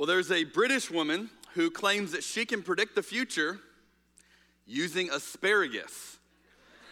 Well, 0.00 0.06
there's 0.06 0.30
a 0.30 0.44
British 0.44 0.90
woman 0.90 1.28
who 1.52 1.70
claims 1.70 2.12
that 2.12 2.24
she 2.24 2.46
can 2.46 2.62
predict 2.62 2.94
the 2.94 3.02
future 3.02 3.58
using 4.66 5.10
asparagus. 5.10 6.16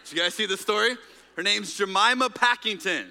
Did 0.04 0.14
you 0.14 0.22
guys 0.22 0.34
see 0.34 0.44
the 0.44 0.58
story? 0.58 0.90
Her 1.34 1.42
name's 1.42 1.74
Jemima 1.74 2.28
Packington, 2.28 3.10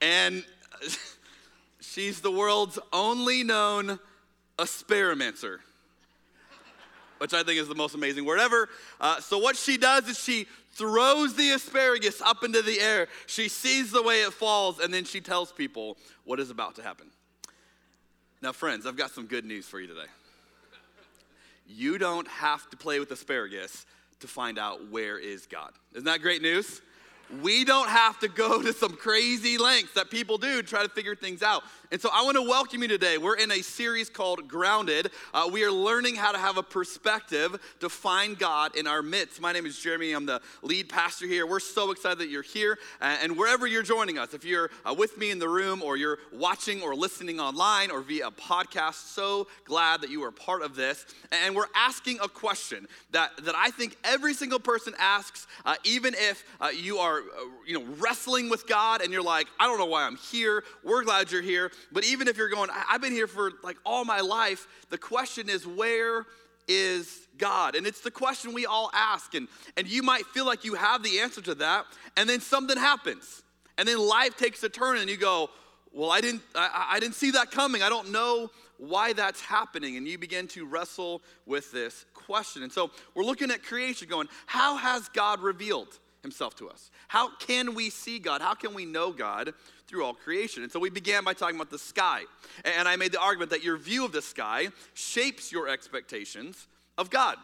and 0.00 0.44
she's 1.80 2.20
the 2.20 2.30
world's 2.30 2.78
only 2.92 3.42
known 3.42 3.98
asparamancer, 4.60 5.58
which 7.18 7.34
I 7.34 7.42
think 7.42 7.58
is 7.58 7.66
the 7.66 7.74
most 7.74 7.96
amazing 7.96 8.24
word 8.24 8.38
ever. 8.38 8.68
Uh, 9.00 9.18
so, 9.18 9.38
what 9.38 9.56
she 9.56 9.76
does 9.76 10.06
is 10.06 10.20
she 10.20 10.46
throws 10.74 11.34
the 11.34 11.50
asparagus 11.50 12.22
up 12.22 12.44
into 12.44 12.62
the 12.62 12.78
air. 12.78 13.08
She 13.26 13.48
sees 13.48 13.90
the 13.90 14.04
way 14.04 14.22
it 14.22 14.32
falls, 14.32 14.78
and 14.78 14.94
then 14.94 15.02
she 15.02 15.20
tells 15.20 15.50
people 15.50 15.96
what 16.22 16.38
is 16.38 16.50
about 16.50 16.76
to 16.76 16.82
happen. 16.84 17.08
Now, 18.42 18.50
friends, 18.50 18.86
I've 18.86 18.96
got 18.96 19.12
some 19.12 19.26
good 19.26 19.44
news 19.44 19.68
for 19.68 19.78
you 19.78 19.86
today. 19.86 20.10
You 21.68 21.96
don't 21.96 22.26
have 22.26 22.68
to 22.70 22.76
play 22.76 22.98
with 22.98 23.08
asparagus 23.12 23.86
to 24.18 24.26
find 24.26 24.58
out 24.58 24.90
where 24.90 25.16
is 25.16 25.46
God. 25.46 25.70
Isn't 25.92 26.06
that 26.06 26.22
great 26.22 26.42
news? 26.42 26.82
We 27.40 27.64
don't 27.64 27.88
have 27.88 28.18
to 28.20 28.28
go 28.28 28.60
to 28.60 28.72
some 28.74 28.92
crazy 28.92 29.56
lengths 29.56 29.94
that 29.94 30.10
people 30.10 30.36
do 30.36 30.60
to 30.60 30.68
try 30.68 30.82
to 30.82 30.88
figure 30.88 31.14
things 31.14 31.42
out. 31.42 31.62
And 31.90 32.00
so 32.00 32.08
I 32.12 32.22
want 32.24 32.36
to 32.36 32.42
welcome 32.42 32.80
you 32.82 32.88
today. 32.88 33.18
We're 33.18 33.36
in 33.36 33.50
a 33.50 33.60
series 33.60 34.08
called 34.08 34.48
Grounded. 34.48 35.10
Uh, 35.34 35.48
we 35.52 35.62
are 35.62 35.70
learning 35.70 36.14
how 36.14 36.32
to 36.32 36.38
have 36.38 36.56
a 36.56 36.62
perspective 36.62 37.58
to 37.80 37.88
find 37.90 38.38
God 38.38 38.76
in 38.76 38.86
our 38.86 39.02
midst. 39.02 39.42
My 39.42 39.52
name 39.52 39.66
is 39.66 39.78
Jeremy. 39.78 40.12
I'm 40.12 40.24
the 40.24 40.40
lead 40.62 40.88
pastor 40.88 41.26
here. 41.26 41.46
We're 41.46 41.60
so 41.60 41.90
excited 41.90 42.18
that 42.18 42.30
you're 42.30 42.42
here. 42.42 42.78
And 43.00 43.36
wherever 43.36 43.66
you're 43.66 43.82
joining 43.82 44.18
us, 44.18 44.32
if 44.32 44.44
you're 44.44 44.70
uh, 44.86 44.94
with 44.96 45.18
me 45.18 45.30
in 45.30 45.38
the 45.38 45.48
room 45.48 45.82
or 45.82 45.98
you're 45.98 46.18
watching 46.32 46.80
or 46.82 46.94
listening 46.94 47.40
online 47.40 47.90
or 47.90 48.00
via 48.00 48.30
podcast, 48.30 49.12
so 49.12 49.46
glad 49.64 50.00
that 50.00 50.08
you 50.08 50.22
are 50.24 50.30
part 50.30 50.62
of 50.62 50.74
this. 50.74 51.04
And 51.30 51.54
we're 51.54 51.66
asking 51.74 52.20
a 52.20 52.28
question 52.28 52.88
that, 53.10 53.32
that 53.44 53.54
I 53.54 53.70
think 53.70 53.96
every 54.02 54.32
single 54.32 54.60
person 54.60 54.94
asks, 54.98 55.46
uh, 55.66 55.74
even 55.84 56.14
if 56.14 56.42
uh, 56.58 56.68
you 56.68 56.98
are 56.98 57.21
Uh, 57.22 57.44
you 57.66 57.78
know, 57.78 57.94
wrestling 57.98 58.48
with 58.48 58.66
God 58.66 59.02
and 59.02 59.12
you're 59.12 59.22
like, 59.22 59.46
I 59.58 59.66
don't 59.66 59.78
know 59.78 59.86
why 59.86 60.04
I'm 60.04 60.16
here. 60.16 60.64
We're 60.82 61.04
glad 61.04 61.30
you're 61.30 61.42
here. 61.42 61.70
But 61.90 62.04
even 62.04 62.28
if 62.28 62.36
you're 62.36 62.48
going, 62.48 62.70
I've 62.88 63.00
been 63.00 63.12
here 63.12 63.26
for 63.26 63.52
like 63.62 63.76
all 63.84 64.04
my 64.04 64.20
life, 64.20 64.66
the 64.90 64.98
question 64.98 65.48
is, 65.48 65.66
where 65.66 66.26
is 66.68 67.26
God? 67.38 67.74
And 67.74 67.86
it's 67.86 68.00
the 68.00 68.10
question 68.10 68.52
we 68.52 68.66
all 68.66 68.90
ask. 68.92 69.34
And, 69.34 69.48
and 69.76 69.86
you 69.86 70.02
might 70.02 70.26
feel 70.26 70.46
like 70.46 70.64
you 70.64 70.74
have 70.74 71.02
the 71.02 71.20
answer 71.20 71.40
to 71.42 71.54
that, 71.56 71.86
and 72.16 72.28
then 72.28 72.40
something 72.40 72.76
happens. 72.76 73.42
And 73.78 73.88
then 73.88 73.98
life 73.98 74.36
takes 74.36 74.62
a 74.62 74.68
turn, 74.68 74.98
and 74.98 75.08
you 75.08 75.16
go, 75.16 75.50
Well, 75.92 76.10
I 76.10 76.20
didn't, 76.20 76.42
I, 76.54 76.88
I 76.92 77.00
didn't 77.00 77.14
see 77.14 77.32
that 77.32 77.50
coming. 77.50 77.82
I 77.82 77.88
don't 77.88 78.10
know 78.12 78.50
why 78.78 79.12
that's 79.12 79.40
happening. 79.40 79.96
And 79.96 80.06
you 80.06 80.18
begin 80.18 80.48
to 80.48 80.66
wrestle 80.66 81.22
with 81.46 81.70
this 81.72 82.04
question. 82.14 82.62
And 82.62 82.72
so 82.72 82.90
we're 83.14 83.24
looking 83.24 83.50
at 83.50 83.62
creation, 83.62 84.08
going, 84.08 84.28
How 84.46 84.76
has 84.76 85.08
God 85.08 85.40
revealed 85.40 85.98
himself 86.22 86.54
to 86.56 86.68
us? 86.68 86.90
How 87.08 87.34
can 87.36 87.74
we 87.74 87.90
see 87.90 88.18
God? 88.18 88.40
How 88.40 88.54
can 88.54 88.74
we 88.74 88.84
know 88.84 89.12
God? 89.12 89.52
through 89.92 90.06
all 90.06 90.14
creation. 90.14 90.62
And 90.62 90.72
so 90.72 90.80
we 90.80 90.88
began 90.88 91.22
by 91.22 91.34
talking 91.34 91.56
about 91.56 91.68
the 91.68 91.78
sky. 91.78 92.22
And 92.64 92.88
I 92.88 92.96
made 92.96 93.12
the 93.12 93.20
argument 93.20 93.50
that 93.50 93.62
your 93.62 93.76
view 93.76 94.06
of 94.06 94.12
the 94.12 94.22
sky 94.22 94.68
shapes 94.94 95.52
your 95.52 95.68
expectations 95.68 96.66
of 96.96 97.10
God. 97.10 97.36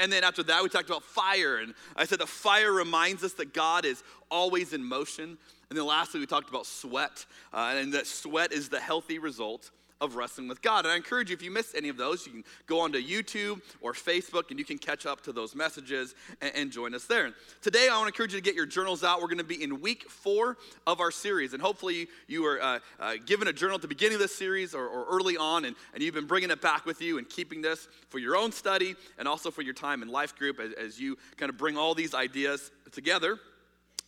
And 0.00 0.12
then 0.12 0.22
after 0.22 0.44
that, 0.44 0.62
we 0.62 0.68
talked 0.68 0.88
about 0.88 1.02
fire. 1.02 1.56
And 1.56 1.74
I 1.96 2.04
said 2.04 2.20
that 2.20 2.28
fire 2.28 2.70
reminds 2.70 3.24
us 3.24 3.32
that 3.34 3.52
God 3.52 3.84
is 3.84 4.04
always 4.30 4.72
in 4.72 4.84
motion. 4.84 5.36
And 5.68 5.76
then 5.76 5.84
lastly, 5.84 6.20
we 6.20 6.26
talked 6.26 6.48
about 6.48 6.66
sweat, 6.66 7.26
uh, 7.52 7.74
and 7.76 7.92
that 7.92 8.06
sweat 8.06 8.52
is 8.52 8.68
the 8.68 8.80
healthy 8.80 9.18
result 9.18 9.70
of 10.00 10.16
wrestling 10.16 10.48
with 10.48 10.62
God. 10.62 10.84
And 10.84 10.92
I 10.92 10.96
encourage 10.96 11.30
you, 11.30 11.34
if 11.34 11.42
you 11.42 11.50
missed 11.50 11.74
any 11.76 11.88
of 11.88 11.96
those, 11.96 12.26
you 12.26 12.32
can 12.32 12.44
go 12.66 12.80
onto 12.80 13.00
YouTube 13.02 13.60
or 13.80 13.92
Facebook 13.92 14.50
and 14.50 14.58
you 14.58 14.64
can 14.64 14.78
catch 14.78 15.06
up 15.06 15.20
to 15.22 15.32
those 15.32 15.54
messages 15.54 16.14
and, 16.40 16.52
and 16.54 16.70
join 16.70 16.94
us 16.94 17.04
there. 17.04 17.32
Today, 17.60 17.88
I 17.90 17.96
want 17.96 18.04
to 18.04 18.08
encourage 18.08 18.32
you 18.32 18.40
to 18.40 18.44
get 18.44 18.54
your 18.54 18.66
journals 18.66 19.04
out. 19.04 19.20
We're 19.20 19.28
going 19.28 19.38
to 19.38 19.44
be 19.44 19.62
in 19.62 19.80
week 19.80 20.08
four 20.08 20.56
of 20.86 21.00
our 21.00 21.10
series. 21.10 21.52
And 21.52 21.62
hopefully, 21.62 22.08
you 22.26 22.42
were 22.42 22.62
uh, 22.62 22.78
uh, 22.98 23.14
given 23.26 23.48
a 23.48 23.52
journal 23.52 23.76
at 23.76 23.82
the 23.82 23.88
beginning 23.88 24.14
of 24.14 24.20
this 24.20 24.34
series 24.34 24.74
or, 24.74 24.86
or 24.86 25.06
early 25.10 25.36
on, 25.36 25.64
and, 25.64 25.76
and 25.94 26.02
you've 26.02 26.14
been 26.14 26.26
bringing 26.26 26.50
it 26.50 26.62
back 26.62 26.86
with 26.86 27.00
you 27.02 27.18
and 27.18 27.28
keeping 27.28 27.60
this 27.60 27.88
for 28.08 28.18
your 28.18 28.36
own 28.36 28.52
study 28.52 28.94
and 29.18 29.28
also 29.28 29.50
for 29.50 29.62
your 29.62 29.74
time 29.74 30.02
in 30.02 30.08
life 30.08 30.36
group 30.36 30.60
as, 30.60 30.72
as 30.72 31.00
you 31.00 31.18
kind 31.36 31.50
of 31.50 31.58
bring 31.58 31.76
all 31.76 31.94
these 31.94 32.14
ideas 32.14 32.70
together. 32.92 33.38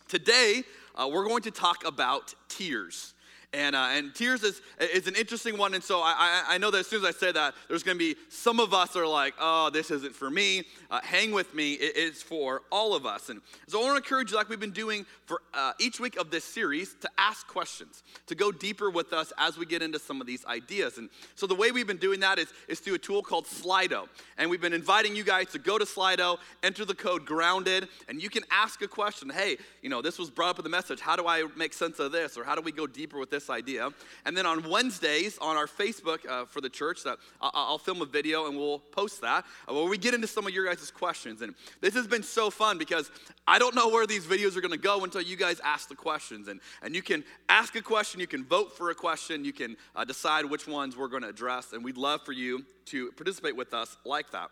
Today, 0.07 0.63
uh, 0.95 1.09
we're 1.11 1.25
going 1.25 1.43
to 1.43 1.51
talk 1.51 1.85
about 1.85 2.33
tears. 2.49 3.13
And, 3.53 3.75
uh, 3.75 3.89
and 3.91 4.15
tears 4.15 4.41
is, 4.41 4.61
is 4.79 5.07
an 5.07 5.15
interesting 5.15 5.59
one. 5.59 5.75
And 5.75 5.83
so 5.83 5.99
I, 5.99 6.15
I, 6.17 6.55
I 6.55 6.57
know 6.57 6.71
that 6.71 6.79
as 6.79 6.87
soon 6.87 7.05
as 7.05 7.05
I 7.05 7.11
say 7.11 7.31
that, 7.31 7.53
there's 7.67 7.83
going 7.83 7.95
to 7.95 7.99
be 7.99 8.15
some 8.29 8.59
of 8.59 8.73
us 8.73 8.95
are 8.95 9.05
like, 9.05 9.35
oh, 9.39 9.69
this 9.69 9.91
isn't 9.91 10.15
for 10.15 10.31
me. 10.31 10.63
Uh, 10.89 10.99
hang 11.03 11.31
with 11.31 11.53
me. 11.53 11.73
It 11.73 11.95
is 11.95 12.23
for 12.23 12.63
all 12.71 12.95
of 12.95 13.05
us. 13.05 13.29
And 13.29 13.41
so 13.67 13.79
I 13.79 13.83
want 13.83 13.93
to 13.93 13.97
encourage 13.97 14.31
you, 14.31 14.37
like 14.37 14.49
we've 14.49 14.59
been 14.59 14.71
doing 14.71 15.05
for 15.27 15.41
uh, 15.53 15.73
each 15.79 15.99
week 15.99 16.17
of 16.17 16.31
this 16.31 16.43
series, 16.43 16.95
to 17.01 17.09
ask 17.19 17.45
questions, 17.47 18.01
to 18.25 18.33
go 18.33 18.51
deeper 18.51 18.89
with 18.89 19.13
us 19.13 19.31
as 19.37 19.55
we 19.55 19.67
get 19.67 19.83
into 19.83 19.99
some 19.99 20.19
of 20.19 20.25
these 20.25 20.43
ideas. 20.47 20.97
And 20.97 21.09
so 21.35 21.45
the 21.45 21.55
way 21.55 21.71
we've 21.71 21.85
been 21.85 21.97
doing 21.97 22.21
that 22.21 22.39
is, 22.39 22.47
is 22.67 22.79
through 22.79 22.95
a 22.95 22.99
tool 22.99 23.21
called 23.21 23.45
Slido. 23.45 24.07
And 24.39 24.49
we've 24.49 24.61
been 24.61 24.73
inviting 24.73 25.15
you 25.15 25.23
guys 25.23 25.49
to 25.51 25.59
go 25.59 25.77
to 25.77 25.85
Slido, 25.85 26.39
enter 26.63 26.85
the 26.85 26.95
code 26.95 27.23
grounded, 27.23 27.87
and 28.09 28.19
you 28.19 28.31
can 28.31 28.43
ask 28.49 28.81
a 28.81 28.87
question. 28.87 29.29
Hey, 29.29 29.57
you 29.83 29.89
know, 29.89 30.01
this 30.01 30.17
was 30.17 30.31
brought 30.31 30.49
up 30.49 30.59
in 30.59 30.63
the 30.63 30.69
message. 30.69 30.99
How 30.99 31.15
do 31.15 31.27
I 31.27 31.43
make 31.55 31.73
sense 31.73 31.99
of 31.99 32.11
this? 32.11 32.35
Or 32.35 32.43
how 32.43 32.55
do 32.55 32.61
we 32.61 32.71
go 32.71 32.87
deeper 32.87 33.19
with 33.19 33.29
this? 33.29 33.42
This 33.43 33.49
idea. 33.49 33.89
And 34.25 34.35
then 34.35 34.45
on 34.45 34.69
Wednesdays 34.69 35.37
on 35.39 35.57
our 35.57 35.67
Facebook 35.67 36.27
uh, 36.27 36.45
for 36.45 36.61
the 36.61 36.69
church, 36.69 37.03
that 37.03 37.17
I'll, 37.41 37.51
I'll, 37.53 37.77
film 37.77 38.01
a 38.01 38.05
video 38.05 38.47
and 38.47 38.57
we'll 38.57 38.79
post 38.79 39.21
that 39.21 39.43
uh, 39.69 39.73
where 39.73 39.89
we 39.89 39.97
get 39.97 40.13
into 40.13 40.27
some 40.27 40.47
of 40.47 40.53
your 40.53 40.65
guys' 40.65 40.89
questions. 40.89 41.41
And 41.41 41.53
this 41.81 41.93
has 41.95 42.07
been 42.07 42.23
so 42.23 42.49
fun 42.49 42.77
because 42.77 43.11
I 43.45 43.59
don't 43.59 43.75
know 43.75 43.89
where 43.89 44.07
these 44.07 44.25
videos 44.25 44.55
are 44.55 44.61
going 44.61 44.71
to 44.71 44.77
go 44.77 45.03
until 45.03 45.21
you 45.21 45.35
guys 45.35 45.59
ask 45.63 45.89
the 45.89 45.95
questions. 45.95 46.47
And, 46.47 46.61
and 46.81 46.95
you 46.95 47.01
can 47.01 47.23
ask 47.49 47.75
a 47.75 47.81
question, 47.81 48.21
you 48.21 48.27
can 48.27 48.45
vote 48.45 48.77
for 48.77 48.89
a 48.89 48.95
question, 48.95 49.43
you 49.43 49.53
can 49.53 49.75
uh, 49.95 50.05
decide 50.05 50.45
which 50.45 50.67
ones 50.67 50.95
we're 50.95 51.09
going 51.09 51.23
to 51.23 51.29
address. 51.29 51.73
And 51.73 51.83
we'd 51.83 51.97
love 51.97 52.21
for 52.25 52.31
you 52.31 52.65
to 52.85 53.11
participate 53.11 53.55
with 53.55 53.73
us 53.73 53.97
like 54.05 54.31
that. 54.31 54.49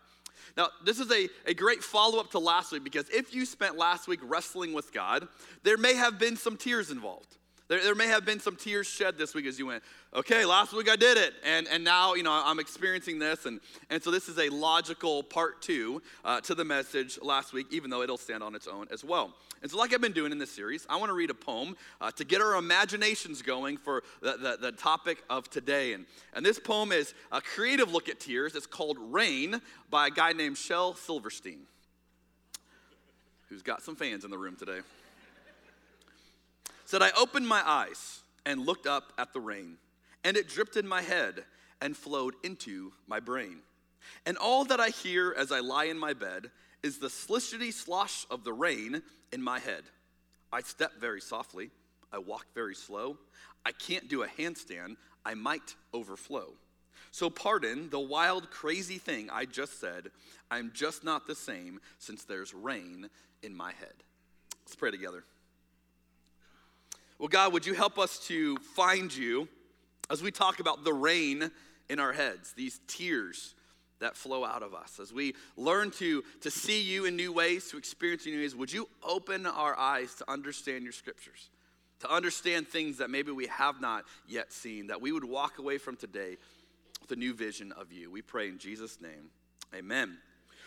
Now, 0.56 0.68
this 0.84 0.98
is 0.98 1.10
a, 1.10 1.28
a 1.46 1.54
great 1.54 1.82
follow 1.82 2.18
up 2.18 2.32
to 2.32 2.38
last 2.38 2.72
week 2.72 2.84
because 2.84 3.08
if 3.10 3.34
you 3.34 3.46
spent 3.46 3.76
last 3.76 4.08
week 4.08 4.20
wrestling 4.22 4.72
with 4.72 4.92
God, 4.92 5.28
there 5.62 5.76
may 5.76 5.94
have 5.94 6.18
been 6.18 6.36
some 6.36 6.56
tears 6.56 6.90
involved. 6.90 7.38
There, 7.68 7.82
there 7.82 7.94
may 7.94 8.08
have 8.08 8.24
been 8.24 8.40
some 8.40 8.56
tears 8.56 8.86
shed 8.86 9.16
this 9.16 9.34
week 9.34 9.46
as 9.46 9.58
you 9.58 9.66
went, 9.66 9.82
okay, 10.14 10.44
last 10.44 10.72
week 10.72 10.90
I 10.90 10.96
did 10.96 11.16
it. 11.16 11.32
And, 11.44 11.66
and 11.68 11.84
now, 11.84 12.14
you 12.14 12.22
know, 12.22 12.42
I'm 12.44 12.58
experiencing 12.58 13.18
this. 13.18 13.46
And, 13.46 13.60
and 13.88 14.02
so 14.02 14.10
this 14.10 14.28
is 14.28 14.38
a 14.38 14.48
logical 14.48 15.22
part 15.22 15.62
two 15.62 16.02
uh, 16.24 16.40
to 16.42 16.54
the 16.54 16.64
message 16.64 17.18
last 17.22 17.52
week, 17.52 17.66
even 17.70 17.90
though 17.90 18.02
it'll 18.02 18.18
stand 18.18 18.42
on 18.42 18.54
its 18.54 18.66
own 18.66 18.86
as 18.90 19.04
well. 19.04 19.32
And 19.62 19.70
so, 19.70 19.78
like 19.78 19.94
I've 19.94 20.00
been 20.00 20.12
doing 20.12 20.32
in 20.32 20.38
this 20.38 20.50
series, 20.50 20.86
I 20.90 20.96
want 20.96 21.10
to 21.10 21.14
read 21.14 21.30
a 21.30 21.34
poem 21.34 21.76
uh, 22.00 22.10
to 22.12 22.24
get 22.24 22.40
our 22.40 22.56
imaginations 22.56 23.42
going 23.42 23.76
for 23.76 24.02
the, 24.20 24.36
the, 24.36 24.58
the, 24.60 24.72
topic 24.72 25.22
of 25.30 25.48
today. 25.50 25.92
And, 25.92 26.04
and 26.34 26.44
this 26.44 26.58
poem 26.58 26.90
is 26.90 27.14
a 27.30 27.40
creative 27.40 27.92
look 27.92 28.08
at 28.08 28.18
tears. 28.18 28.56
It's 28.56 28.66
called 28.66 28.98
Rain 28.98 29.60
by 29.88 30.08
a 30.08 30.10
guy 30.10 30.32
named 30.32 30.58
Shel 30.58 30.94
Silverstein, 30.94 31.60
who's 33.48 33.62
got 33.62 33.82
some 33.82 33.94
fans 33.94 34.24
in 34.24 34.32
the 34.32 34.38
room 34.38 34.56
today 34.56 34.80
said, 36.92 37.00
I 37.00 37.10
opened 37.18 37.48
my 37.48 37.62
eyes 37.66 38.20
and 38.44 38.66
looked 38.66 38.86
up 38.86 39.14
at 39.16 39.32
the 39.32 39.40
rain, 39.40 39.78
and 40.24 40.36
it 40.36 40.46
dripped 40.46 40.76
in 40.76 40.86
my 40.86 41.00
head 41.00 41.42
and 41.80 41.96
flowed 41.96 42.34
into 42.44 42.92
my 43.06 43.18
brain. 43.18 43.60
And 44.26 44.36
all 44.36 44.66
that 44.66 44.78
I 44.78 44.90
hear 44.90 45.34
as 45.34 45.50
I 45.50 45.60
lie 45.60 45.84
in 45.84 45.98
my 45.98 46.12
bed 46.12 46.50
is 46.82 46.98
the 46.98 47.06
slishity 47.06 47.72
slosh 47.72 48.26
of 48.30 48.44
the 48.44 48.52
rain 48.52 49.00
in 49.32 49.42
my 49.42 49.58
head. 49.58 49.84
I 50.52 50.60
step 50.60 51.00
very 51.00 51.22
softly, 51.22 51.70
I 52.12 52.18
walk 52.18 52.44
very 52.54 52.74
slow. 52.74 53.16
I 53.64 53.72
can't 53.72 54.10
do 54.10 54.24
a 54.24 54.28
handstand, 54.28 54.96
I 55.24 55.32
might 55.32 55.74
overflow. 55.94 56.52
So, 57.10 57.30
pardon 57.30 57.88
the 57.88 58.00
wild, 58.00 58.50
crazy 58.50 58.98
thing 58.98 59.30
I 59.32 59.46
just 59.46 59.80
said. 59.80 60.10
I'm 60.50 60.72
just 60.74 61.04
not 61.04 61.26
the 61.26 61.34
same 61.34 61.80
since 61.98 62.24
there's 62.24 62.52
rain 62.52 63.08
in 63.42 63.56
my 63.56 63.72
head. 63.72 63.94
Let's 64.66 64.76
pray 64.76 64.90
together. 64.90 65.24
Well, 67.22 67.28
God, 67.28 67.52
would 67.52 67.64
you 67.64 67.74
help 67.74 68.00
us 68.00 68.18
to 68.26 68.56
find 68.74 69.14
you 69.14 69.46
as 70.10 70.24
we 70.24 70.32
talk 70.32 70.58
about 70.58 70.82
the 70.82 70.92
rain 70.92 71.52
in 71.88 72.00
our 72.00 72.12
heads, 72.12 72.52
these 72.56 72.80
tears 72.88 73.54
that 74.00 74.16
flow 74.16 74.44
out 74.44 74.64
of 74.64 74.74
us. 74.74 74.98
As 75.00 75.12
we 75.12 75.36
learn 75.56 75.92
to, 75.92 76.24
to 76.40 76.50
see 76.50 76.82
you 76.82 77.04
in 77.04 77.14
new 77.14 77.32
ways, 77.32 77.70
to 77.70 77.78
experience 77.78 78.26
you 78.26 78.32
in 78.32 78.38
new 78.38 78.44
ways, 78.44 78.56
would 78.56 78.72
you 78.72 78.88
open 79.04 79.46
our 79.46 79.78
eyes 79.78 80.16
to 80.16 80.28
understand 80.28 80.82
your 80.82 80.92
scriptures, 80.92 81.50
to 82.00 82.12
understand 82.12 82.66
things 82.66 82.98
that 82.98 83.08
maybe 83.08 83.30
we 83.30 83.46
have 83.46 83.80
not 83.80 84.02
yet 84.26 84.52
seen, 84.52 84.88
that 84.88 85.00
we 85.00 85.12
would 85.12 85.22
walk 85.22 85.60
away 85.60 85.78
from 85.78 85.94
today 85.94 86.38
with 87.00 87.12
a 87.12 87.16
new 87.16 87.34
vision 87.34 87.70
of 87.70 87.92
you. 87.92 88.10
We 88.10 88.22
pray 88.22 88.48
in 88.48 88.58
Jesus' 88.58 89.00
name. 89.00 89.30
Amen. 89.72 90.18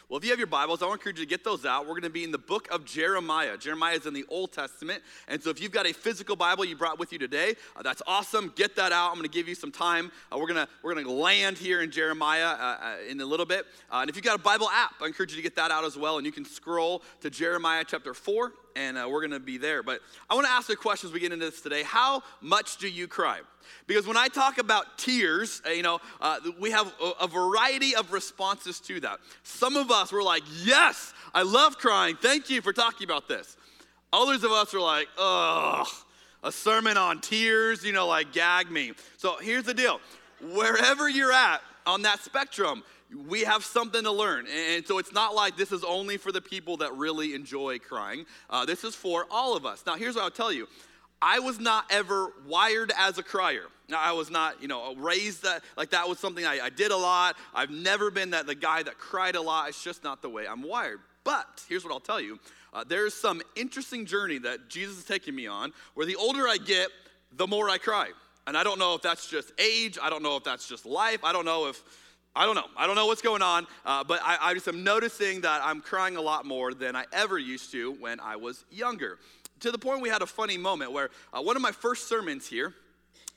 Well, 0.07 0.19
if 0.19 0.24
you 0.24 0.30
have 0.30 0.38
your 0.38 0.46
Bibles, 0.46 0.84
I 0.84 0.86
want 0.86 1.02
to 1.02 1.02
encourage 1.02 1.19
you 1.19 1.25
to 1.25 1.30
get 1.30 1.44
those 1.44 1.66
out. 1.66 1.86
We're 1.86 1.94
going 1.94 2.04
to 2.04 2.12
be 2.12 2.24
in 2.24 2.31
the 2.31 2.38
book 2.38 2.68
of 2.69 2.86
Jeremiah. 2.86 3.57
Jeremiah 3.57 3.96
is 3.96 4.06
in 4.06 4.13
the 4.13 4.24
Old 4.30 4.52
Testament. 4.52 5.02
And 5.28 5.42
so 5.42 5.50
if 5.50 5.60
you've 5.60 5.72
got 5.72 5.88
a 5.88 5.94
physical 5.94 6.36
Bible 6.36 6.63
you 6.63 6.75
brought 6.75 7.00
with 7.00 7.12
you 7.12 7.18
today, 7.18 7.56
uh, 7.75 7.81
that's 7.81 8.04
awesome. 8.06 8.54
Get 8.56 8.75
that 8.75 8.92
out. 8.92 9.10
I'm 9.10 9.16
going 9.16 9.28
to 9.28 9.36
give 9.36 9.48
you 9.48 9.56
some 9.56 9.72
time. 9.72 10.12
Uh, 10.31 10.38
we're 10.38 10.46
going 10.46 10.63
to 10.63 10.72
we're 10.84 10.94
going 10.94 11.07
to 11.07 11.12
land 11.12 11.57
here 11.57 11.81
in 11.81 11.90
Jeremiah 11.90 12.46
uh, 12.46 12.78
uh 12.81 12.96
in 13.10 13.19
a 13.19 13.25
little 13.25 13.48
bit. 13.48 13.66
Uh, 13.92 14.02
and 14.02 14.10
if 14.10 14.16
you've 14.16 14.25
got 14.25 14.36
a 14.36 14.44
Bible 14.44 14.69
app, 14.69 14.94
I 15.02 15.07
encourage 15.07 15.31
you 15.31 15.38
to 15.38 15.44
get 15.44 15.56
that 15.56 15.72
out 15.72 15.84
as 15.84 15.98
well. 15.98 16.18
And 16.18 16.25
you 16.25 16.31
can 16.31 16.46
scroll 16.46 17.02
to 17.22 17.31
Jeremiah 17.31 17.84
chapter 17.84 18.13
4 18.13 18.54
and 18.75 18.98
uh, 18.98 19.07
we're 19.10 19.22
going 19.22 19.31
to 19.31 19.39
be 19.39 19.57
there. 19.57 19.83
But 19.83 20.01
I 20.30 20.36
want 20.36 20.48
to 20.48 20.51
ask 20.51 20.69
a 20.69 20.75
question 20.75 21.10
as 21.10 21.13
we 21.13 21.19
get 21.19 21.31
into 21.31 21.45
this 21.45 21.62
today. 21.62 21.83
How 21.83 22.24
much 22.42 22.77
do 22.77 22.88
you 22.88 23.07
cry? 23.07 23.39
Because 23.88 24.06
when 24.06 24.18
I 24.18 24.27
talk 24.27 24.57
about 24.57 24.98
tears, 24.98 25.62
uh, 25.66 25.72
you 25.72 25.83
know, 25.83 26.00
uh, 26.22 26.39
we 26.60 26.72
have 26.72 26.92
a, 27.01 27.24
a, 27.24 27.27
variety 27.27 27.95
of 27.95 28.12
responses 28.12 28.80
to 28.81 29.00
that. 29.01 29.19
Some 29.44 29.75
of 29.75 29.92
us 29.92 30.12
were 30.12 30.24
like, 30.24 30.44
yes, 30.63 31.13
I 31.33 31.44
love 31.44 31.77
crying. 31.77 32.16
Thank 32.16 32.50
you 32.50 32.62
for 32.62 32.74
talking 32.74 33.06
about 33.06 33.27
this. 33.27 33.57
Others 34.13 34.44
of 34.44 34.51
us 34.51 34.74
are 34.74 34.81
like, 34.81 35.07
ugh, 35.18 35.88
a 36.44 36.51
sermon 36.51 36.98
on 36.98 37.21
tears, 37.21 37.83
you 37.83 37.92
know, 37.92 38.07
like 38.07 38.33
gag 38.33 38.69
me. 38.69 38.94
So 39.18 39.38
here's 39.38 39.63
the 39.63 39.74
deal 39.74 40.00
wherever 40.54 41.10
you're 41.10 41.31
at 41.31 41.62
on 41.85 42.01
that 42.03 42.19
spectrum, 42.21 42.83
we 43.27 43.41
have 43.41 43.63
something 43.63 44.03
to 44.03 44.11
learn. 44.11 44.47
And 44.47 44.85
so 44.85 44.97
it's 44.97 45.13
not 45.13 45.35
like 45.35 45.57
this 45.57 45.71
is 45.71 45.83
only 45.83 46.17
for 46.17 46.31
the 46.31 46.41
people 46.41 46.77
that 46.77 46.93
really 46.95 47.33
enjoy 47.33 47.79
crying. 47.79 48.25
Uh, 48.49 48.65
this 48.65 48.83
is 48.83 48.95
for 48.95 49.25
all 49.29 49.55
of 49.55 49.65
us. 49.65 49.83
Now, 49.85 49.95
here's 49.95 50.15
what 50.15 50.23
I'll 50.23 50.31
tell 50.31 50.51
you 50.51 50.67
I 51.21 51.39
was 51.39 51.59
not 51.59 51.85
ever 51.89 52.33
wired 52.47 52.91
as 52.97 53.17
a 53.17 53.23
crier. 53.23 53.65
Now, 53.87 53.99
I 53.99 54.13
was 54.13 54.31
not, 54.31 54.61
you 54.61 54.67
know, 54.67 54.95
raised 54.95 55.43
that, 55.43 55.63
like 55.77 55.91
that 55.91 56.09
was 56.09 56.19
something 56.19 56.45
I, 56.45 56.59
I 56.65 56.69
did 56.69 56.91
a 56.91 56.97
lot. 56.97 57.35
I've 57.53 57.69
never 57.69 58.09
been 58.09 58.31
that 58.31 58.47
the 58.47 58.55
guy 58.55 58.83
that 58.83 58.97
cried 58.97 59.35
a 59.35 59.41
lot. 59.41 59.69
It's 59.69 59.83
just 59.83 60.03
not 60.03 60.21
the 60.21 60.29
way 60.29 60.47
I'm 60.47 60.63
wired. 60.63 60.99
But 61.23 61.63
here's 61.69 61.83
what 61.83 61.93
I'll 61.93 61.99
tell 61.99 62.21
you 62.21 62.39
uh, 62.73 62.83
there's 62.83 63.13
some 63.13 63.41
interesting 63.55 64.05
journey 64.05 64.37
that 64.39 64.69
Jesus 64.69 64.97
is 64.97 65.05
taking 65.05 65.35
me 65.35 65.47
on 65.47 65.71
where 65.93 66.05
the 66.05 66.15
older 66.15 66.47
I 66.47 66.57
get, 66.57 66.89
the 67.31 67.47
more 67.47 67.69
I 67.69 67.77
cry. 67.77 68.09
And 68.47 68.57
I 68.57 68.63
don't 68.63 68.80
know 68.80 68.94
if 68.94 69.01
that's 69.01 69.27
just 69.27 69.51
age. 69.59 69.97
I 70.01 70.09
don't 70.09 70.24
know 70.24 70.38
if 70.38 70.44
that's 70.44 70.68
just 70.68 70.86
life. 70.86 71.24
I 71.24 71.31
don't 71.31 71.45
know 71.45 71.68
if 71.68 71.81
I 72.36 72.45
don't 72.45 72.56
know. 72.56 72.65
I 72.75 72.86
don't 72.86 72.95
know 72.95 73.06
what's 73.06 73.21
going 73.21 73.42
on, 73.42 73.65
uh, 73.86 74.03
but 74.03 74.19
I, 74.21 74.38
I, 74.42 74.53
just 74.53 74.68
am 74.68 74.83
noticing 74.83 75.42
that 75.42 75.62
I'm 75.63 75.80
crying 75.80 76.18
a 76.18 76.21
lot 76.21 76.45
more 76.45 76.74
than 76.74 76.94
I 76.94 77.06
ever 77.13 77.39
used 77.39 77.71
to 77.71 77.94
when 77.94 78.19
I 78.19 78.36
was 78.36 78.65
younger. 78.69 79.19
To 79.62 79.71
the 79.71 79.77
point 79.77 80.01
we 80.01 80.09
had 80.09 80.21
a 80.21 80.25
funny 80.25 80.57
moment 80.57 80.92
where 80.92 81.12
uh, 81.31 81.42
one 81.42 81.56
of 81.56 81.62
my 81.62 81.71
first 81.71 82.09
sermons 82.09 82.45
here, 82.45 82.74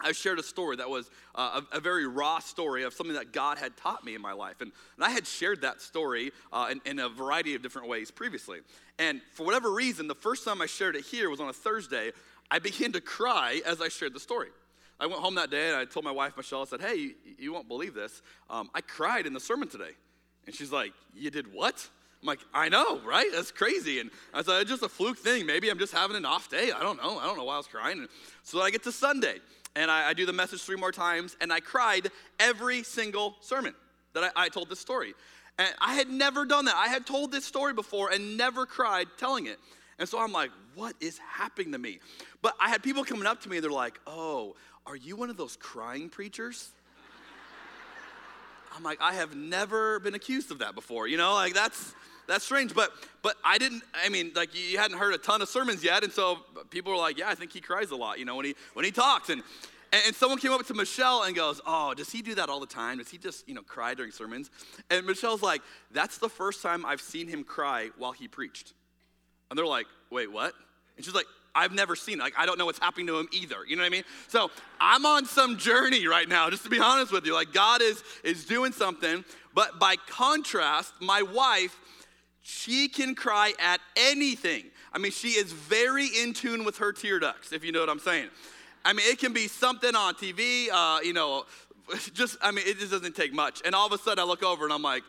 I 0.01 0.11
shared 0.11 0.41
a 0.41 0.43
story 0.43 0.77
that 0.77 0.91
was 0.91 1.11
uh, 1.37 1.61
a, 1.73 1.77
a, 1.77 1.81
very 1.81 2.09
raw 2.09 2.41
story 2.41 2.83
of 2.83 2.93
something 2.93 3.15
that 3.15 3.33
God 3.33 3.59
had 3.59 3.77
taught 3.77 4.05
me 4.05 4.17
in 4.17 4.23
my 4.23 4.33
life. 4.33 4.61
And, 4.61 4.73
and 4.97 5.05
I 5.05 5.11
had 5.11 5.27
shared 5.27 5.61
that 5.63 5.81
story 5.81 6.33
uh, 6.53 6.69
in, 6.71 6.81
in, 6.85 6.99
a 6.99 7.09
variety 7.09 7.55
of 7.55 7.63
different 7.63 7.89
ways 7.89 8.11
previously. 8.11 8.61
And 8.99 9.21
for 9.35 9.47
whatever 9.47 9.73
reason, 9.73 10.09
the 10.09 10.15
first 10.15 10.45
time 10.45 10.61
I 10.61 10.67
shared 10.67 10.97
it 10.97 11.05
here 11.05 11.31
was 11.31 11.41
on 11.41 11.49
a 11.49 11.53
Thursday. 11.53 12.13
I 12.51 12.59
began 12.59 12.93
to 12.93 13.01
cry 13.01 13.61
as 13.65 13.81
I 13.81 13.89
shared 13.89 14.15
the 14.15 14.21
story. 14.21 14.49
I 15.01 15.07
went 15.07 15.21
home 15.21 15.37
that 15.37 15.51
day 15.51 15.69
and 15.69 15.77
I 15.77 15.85
told 15.85 16.05
my 16.05 16.13
wife, 16.13 16.37
Michelle, 16.37 16.63
I 16.63 16.65
said, 16.65 16.81
Hey, 16.81 16.97
you, 16.97 17.15
you 17.39 17.53
won't 17.53 17.69
believe 17.69 17.95
this. 17.95 18.23
Um, 18.51 18.71
I 18.75 18.81
cried 18.81 19.27
in 19.27 19.33
the 19.33 19.41
sermon 19.41 19.69
today. 19.69 19.93
And 20.47 20.55
she's 20.55 20.73
like, 20.73 20.93
You 21.15 21.31
did 21.31 21.53
what? 21.53 21.89
I'm 22.23 22.27
like, 22.27 22.41
I 22.53 22.69
know, 22.69 23.01
right? 23.01 23.31
That's 23.33 23.53
crazy. 23.53 24.01
And 24.01 24.11
I 24.35 24.43
said, 24.43 24.63
it's 24.63 24.71
just 24.71 24.83
a 24.83 24.89
fluke 24.89 25.19
thing. 25.19 25.47
Maybe 25.47 25.71
I'm 25.71 25.79
just 25.79 25.93
having 25.93 26.17
an 26.17 26.25
off 26.25 26.51
day. 26.51 26.73
I 26.73 26.83
don't 26.83 27.01
know. 27.01 27.19
I 27.19 27.27
don't 27.27 27.37
know 27.37 27.45
why 27.45 27.55
I 27.55 27.59
was 27.59 27.69
crying. 27.69 28.01
And 28.01 28.09
so 28.43 28.61
I 28.61 28.71
get 28.71 28.83
to 28.85 28.93
Sunday 28.93 29.37
and 29.77 29.89
I, 29.89 30.09
I, 30.09 30.15
do 30.15 30.27
the 30.27 30.33
message 30.33 30.63
three 30.63 30.77
more 30.77 30.91
times 30.91 31.37
and 31.41 31.53
I 31.53 31.61
cried 31.61 32.11
every 32.41 32.83
single 32.83 33.37
sermon 33.41 33.73
that 34.15 34.33
I, 34.37 34.47
I 34.47 34.49
told 34.49 34.69
this 34.69 34.81
story. 34.81 35.15
And 35.59 35.73
I 35.81 35.95
had 35.95 36.09
never 36.09 36.45
done 36.45 36.65
that. 36.65 36.75
I 36.75 36.89
had 36.89 37.07
told 37.07 37.31
this 37.31 37.45
story 37.45 37.73
before 37.73 38.11
and 38.11 38.37
never 38.37 38.67
cried 38.67 39.07
telling 39.17 39.47
it. 39.47 39.59
And 39.99 40.09
so 40.09 40.21
I'm 40.21 40.33
like, 40.33 40.51
what 40.75 40.95
is 41.01 41.19
happening 41.19 41.73
to 41.73 41.79
me? 41.79 41.99
But 42.41 42.55
I 42.61 42.69
had 42.69 42.83
people 42.83 43.05
coming 43.05 43.27
up 43.27 43.41
to 43.43 43.49
me, 43.49 43.59
they're 43.59 43.71
like, 43.71 43.99
oh, 44.07 44.55
are 44.89 44.97
you 44.97 45.17
one 45.17 45.29
of 45.31 45.37
those 45.37 45.57
crying 45.57 46.09
preachers? 46.09 46.71
I'm 48.75 48.83
like, 48.83 49.01
I 49.01 49.15
have 49.15 49.37
never 49.37 50.01
been 50.01 50.15
accused 50.15 50.51
of 50.51 50.61
that 50.61 50.75
before. 50.75 51.07
You 51.07 51.19
know, 51.19 51.35
like 51.35 51.53
that's 51.53 51.95
that's 52.27 52.45
strange. 52.45 52.75
But 52.75 52.91
but 53.23 53.37
I 53.45 53.59
didn't. 53.59 53.83
I 53.95 54.09
mean, 54.09 54.33
like 54.35 54.51
you 54.55 54.79
hadn't 54.79 54.99
heard 54.99 55.15
a 55.15 55.19
ton 55.19 55.43
of 55.43 55.49
sermons 55.49 55.85
yet, 55.85 56.05
and 56.05 56.13
so 56.13 56.39
people 56.71 56.93
were 56.93 56.99
like, 56.99 57.19
yeah, 57.19 57.29
I 57.29 57.35
think 57.35 57.53
he 57.53 57.61
cries 57.61 57.91
a 57.91 57.97
lot. 57.97 58.19
You 58.19 58.25
know, 58.25 58.37
when 58.37 58.47
he 58.47 58.55
when 58.75 58.85
he 58.85 58.91
talks 58.91 59.29
and. 59.31 59.43
And 59.91 60.15
someone 60.15 60.39
came 60.39 60.53
up 60.53 60.67
to 60.67 60.75
Michelle 60.75 61.23
and 61.23 61.35
goes, 61.35 61.63
Oh, 61.67 61.95
does 61.95 62.11
he 62.11 62.21
do 62.21 62.35
that 62.35 62.51
all 62.51 62.61
the 62.61 62.67
time? 62.67 62.99
Does 62.99 63.09
he 63.09 63.17
just, 63.17 63.49
you 63.49 63.55
know, 63.55 63.63
cry 63.63 63.95
during 63.95 64.13
sermons? 64.13 64.51
And 64.91 65.07
Michelle's 65.07 65.43
like, 65.43 65.63
That's 65.93 66.19
the 66.19 66.29
first 66.29 66.63
time 66.63 66.85
I've 66.85 67.01
seen 67.01 67.27
him 67.27 67.43
cry 67.43 67.89
while 67.97 68.13
he 68.13 68.29
preached. 68.29 68.75
And 69.49 69.59
they're 69.59 69.65
like, 69.65 69.87
Wait, 70.11 70.31
what? 70.31 70.53
And 70.99 71.07
she's 71.07 71.15
like, 71.15 71.25
I've 71.59 71.73
never 71.73 71.97
seen. 71.97 72.19
Like, 72.19 72.35
I 72.37 72.47
don't 72.47 72.59
know 72.59 72.67
what's 72.67 72.79
happening 72.79 73.09
to 73.09 73.19
him 73.19 73.29
either. 73.33 73.57
You 73.67 73.77
know 73.77 73.83
what 73.83 73.89
I 73.89 73.91
mean? 73.91 74.05
So 74.29 74.51
I'm 74.81 75.05
on 75.05 75.27
some 75.27 75.59
journey 75.59 76.07
right 76.07 76.29
now, 76.29 76.49
just 76.51 76.63
to 76.65 76.71
be 76.71 76.79
honest 76.79 77.13
with 77.13 77.27
you. 77.27 77.35
Like, 77.35 77.53
God 77.53 77.83
is, 77.83 78.03
is 78.23 78.45
doing 78.45 78.73
something. 78.73 79.25
But 79.55 79.81
by 79.81 79.97
contrast, 79.97 80.93
my 81.01 81.23
wife, 81.23 81.77
she 82.43 82.89
can 82.89 83.15
cry 83.15 83.55
at 83.59 83.81
anything. 83.97 84.65
I 84.93 84.99
mean, 84.99 85.13
she 85.13 85.29
is 85.31 85.53
very 85.53 86.07
in 86.07 86.33
tune 86.33 86.65
with 86.65 86.79
her 86.79 86.93
tear 86.93 87.19
ducts, 87.19 87.53
if 87.53 87.65
you 87.65 87.73
know 87.73 87.81
what 87.81 87.91
I'm 87.91 87.99
saying. 87.99 88.29
I 88.85 88.93
mean, 88.93 89.07
it 89.11 89.19
can 89.19 89.33
be 89.33 89.49
something 89.49 89.95
on 89.95 90.15
TV, 90.15 90.69
uh, 90.73 91.01
you 91.03 91.13
know, 91.13 91.45
just, 92.15 92.39
I 92.41 92.53
mean, 92.53 92.65
it 92.67 92.79
just 92.79 92.93
doesn't 92.93 93.17
take 93.17 93.33
much. 93.33 93.63
And 93.65 93.75
all 93.75 93.87
of 93.87 93.93
a 93.93 93.99
sudden 93.99 94.23
I 94.23 94.27
look 94.27 94.43
over 94.43 94.65
and 94.65 94.73
I'm 94.73 94.83
like, 94.83 95.03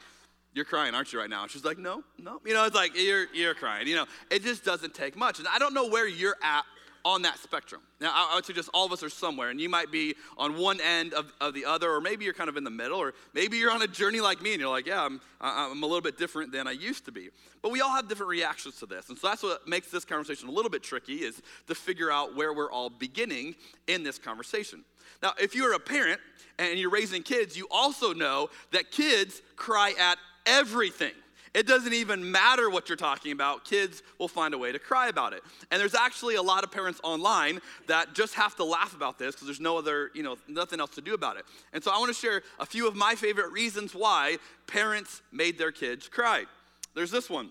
you're 0.54 0.66
crying, 0.66 0.96
aren't 0.96 1.14
you, 1.14 1.20
right 1.20 1.30
now? 1.30 1.48
She's 1.48 1.66
like, 1.66 1.78
no, 1.78 2.04
no. 2.18 2.42
You 2.46 2.54
know, 2.54 2.66
it's 2.66 2.76
like, 2.76 2.92
you're, 2.96 3.28
you're 3.34 3.54
crying. 3.54 3.88
You 3.88 3.98
know, 3.98 4.06
it 4.32 4.44
just 4.44 4.66
doesn't 4.66 4.94
take 4.94 5.16
much. 5.16 5.40
And 5.40 5.48
I 5.48 5.60
don't 5.60 5.74
know 5.74 5.88
where 5.88 6.08
you're 6.08 6.38
at 6.44 6.64
on 7.06 7.22
that 7.22 7.40
spectrum. 7.40 7.82
Now, 8.02 8.12
I, 8.14 8.36
would 8.36 8.46
suggest 8.46 8.70
all 8.74 8.86
of 8.86 8.92
us 8.92 9.04
are 9.04 9.10
somewhere, 9.10 9.50
and 9.50 9.60
you 9.60 9.70
might 9.70 9.92
be 9.92 10.16
on 10.38 10.58
one 10.58 10.82
end 10.82 11.14
of, 11.14 11.32
of 11.40 11.54
the 11.54 11.66
other, 11.66 11.90
or 11.90 12.02
maybe 12.02 12.26
you're 12.26 12.34
kind 12.34 12.50
of 12.50 12.58
in 12.58 12.64
the 12.64 12.70
middle, 12.70 12.98
or 13.00 13.14
maybe 13.34 13.58
you're 13.58 13.72
on 13.72 13.82
a 13.82 13.88
journey 13.88 14.20
like 14.20 14.42
me, 14.42 14.52
and 14.52 14.60
you're 14.60 14.70
like, 14.70 14.86
yeah, 14.86 15.06
I'm, 15.06 15.22
I'm 15.40 15.82
a 15.82 15.86
little 15.86 16.02
bit 16.02 16.18
different 16.18 16.52
than 16.52 16.68
I 16.68 16.72
used 16.72 17.06
to 17.06 17.12
be. 17.12 17.30
But 17.62 17.72
we 17.72 17.82
all 17.82 17.92
have 17.92 18.10
different 18.10 18.30
reactions 18.30 18.80
to 18.80 18.86
this. 18.86 19.10
And 19.10 19.18
so 19.18 19.28
that's 19.28 19.44
what 19.44 19.68
makes 19.68 19.90
this 19.92 20.04
conversation 20.04 20.50
a 20.50 20.52
little 20.52 20.72
bit 20.72 20.84
tricky, 20.84 21.18
is 21.18 21.42
to 21.68 21.76
figure 21.76 22.12
out 22.12 22.36
where 22.36 22.54
we're 22.54 22.72
all 22.72 22.90
beginning 22.90 23.56
in 23.88 24.04
this 24.04 24.18
conversation. 24.18 24.84
Now, 25.24 25.34
if 25.40 25.56
you're 25.56 25.74
a 25.74 25.80
parent 25.80 26.20
and 26.58 26.78
you're 26.78 26.90
raising 26.90 27.24
kids, 27.24 27.58
you 27.58 27.68
also 27.72 28.14
know 28.14 28.50
that 28.72 28.92
kids 28.92 29.42
cry 29.56 29.94
at 29.98 30.18
everything. 30.50 31.14
It 31.54 31.66
doesn't 31.66 31.94
even 31.94 32.32
matter 32.32 32.70
what 32.70 32.90
you're 32.90 32.96
talking 32.96 33.32
about, 33.32 33.66
kids 33.66 34.04
will 34.20 34.28
find 34.28 34.54
a 34.54 34.58
way 34.58 34.72
to 34.72 34.78
cry 34.78 35.08
about 35.08 35.34
it. 35.34 35.42
And 35.72 35.82
there's 35.82 35.96
actually 35.96 36.36
a 36.36 36.42
lot 36.42 36.64
of 36.64 36.72
parents 36.72 37.00
online 37.04 37.60
that 37.88 38.14
just 38.14 38.36
have 38.36 38.56
to 38.58 38.64
laugh 38.64 38.96
about 38.96 39.18
this 39.18 39.34
because 39.34 39.48
there's 39.48 39.60
no 39.60 39.78
other, 39.78 40.12
you 40.14 40.22
know, 40.22 40.38
nothing 40.48 40.80
else 40.80 40.92
to 40.92 41.02
do 41.02 41.16
about 41.16 41.38
it. 41.38 41.46
And 41.74 41.84
so 41.84 41.92
I 41.92 41.98
want 41.98 42.14
to 42.14 42.20
share 42.20 42.44
a 42.60 42.66
few 42.66 42.88
of 42.88 42.96
my 42.96 43.16
favorite 43.16 43.52
reasons 43.52 43.96
why 43.96 44.38
parents 44.68 45.24
made 45.32 45.58
their 45.58 45.72
kids 45.72 46.08
cry. 46.08 46.46
There's 46.94 47.12
this 47.12 47.30
one 47.30 47.50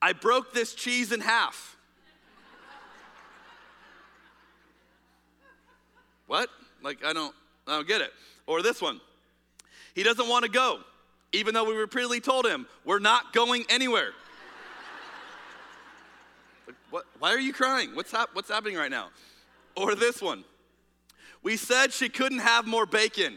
I 0.00 0.12
broke 0.12 0.52
this 0.52 0.74
cheese 0.74 1.12
in 1.12 1.20
half. 1.20 1.76
what? 6.26 6.48
Like, 6.82 7.04
I 7.04 7.12
don't, 7.12 7.34
I 7.66 7.76
don't 7.76 7.88
get 7.88 8.00
it. 8.00 8.12
Or 8.46 8.62
this 8.62 8.80
one. 8.80 9.00
He 9.94 10.02
doesn't 10.02 10.28
want 10.28 10.44
to 10.44 10.50
go 10.50 10.80
even 11.32 11.54
though 11.54 11.64
we 11.64 11.74
repeatedly 11.74 12.20
told 12.20 12.46
him, 12.46 12.66
we're 12.84 12.98
not 12.98 13.32
going 13.32 13.64
anywhere. 13.68 14.10
what, 16.90 17.04
why 17.18 17.30
are 17.30 17.40
you 17.40 17.52
crying? 17.52 17.94
What's, 17.94 18.12
hap- 18.12 18.30
what's 18.34 18.48
happening 18.48 18.76
right 18.76 18.90
now? 18.90 19.08
Or 19.76 19.94
this 19.94 20.22
one. 20.22 20.44
We 21.42 21.56
said 21.56 21.92
she 21.92 22.08
couldn't 22.08 22.40
have 22.40 22.66
more 22.66 22.86
bacon. 22.86 23.36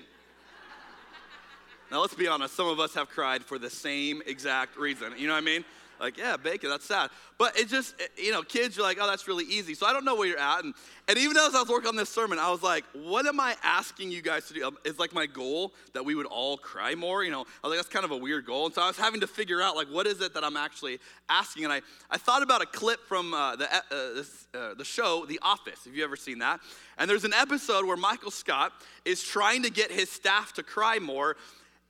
Now, 1.91 1.99
let's 1.99 2.15
be 2.15 2.27
honest, 2.27 2.55
some 2.55 2.67
of 2.67 2.79
us 2.79 2.93
have 2.93 3.09
cried 3.09 3.43
for 3.43 3.59
the 3.59 3.69
same 3.69 4.21
exact 4.25 4.77
reason. 4.77 5.13
You 5.17 5.27
know 5.27 5.33
what 5.33 5.39
I 5.39 5.45
mean? 5.45 5.65
Like, 6.01 6.17
yeah, 6.17 6.35
bacon, 6.35 6.71
that's 6.71 6.85
sad. 6.85 7.11
But 7.37 7.57
it 7.57 7.69
just, 7.69 7.93
you 8.17 8.31
know, 8.31 8.41
kids, 8.41 8.75
you're 8.75 8.85
like, 8.85 8.97
oh, 8.99 9.05
that's 9.05 9.27
really 9.27 9.45
easy. 9.45 9.75
So 9.75 9.85
I 9.85 9.93
don't 9.93 10.03
know 10.03 10.15
where 10.15 10.27
you're 10.27 10.39
at. 10.39 10.63
And, 10.63 10.73
and 11.07 11.17
even 11.17 11.37
as 11.37 11.53
I 11.53 11.59
was 11.59 11.69
working 11.69 11.89
on 11.89 11.95
this 11.95 12.09
sermon, 12.09 12.39
I 12.39 12.49
was 12.49 12.63
like, 12.63 12.83
what 12.93 13.27
am 13.27 13.39
I 13.39 13.55
asking 13.63 14.11
you 14.11 14.23
guys 14.23 14.47
to 14.47 14.53
do? 14.55 14.71
It's 14.83 14.97
like 14.97 15.13
my 15.13 15.27
goal 15.27 15.73
that 15.93 16.03
we 16.03 16.15
would 16.15 16.25
all 16.25 16.57
cry 16.57 16.95
more. 16.95 17.23
You 17.23 17.29
know, 17.29 17.41
I 17.41 17.67
was 17.67 17.71
like, 17.71 17.77
that's 17.77 17.89
kind 17.89 18.03
of 18.03 18.11
a 18.11 18.17
weird 18.17 18.47
goal. 18.47 18.65
And 18.65 18.73
so 18.73 18.81
I 18.81 18.87
was 18.87 18.97
having 18.97 19.21
to 19.21 19.27
figure 19.27 19.61
out, 19.61 19.75
like, 19.75 19.87
what 19.87 20.07
is 20.07 20.21
it 20.21 20.33
that 20.33 20.43
I'm 20.43 20.57
actually 20.57 20.99
asking? 21.29 21.65
And 21.65 21.73
I, 21.73 21.81
I 22.09 22.17
thought 22.17 22.41
about 22.41 22.63
a 22.63 22.65
clip 22.65 23.05
from 23.07 23.33
uh, 23.35 23.55
the, 23.57 23.71
uh, 23.71 23.81
this, 24.15 24.47
uh, 24.55 24.73
the 24.73 24.85
show, 24.85 25.25
The 25.27 25.39
Office. 25.43 25.85
Have 25.85 25.95
you 25.95 26.03
ever 26.03 26.15
seen 26.15 26.39
that? 26.39 26.61
And 26.97 27.07
there's 27.07 27.25
an 27.25 27.33
episode 27.33 27.85
where 27.85 27.97
Michael 27.97 28.31
Scott 28.31 28.73
is 29.05 29.21
trying 29.23 29.63
to 29.63 29.69
get 29.69 29.91
his 29.91 30.09
staff 30.09 30.53
to 30.53 30.63
cry 30.63 30.97
more, 30.97 31.37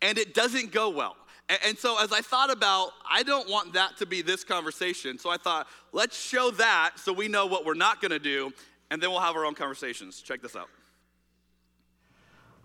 and 0.01 0.17
it 0.17 0.33
doesn't 0.33 0.71
go 0.71 0.89
well. 0.89 1.15
And 1.65 1.77
so, 1.77 2.01
as 2.01 2.13
I 2.13 2.21
thought 2.21 2.49
about, 2.49 2.91
I 3.09 3.23
don't 3.23 3.49
want 3.49 3.73
that 3.73 3.97
to 3.97 4.05
be 4.05 4.21
this 4.21 4.43
conversation. 4.43 5.17
So 5.17 5.29
I 5.29 5.37
thought, 5.37 5.67
let's 5.91 6.17
show 6.17 6.51
that 6.51 6.93
so 6.95 7.11
we 7.11 7.27
know 7.27 7.45
what 7.45 7.65
we're 7.65 7.73
not 7.73 7.99
going 7.99 8.11
to 8.11 8.19
do, 8.19 8.53
and 8.89 9.01
then 9.03 9.11
we'll 9.11 9.19
have 9.19 9.35
our 9.35 9.45
own 9.45 9.55
conversations. 9.55 10.21
Check 10.21 10.41
this 10.41 10.55
out. 10.55 10.69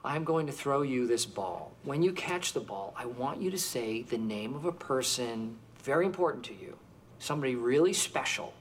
I'm 0.04 0.22
going 0.22 0.46
to 0.46 0.52
throw 0.52 0.82
you 0.82 1.08
this 1.08 1.26
ball. 1.26 1.72
When 1.82 2.00
you 2.00 2.12
catch 2.12 2.52
the 2.52 2.60
ball, 2.60 2.94
I 2.96 3.06
want 3.06 3.42
you 3.42 3.50
to 3.50 3.58
say 3.58 4.02
the 4.02 4.18
name 4.18 4.54
of 4.54 4.64
a 4.64 4.72
person 4.72 5.56
very 5.82 6.06
important 6.06 6.44
to 6.44 6.54
you, 6.54 6.76
somebody 7.18 7.56
really 7.56 7.92
special 7.92 8.54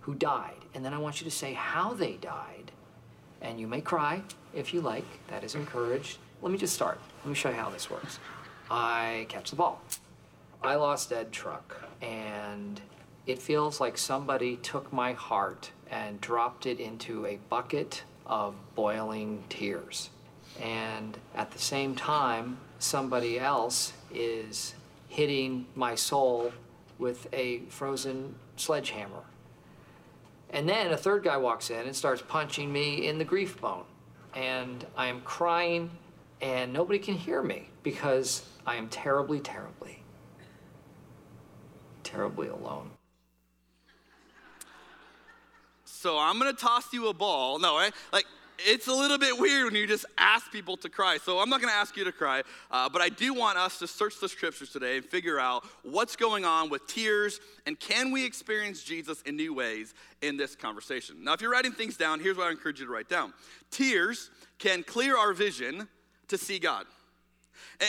who 0.00 0.14
died. 0.14 0.54
And 0.74 0.84
then 0.84 0.94
I 0.94 0.98
want 0.98 1.20
you 1.20 1.24
to 1.24 1.30
say 1.30 1.54
how 1.54 1.92
they 1.92 2.12
died. 2.14 2.70
And 3.40 3.58
you 3.58 3.66
may 3.66 3.80
cry 3.80 4.22
if 4.54 4.72
you 4.72 4.80
like, 4.80 5.04
that 5.26 5.42
is 5.42 5.56
encouraged. 5.56 6.18
Let 6.40 6.52
me 6.52 6.58
just 6.58 6.74
start. 6.74 7.00
Let 7.24 7.30
me 7.30 7.34
show 7.34 7.50
you 7.50 7.56
how 7.56 7.70
this 7.70 7.90
works. 7.90 8.20
I 8.72 9.26
catch 9.28 9.50
the 9.50 9.56
ball. 9.56 9.82
I 10.62 10.76
lost 10.76 11.12
Ed 11.12 11.30
Truck, 11.30 11.76
and 12.00 12.80
it 13.26 13.42
feels 13.42 13.82
like 13.82 13.98
somebody 13.98 14.56
took 14.56 14.90
my 14.90 15.12
heart 15.12 15.70
and 15.90 16.18
dropped 16.22 16.64
it 16.64 16.80
into 16.80 17.26
a 17.26 17.38
bucket 17.50 18.02
of 18.24 18.54
boiling 18.74 19.44
tears. 19.50 20.08
And 20.58 21.18
at 21.34 21.50
the 21.50 21.58
same 21.58 21.94
time, 21.94 22.56
somebody 22.78 23.38
else 23.38 23.92
is 24.10 24.74
hitting 25.06 25.66
my 25.74 25.94
soul 25.94 26.50
with 26.98 27.28
a 27.34 27.58
frozen 27.68 28.36
sledgehammer. 28.56 29.24
And 30.48 30.66
then 30.66 30.92
a 30.92 30.96
third 30.96 31.24
guy 31.24 31.36
walks 31.36 31.68
in 31.68 31.84
and 31.84 31.94
starts 31.94 32.22
punching 32.26 32.72
me 32.72 33.06
in 33.06 33.18
the 33.18 33.24
grief 33.24 33.60
bone. 33.60 33.84
And 34.34 34.86
I 34.96 35.08
am 35.08 35.20
crying, 35.20 35.90
and 36.40 36.72
nobody 36.72 36.98
can 36.98 37.14
hear 37.14 37.42
me 37.42 37.68
because 37.82 38.44
I 38.66 38.76
am 38.76 38.88
terribly, 38.88 39.40
terribly, 39.40 40.02
terribly 42.02 42.48
alone. 42.48 42.90
So 45.84 46.18
I'm 46.18 46.38
gonna 46.38 46.52
toss 46.52 46.92
you 46.92 47.08
a 47.08 47.14
ball. 47.14 47.58
No, 47.58 47.76
right? 47.76 47.92
Like, 48.12 48.26
it's 48.66 48.86
a 48.86 48.92
little 48.92 49.18
bit 49.18 49.38
weird 49.38 49.66
when 49.66 49.74
you 49.74 49.86
just 49.86 50.04
ask 50.18 50.50
people 50.50 50.76
to 50.78 50.88
cry. 50.88 51.18
So 51.22 51.38
I'm 51.38 51.48
not 51.48 51.60
going 51.60 51.72
to 51.72 51.78
ask 51.78 51.96
you 51.96 52.04
to 52.04 52.12
cry, 52.12 52.42
uh, 52.70 52.88
but 52.88 53.02
I 53.02 53.08
do 53.08 53.34
want 53.34 53.58
us 53.58 53.78
to 53.80 53.86
search 53.86 54.20
the 54.20 54.28
scriptures 54.28 54.70
today 54.70 54.96
and 54.96 55.04
figure 55.04 55.38
out 55.38 55.64
what's 55.82 56.16
going 56.16 56.44
on 56.44 56.70
with 56.70 56.86
tears 56.86 57.40
and 57.66 57.78
can 57.78 58.10
we 58.10 58.24
experience 58.24 58.82
Jesus 58.82 59.22
in 59.22 59.36
new 59.36 59.54
ways 59.54 59.94
in 60.20 60.36
this 60.36 60.54
conversation. 60.54 61.24
Now, 61.24 61.32
if 61.32 61.40
you're 61.40 61.50
writing 61.50 61.72
things 61.72 61.96
down, 61.96 62.20
here's 62.20 62.36
what 62.36 62.48
I 62.48 62.50
encourage 62.50 62.80
you 62.80 62.86
to 62.86 62.92
write 62.92 63.08
down 63.08 63.32
Tears 63.70 64.30
can 64.58 64.82
clear 64.82 65.16
our 65.16 65.32
vision 65.32 65.88
to 66.28 66.38
see 66.38 66.58
God. 66.58 66.86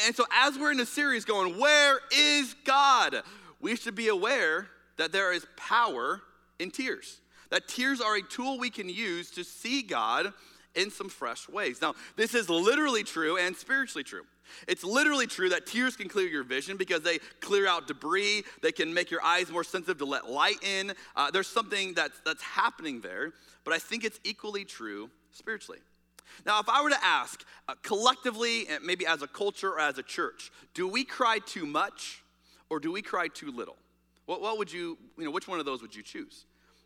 And, 0.05 0.15
so, 0.15 0.25
as 0.31 0.57
we're 0.57 0.71
in 0.71 0.79
a 0.79 0.85
series 0.85 1.25
going, 1.25 1.57
Where 1.57 1.99
is 2.11 2.55
God? 2.65 3.23
we 3.63 3.75
should 3.75 3.95
be 3.95 4.09
aware 4.09 4.67
that 4.97 5.11
there 5.11 5.31
is 5.33 5.47
power 5.55 6.21
in 6.59 6.69
tears. 6.69 7.21
That 7.49 7.67
tears 7.67 8.01
are 8.01 8.17
a 8.17 8.21
tool 8.21 8.59
we 8.59 8.69
can 8.69 8.89
use 8.89 9.31
to 9.31 9.43
see 9.43 9.81
God 9.81 10.33
in 10.75 10.91
some 10.91 11.09
fresh 11.09 11.47
ways. 11.47 11.81
Now, 11.81 11.95
this 12.15 12.35
is 12.35 12.49
literally 12.49 13.03
true 13.03 13.37
and 13.37 13.55
spiritually 13.55 14.03
true. 14.03 14.23
It's 14.67 14.83
literally 14.83 15.27
true 15.27 15.49
that 15.49 15.65
tears 15.65 15.95
can 15.95 16.09
clear 16.09 16.27
your 16.27 16.43
vision 16.43 16.77
because 16.77 17.01
they 17.01 17.19
clear 17.39 17.67
out 17.67 17.87
debris. 17.87 18.43
They 18.61 18.71
can 18.71 18.93
make 18.93 19.09
your 19.09 19.23
eyes 19.23 19.49
more 19.49 19.63
sensitive 19.63 19.99
to 19.99 20.05
let 20.05 20.29
light 20.29 20.61
in. 20.61 20.93
Uh, 21.15 21.31
there's 21.31 21.47
something 21.47 21.93
that's, 21.93 22.19
that's 22.25 22.43
happening 22.43 23.01
there, 23.01 23.31
but 23.63 23.73
I 23.73 23.79
think 23.79 24.03
it's 24.03 24.19
equally 24.23 24.65
true 24.65 25.09
spiritually. 25.31 25.79
Now, 26.45 26.59
if 26.59 26.69
I 26.69 26.81
were 26.81 26.89
to 26.89 27.03
ask 27.03 27.43
uh, 27.67 27.75
collectively, 27.81 28.67
maybe 28.83 29.05
as 29.05 29.21
a 29.21 29.27
culture 29.27 29.71
or 29.71 29.79
as 29.79 29.97
a 29.97 30.03
church, 30.03 30.51
do 30.73 30.87
we 30.87 31.03
cry 31.03 31.39
too 31.39 31.65
much 31.65 32.23
or 32.69 32.79
do 32.79 32.91
we 32.91 33.01
cry 33.01 33.27
too 33.27 33.51
little? 33.51 33.77
What, 34.25 34.41
what 34.41 34.57
would 34.57 34.71
you, 34.71 34.97
you 35.17 35.25
know, 35.25 35.31
which 35.31 35.47
one 35.47 35.59
of 35.59 35.65
those 35.65 35.81
would 35.81 35.95
you 35.95 36.03
choose? 36.03 36.45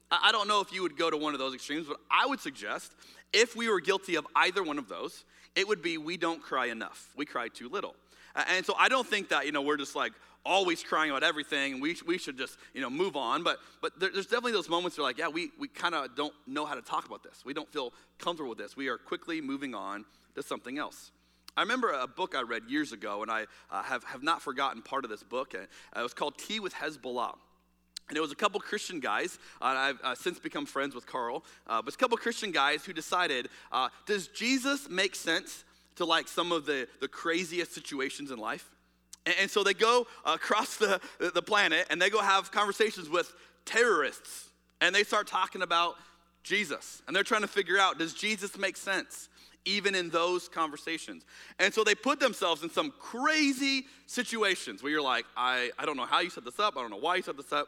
I 0.09 0.31
don't 0.31 0.47
know 0.47 0.61
if 0.61 0.71
you 0.71 0.81
would 0.83 0.97
go 0.97 1.09
to 1.09 1.17
one 1.17 1.33
of 1.33 1.39
those 1.39 1.53
extremes, 1.53 1.87
but 1.87 1.97
I 2.09 2.25
would 2.25 2.39
suggest 2.39 2.93
if 3.33 3.55
we 3.55 3.69
were 3.69 3.81
guilty 3.81 4.15
of 4.15 4.25
either 4.35 4.63
one 4.63 4.77
of 4.77 4.87
those, 4.87 5.25
it 5.55 5.67
would 5.67 5.81
be 5.81 5.97
we 5.97 6.17
don't 6.17 6.41
cry 6.41 6.67
enough. 6.67 7.09
We 7.15 7.25
cry 7.25 7.49
too 7.49 7.67
little. 7.67 7.95
And 8.35 8.65
so 8.65 8.75
I 8.77 8.87
don't 8.87 9.07
think 9.07 9.29
that, 9.29 9.45
you 9.45 9.51
know, 9.51 9.61
we're 9.61 9.77
just 9.77 9.95
like 9.95 10.13
always 10.47 10.81
crying 10.81 11.11
about 11.11 11.23
everything 11.23 11.73
and 11.73 11.81
we, 11.81 11.95
we 12.07 12.17
should 12.17 12.37
just, 12.37 12.57
you 12.73 12.81
know, 12.81 12.89
move 12.89 13.15
on. 13.15 13.43
But, 13.43 13.59
but 13.81 13.99
there, 13.99 14.09
there's 14.11 14.25
definitely 14.25 14.53
those 14.53 14.69
moments 14.69 14.97
where 14.97 15.03
like, 15.03 15.17
yeah, 15.17 15.27
we, 15.27 15.51
we 15.59 15.67
kind 15.67 15.93
of 15.93 16.15
don't 16.15 16.33
know 16.47 16.65
how 16.65 16.75
to 16.75 16.81
talk 16.81 17.05
about 17.05 17.23
this. 17.23 17.43
We 17.45 17.53
don't 17.53 17.71
feel 17.71 17.93
comfortable 18.17 18.49
with 18.49 18.57
this. 18.57 18.75
We 18.75 18.87
are 18.87 18.97
quickly 18.97 19.41
moving 19.41 19.75
on 19.75 20.05
to 20.35 20.41
something 20.41 20.77
else. 20.77 21.11
I 21.57 21.61
remember 21.61 21.91
a 21.91 22.07
book 22.07 22.35
I 22.35 22.43
read 22.43 22.63
years 22.67 22.91
ago, 22.91 23.23
and 23.23 23.31
I 23.31 23.47
uh, 23.71 23.81
have, 23.81 24.03
have 24.03 24.21
not 24.21 24.43
forgotten 24.43 24.83
part 24.83 25.03
of 25.03 25.09
this 25.09 25.23
book. 25.23 25.55
Uh, 25.55 25.99
it 25.99 26.03
was 26.03 26.13
called 26.13 26.37
Tea 26.37 26.59
with 26.59 26.73
Hezbollah. 26.73 27.35
And 28.09 28.15
it 28.15 28.21
was 28.21 28.31
a 28.31 28.35
couple 28.35 28.59
Christian 28.59 28.99
guys, 28.99 29.37
uh, 29.59 29.65
I've 29.65 29.99
uh, 30.01 30.15
since 30.15 30.39
become 30.39 30.65
friends 30.65 30.95
with 30.95 31.05
Carl, 31.07 31.43
uh, 31.65 31.81
but 31.81 31.93
a 31.93 31.97
couple 31.97 32.15
Christian 32.17 32.51
guys 32.51 32.85
who 32.85 32.93
decided, 32.93 33.49
uh, 33.71 33.89
does 34.05 34.27
Jesus 34.27 34.87
make 34.87 35.15
sense 35.15 35.65
to 35.95 36.05
like 36.05 36.27
some 36.27 36.51
of 36.51 36.65
the, 36.65 36.87
the 37.01 37.07
craziest 37.07 37.73
situations 37.73 38.31
in 38.31 38.37
life? 38.37 38.69
And, 39.39 39.49
so 39.49 39.63
they 39.63 39.73
go 39.73 40.07
across 40.25 40.77
the, 40.77 41.01
the 41.19 41.41
planet 41.41 41.87
and 41.89 42.01
they 42.01 42.09
go 42.09 42.21
have 42.21 42.51
conversations 42.51 43.09
with 43.09 43.33
terrorists 43.65 44.49
and 44.81 44.93
they 44.93 45.03
start 45.03 45.27
talking 45.27 45.61
about 45.61 45.95
Jesus. 46.43 47.01
And 47.07 47.15
they're 47.15 47.23
trying 47.23 47.41
to 47.41 47.47
figure 47.47 47.77
out, 47.77 47.97
does 47.97 48.13
Jesus 48.13 48.57
make 48.57 48.77
sense? 48.77 49.29
even 49.67 49.93
in 49.95 50.09
those 50.09 50.47
conversations. 50.47 51.25
And 51.59 51.73
so 51.73 51.83
they 51.83 51.93
put 51.93 52.19
themselves 52.19 52.63
in 52.63 52.69
some 52.69 52.93
crazy 52.99 53.85
situations 54.05 54.81
where 54.81 54.91
you're 54.91 55.01
like, 55.01 55.25
I, 55.35 55.71
I 55.77 55.85
don't 55.85 55.97
know 55.97 56.05
how 56.05 56.21
you 56.21 56.29
set 56.29 56.45
this 56.45 56.57
up, 56.57 56.77
I 56.77 56.81
don't 56.81 56.89
know 56.89 56.97
why 56.97 57.17
you 57.17 57.21
set 57.21 57.35
this 57.35 57.51
up. 57.51 57.67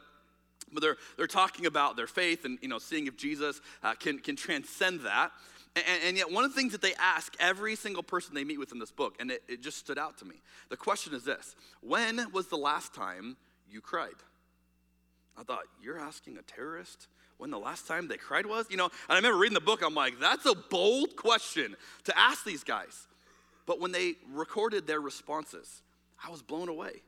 But 0.72 0.82
they're, 0.82 0.96
they're 1.16 1.26
talking 1.26 1.66
about 1.66 1.96
their 1.96 2.06
faith 2.06 2.44
and, 2.44 2.58
you 2.62 2.68
know, 2.68 2.78
seeing 2.78 3.06
if 3.06 3.16
Jesus 3.16 3.60
uh, 3.82 3.94
can, 3.94 4.18
can 4.18 4.36
transcend 4.36 5.00
that. 5.00 5.30
And, 5.76 5.84
and, 6.04 6.16
yet, 6.16 6.30
one 6.30 6.44
of 6.44 6.50
the 6.50 6.56
things 6.56 6.72
that 6.72 6.82
they 6.82 6.94
ask 6.94 7.34
every 7.38 7.76
single 7.76 8.02
person 8.02 8.34
they 8.34 8.42
meet 8.42 8.58
with 8.58 8.72
in 8.72 8.80
this 8.80 8.90
book, 8.90 9.16
and 9.20 9.30
it, 9.30 9.42
it 9.48 9.62
just 9.62 9.78
stood 9.78 9.98
out 9.98 10.18
to 10.18 10.24
me. 10.24 10.34
The 10.68 10.76
question 10.76 11.14
is 11.14 11.24
this 11.24 11.54
When 11.80 12.32
was 12.32 12.48
the 12.48 12.56
last 12.56 12.92
time 12.92 13.36
you 13.70 13.80
cried? 13.80 14.08
I 15.38 15.44
thought, 15.44 15.64
You're 15.82 15.98
asking 15.98 16.38
a 16.38 16.42
terrorist 16.42 17.06
when 17.38 17.50
the 17.50 17.58
last 17.58 17.86
time 17.86 18.08
they 18.08 18.16
cried 18.16 18.46
was? 18.46 18.66
You 18.68 18.76
know, 18.78 18.86
and 18.86 18.92
I 19.08 19.16
remember 19.16 19.38
reading 19.38 19.54
the 19.54 19.60
book, 19.60 19.82
I'm 19.84 19.94
like, 19.94 20.18
That's 20.18 20.44
a 20.44 20.54
bold 20.54 21.14
question 21.14 21.76
to 22.04 22.18
ask 22.18 22.44
these 22.44 22.64
guys. 22.64 23.06
But 23.64 23.80
when 23.80 23.92
they 23.92 24.14
recorded 24.32 24.88
their 24.88 25.00
responses, 25.00 25.82
I 26.24 26.30
was 26.30 26.42
blown 26.42 26.68
away. 26.68 27.02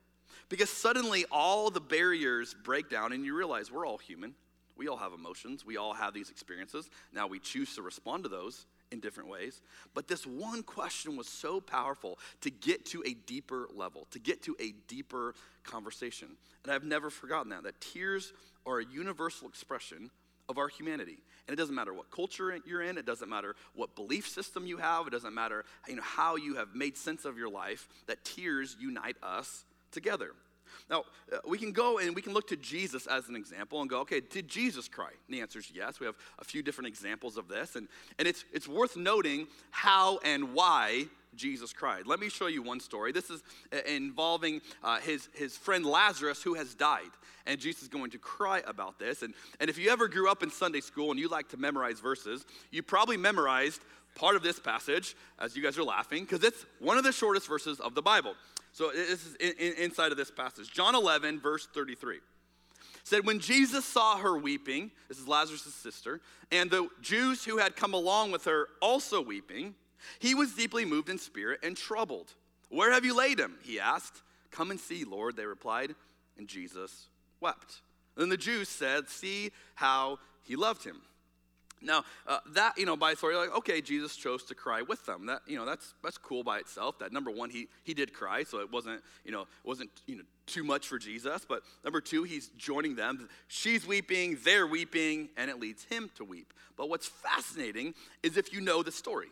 Because 0.48 0.70
suddenly 0.70 1.24
all 1.32 1.70
the 1.70 1.80
barriers 1.80 2.54
break 2.62 2.88
down 2.88 3.12
and 3.12 3.24
you 3.24 3.36
realize 3.36 3.72
we're 3.72 3.86
all 3.86 3.98
human. 3.98 4.34
We 4.82 4.88
all 4.88 4.96
have 4.96 5.12
emotions. 5.12 5.64
We 5.64 5.76
all 5.76 5.94
have 5.94 6.12
these 6.12 6.28
experiences. 6.28 6.90
Now 7.12 7.28
we 7.28 7.38
choose 7.38 7.76
to 7.76 7.82
respond 7.82 8.24
to 8.24 8.28
those 8.28 8.66
in 8.90 8.98
different 8.98 9.28
ways. 9.28 9.60
But 9.94 10.08
this 10.08 10.26
one 10.26 10.64
question 10.64 11.16
was 11.16 11.28
so 11.28 11.60
powerful 11.60 12.18
to 12.40 12.50
get 12.50 12.84
to 12.86 13.00
a 13.06 13.14
deeper 13.14 13.68
level, 13.76 14.08
to 14.10 14.18
get 14.18 14.42
to 14.42 14.56
a 14.58 14.74
deeper 14.88 15.36
conversation. 15.62 16.30
And 16.64 16.72
I've 16.72 16.82
never 16.82 17.10
forgotten 17.10 17.50
that, 17.50 17.62
that 17.62 17.80
tears 17.80 18.32
are 18.66 18.80
a 18.80 18.84
universal 18.84 19.46
expression 19.46 20.10
of 20.48 20.58
our 20.58 20.66
humanity. 20.66 21.18
And 21.46 21.54
it 21.54 21.56
doesn't 21.56 21.76
matter 21.76 21.94
what 21.94 22.10
culture 22.10 22.58
you're 22.66 22.82
in, 22.82 22.98
it 22.98 23.06
doesn't 23.06 23.28
matter 23.28 23.54
what 23.76 23.94
belief 23.94 24.28
system 24.28 24.66
you 24.66 24.78
have, 24.78 25.06
it 25.06 25.10
doesn't 25.10 25.32
matter 25.32 25.64
you 25.86 25.94
know, 25.94 26.02
how 26.02 26.34
you 26.34 26.56
have 26.56 26.74
made 26.74 26.96
sense 26.96 27.24
of 27.24 27.38
your 27.38 27.48
life, 27.48 27.88
that 28.08 28.24
tears 28.24 28.76
unite 28.80 29.16
us 29.22 29.64
together. 29.92 30.32
Now, 30.90 31.04
uh, 31.32 31.38
we 31.46 31.58
can 31.58 31.72
go 31.72 31.98
and 31.98 32.14
we 32.14 32.22
can 32.22 32.32
look 32.32 32.48
to 32.48 32.56
Jesus 32.56 33.06
as 33.06 33.28
an 33.28 33.36
example 33.36 33.80
and 33.80 33.88
go, 33.88 34.00
okay, 34.00 34.20
did 34.20 34.48
Jesus 34.48 34.88
cry? 34.88 35.10
And 35.26 35.34
the 35.34 35.40
answer 35.40 35.58
is 35.58 35.70
yes. 35.74 36.00
We 36.00 36.06
have 36.06 36.16
a 36.38 36.44
few 36.44 36.62
different 36.62 36.88
examples 36.88 37.36
of 37.36 37.48
this. 37.48 37.76
And, 37.76 37.88
and 38.18 38.28
it's, 38.28 38.44
it's 38.52 38.68
worth 38.68 38.96
noting 38.96 39.46
how 39.70 40.18
and 40.24 40.54
why 40.54 41.06
Jesus 41.34 41.72
cried. 41.72 42.06
Let 42.06 42.20
me 42.20 42.28
show 42.28 42.46
you 42.46 42.62
one 42.62 42.80
story. 42.80 43.12
This 43.12 43.30
is 43.30 43.42
uh, 43.72 43.78
involving 43.88 44.60
uh, 44.82 45.00
his, 45.00 45.28
his 45.32 45.56
friend 45.56 45.84
Lazarus 45.84 46.42
who 46.42 46.54
has 46.54 46.74
died. 46.74 47.10
And 47.46 47.58
Jesus 47.58 47.82
is 47.82 47.88
going 47.88 48.10
to 48.10 48.18
cry 48.18 48.62
about 48.66 48.98
this. 48.98 49.22
And, 49.22 49.34
and 49.58 49.68
if 49.70 49.78
you 49.78 49.90
ever 49.90 50.08
grew 50.08 50.30
up 50.30 50.42
in 50.42 50.50
Sunday 50.50 50.80
school 50.80 51.10
and 51.10 51.18
you 51.18 51.28
like 51.28 51.48
to 51.48 51.56
memorize 51.56 52.00
verses, 52.00 52.44
you 52.70 52.82
probably 52.82 53.16
memorized 53.16 53.80
part 54.14 54.36
of 54.36 54.42
this 54.42 54.60
passage 54.60 55.16
as 55.38 55.56
you 55.56 55.62
guys 55.62 55.78
are 55.78 55.84
laughing 55.84 56.24
because 56.24 56.44
it's 56.44 56.66
one 56.78 56.98
of 56.98 57.04
the 57.04 57.12
shortest 57.12 57.48
verses 57.48 57.80
of 57.80 57.94
the 57.94 58.02
Bible. 58.02 58.34
So 58.72 58.90
this 58.90 59.26
is 59.26 59.34
in, 59.36 59.52
in, 59.58 59.72
inside 59.74 60.12
of 60.12 60.18
this 60.18 60.30
passage. 60.30 60.70
John 60.70 60.94
11, 60.94 61.40
verse 61.40 61.68
33 61.74 62.20
said, 63.04 63.26
When 63.26 63.38
Jesus 63.38 63.84
saw 63.84 64.16
her 64.16 64.36
weeping, 64.36 64.90
this 65.08 65.18
is 65.18 65.28
Lazarus' 65.28 65.74
sister, 65.74 66.20
and 66.50 66.70
the 66.70 66.88
Jews 67.00 67.44
who 67.44 67.58
had 67.58 67.76
come 67.76 67.94
along 67.94 68.32
with 68.32 68.44
her 68.46 68.68
also 68.80 69.20
weeping, 69.20 69.74
he 70.18 70.34
was 70.34 70.54
deeply 70.54 70.84
moved 70.84 71.08
in 71.08 71.18
spirit 71.18 71.60
and 71.62 71.76
troubled. 71.76 72.32
Where 72.70 72.92
have 72.92 73.04
you 73.04 73.16
laid 73.16 73.38
him? 73.38 73.58
He 73.62 73.78
asked. 73.78 74.22
Come 74.50 74.70
and 74.70 74.80
see, 74.80 75.04
Lord, 75.04 75.36
they 75.36 75.46
replied. 75.46 75.94
And 76.38 76.48
Jesus 76.48 77.08
wept. 77.40 77.82
Then 78.16 78.30
the 78.30 78.36
Jews 78.36 78.68
said, 78.68 79.08
See 79.08 79.50
how 79.74 80.18
he 80.42 80.56
loved 80.56 80.84
him. 80.84 81.02
Now, 81.84 82.04
uh, 82.26 82.38
that, 82.54 82.78
you 82.78 82.86
know, 82.86 82.96
by 82.96 83.12
authority, 83.12 83.38
like, 83.38 83.56
okay, 83.58 83.80
Jesus 83.80 84.16
chose 84.16 84.42
to 84.44 84.54
cry 84.54 84.82
with 84.82 85.04
them. 85.06 85.26
That, 85.26 85.42
you 85.46 85.56
know, 85.56 85.64
that's, 85.64 85.94
that's 86.02 86.18
cool 86.18 86.42
by 86.42 86.58
itself. 86.58 86.98
That 86.98 87.12
number 87.12 87.30
one, 87.30 87.50
he, 87.50 87.68
he 87.84 87.94
did 87.94 88.12
cry, 88.12 88.44
so 88.44 88.60
it 88.60 88.70
wasn't, 88.70 89.02
you 89.24 89.32
know, 89.32 89.46
wasn't, 89.64 89.90
you 90.06 90.16
know, 90.16 90.24
too 90.46 90.64
much 90.64 90.86
for 90.86 90.98
Jesus. 90.98 91.44
But 91.48 91.62
number 91.84 92.00
two, 92.00 92.24
he's 92.24 92.48
joining 92.56 92.94
them. 92.94 93.28
She's 93.48 93.86
weeping, 93.86 94.38
they're 94.44 94.66
weeping, 94.66 95.28
and 95.36 95.50
it 95.50 95.60
leads 95.60 95.84
him 95.84 96.10
to 96.16 96.24
weep. 96.24 96.52
But 96.76 96.88
what's 96.88 97.06
fascinating 97.06 97.94
is 98.22 98.36
if 98.36 98.52
you 98.52 98.60
know 98.60 98.82
the 98.82 98.92
story. 98.92 99.28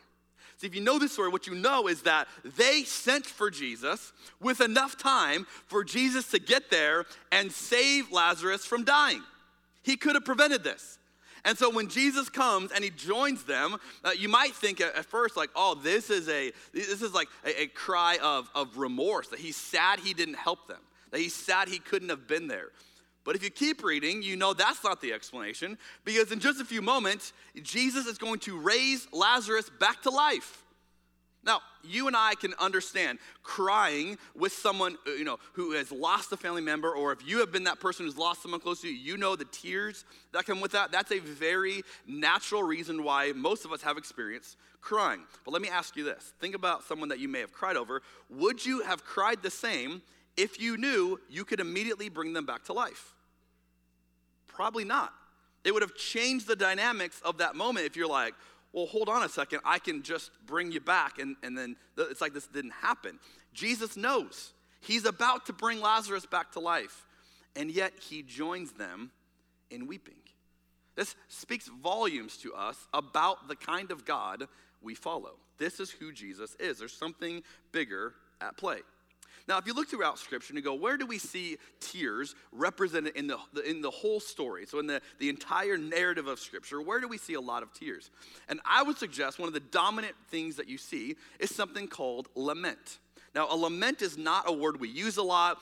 See, 0.59 0.67
if 0.67 0.75
you 0.75 0.83
know 0.83 0.99
this 0.99 1.13
story, 1.13 1.31
what 1.31 1.47
you 1.47 1.55
know 1.55 1.89
is 1.89 2.03
that 2.03 2.29
they 2.45 2.83
sent 2.83 3.25
for 3.25 3.51
Jesus 3.51 4.13
with 4.41 4.61
enough 4.61 4.99
time 4.99 5.47
for 5.67 5.83
Jesus 5.83 6.31
to 6.33 6.39
get 6.39 6.71
there 6.71 7.07
and 7.33 7.51
save 7.51 8.13
Lazarus 8.13 8.67
from 8.67 8.85
dying. 8.85 9.23
He 9.83 9.97
could 9.97 10.15
have 10.17 10.27
prevented 10.27 10.63
this. 10.63 10.99
And 11.45 11.57
so 11.57 11.71
when 11.71 11.89
Jesus 11.89 12.29
comes 12.29 12.73
and 12.73 12.85
he 12.85 12.91
joins 12.91 13.45
them, 13.45 13.77
uh, 14.05 14.11
you 14.11 14.29
might 14.29 14.55
think 14.55 14.81
at, 14.81 14.95
at, 14.95 15.07
first 15.07 15.37
like, 15.37 15.51
oh, 15.57 15.75
this 15.75 16.11
is 16.11 16.29
a 16.29 16.53
this 16.73 17.03
is 17.03 17.15
like 17.15 17.29
a, 17.45 17.63
a 17.63 17.67
cry 17.69 18.19
of, 18.23 18.49
of 18.55 18.77
remorse 18.77 19.29
that 19.29 19.39
he's 19.39 19.57
sad 19.57 20.01
he 20.01 20.15
didn't 20.15 20.35
help 20.35 20.69
them, 20.69 20.81
that 21.11 21.21
he's 21.21 21.35
sad 21.35 21.69
he 21.69 21.79
couldn't 21.79 22.09
have 22.09 22.27
been 22.27 22.49
there. 22.49 22.69
But 23.25 23.37
if 23.37 23.43
you 23.43 23.51
keep 23.51 23.85
reading, 23.85 24.23
you 24.23 24.37
know 24.37 24.55
that's 24.55 24.83
not 24.83 25.01
the 25.01 25.13
explanation 25.13 25.79
because 26.05 26.33
in 26.33 26.41
just 26.41 26.61
a 26.61 26.65
few 26.65 26.83
moments, 26.83 27.33
Jesus 27.63 28.07
is 28.07 28.19
going 28.19 28.41
to 28.41 28.59
raise 28.59 29.07
Lazarus 29.13 29.71
back 29.79 30.03
to 30.03 30.11
life. 30.11 30.65
Now, 31.43 31.61
you 31.83 32.07
and 32.07 32.17
I 32.17 32.35
can 32.35 32.53
understand 32.59 33.19
crying 33.43 34.19
with 34.35 34.53
someone, 34.53 34.97
uh, 35.07 35.13
you 35.13 35.25
know, 35.25 35.39
who 35.55 35.73
has 35.73 35.91
lost 35.91 36.33
a 36.33 36.37
family 36.37 36.61
member, 36.61 36.93
or 36.93 37.13
if 37.13 37.27
you 37.27 37.39
have 37.39 37.51
been 37.51 37.65
that 37.65 37.81
person 37.81 38.05
who's 38.05 38.19
lost 38.19 38.43
someone 38.43 38.61
close 38.61 38.83
to 38.83 38.89
you, 38.89 38.95
you 38.95 39.17
know 39.17 39.37
the 39.37 39.47
tears 39.47 40.05
that 40.33 40.45
come 40.45 40.61
with 40.61 40.73
that. 40.73 40.93
That's 40.93 41.13
a 41.13 41.19
very 41.19 41.83
natural 42.07 42.63
reason 42.63 43.03
why 43.03 43.33
most 43.35 43.65
of 43.65 43.73
us 43.73 43.81
have 43.83 43.97
experienced 43.97 44.57
crying. 44.83 45.23
But 45.45 45.53
let 45.53 45.63
me 45.63 45.69
ask 45.69 45.97
you 45.97 46.05
this 46.05 46.35
think 46.41 46.55
about 46.55 46.85
someone 46.85 47.09
that 47.09 47.19
you 47.19 47.29
may 47.29 47.41
have 47.41 47.53
cried 47.53 47.77
over. 47.77 48.03
Would 48.29 48.65
you 48.65 48.83
have 48.83 49.05
cried 49.05 49.43
the 49.43 49.51
same 49.51 50.03
if 50.37 50.61
you 50.61 50.77
knew 50.77 51.21
you 51.31 51.45
could 51.45 51.61
immediately 51.61 52.09
bring 52.11 52.35
them 52.35 52.45
back 52.45 52.65
to 52.65 52.75
life? 52.75 53.15
Probably 54.47 54.85
not. 54.85 55.13
It 55.65 55.73
would 55.73 55.83
have 55.83 55.95
changed 55.95 56.47
the 56.47 56.57
dynamics 56.57 57.21
of 57.25 57.39
that 57.39 57.55
moment 57.55 57.87
if 57.87 57.95
you're 57.95 58.09
like, 58.09 58.35
well, 58.73 58.87
hold 58.87 59.09
on 59.09 59.23
a 59.23 59.29
second, 59.29 59.61
I 59.65 59.79
can 59.79 60.03
just 60.03 60.31
bring 60.47 60.71
you 60.73 60.81
back. 60.81 61.19
And, 61.19 61.37
and 61.43 61.57
then 61.57 61.77
it's 61.99 62.21
like 62.21 62.35
this 62.35 62.47
didn't 62.47 62.73
happen. 62.73 63.19
Jesus 63.53 63.97
knows 63.97 64.53
he's 64.81 65.05
about 65.05 65.47
to 65.47 65.53
bring 65.53 65.81
Lazarus 65.81 66.27
back 66.27 66.53
to 66.53 66.61
life, 66.61 67.07
and 67.57 67.71
yet 67.71 67.93
he 68.01 68.23
joins 68.23 68.73
them 68.73 69.11
in 69.71 69.87
weeping. 69.87 70.15
This 70.97 71.15
speaks 71.29 71.69
volumes 71.83 72.37
to 72.39 72.55
us 72.55 72.77
about 72.93 73.49
the 73.49 73.57
kind 73.57 73.91
of 73.91 74.05
God 74.05 74.45
we 74.83 74.95
follow. 74.95 75.37
This 75.59 75.81
is 75.81 75.91
who 75.91 76.13
Jesus 76.13 76.57
is. 76.59 76.79
There's 76.79 76.93
something 76.93 77.43
bigger 77.73 78.15
at 78.41 78.57
play. 78.57 78.79
Now, 79.49 79.59
if 79.59 79.67
you 79.67 79.75
look 79.75 79.89
throughout 79.89 80.19
Scripture 80.19 80.53
and 80.53 80.59
you 80.59 80.63
go, 80.63 80.75
where 80.75 80.97
do 80.97 81.07
we 81.07 81.19
see 81.19 81.57
tears 81.81 82.35
represented 82.53 83.17
in 83.17 83.27
the, 83.27 83.39
in 83.67 83.81
the 83.81 83.91
whole 83.91 84.21
story? 84.21 84.67
So, 84.67 84.79
in 84.79 84.87
the, 84.87 85.01
the 85.19 85.29
entire 85.29 85.77
narrative 85.77 86.27
of 86.27 86.39
Scripture, 86.39 86.81
where 86.81 87.01
do 87.01 87.09
we 87.09 87.19
see 87.19 87.35
a 87.35 87.41
lot 87.41 87.63
of 87.63 87.73
tears? 87.73 88.11
And 88.49 88.61
I 88.65 88.83
would 88.83 88.99
suggest 88.99 89.39
one 89.39 89.49
of 89.49 89.55
the 89.55 89.61
dominant 89.61 90.15
things 90.29 90.57
that 90.57 90.69
you 90.69 90.79
see 90.79 91.17
is 91.39 91.55
something 91.55 91.89
called 91.89 92.29
lament. 92.35 92.99
Now, 93.35 93.47
a 93.49 93.55
lament 93.55 94.03
is 94.03 94.19
not 94.19 94.49
a 94.49 94.53
word 94.53 94.81
we 94.81 94.89
use 94.89 95.17
a 95.17 95.23
lot. 95.23 95.59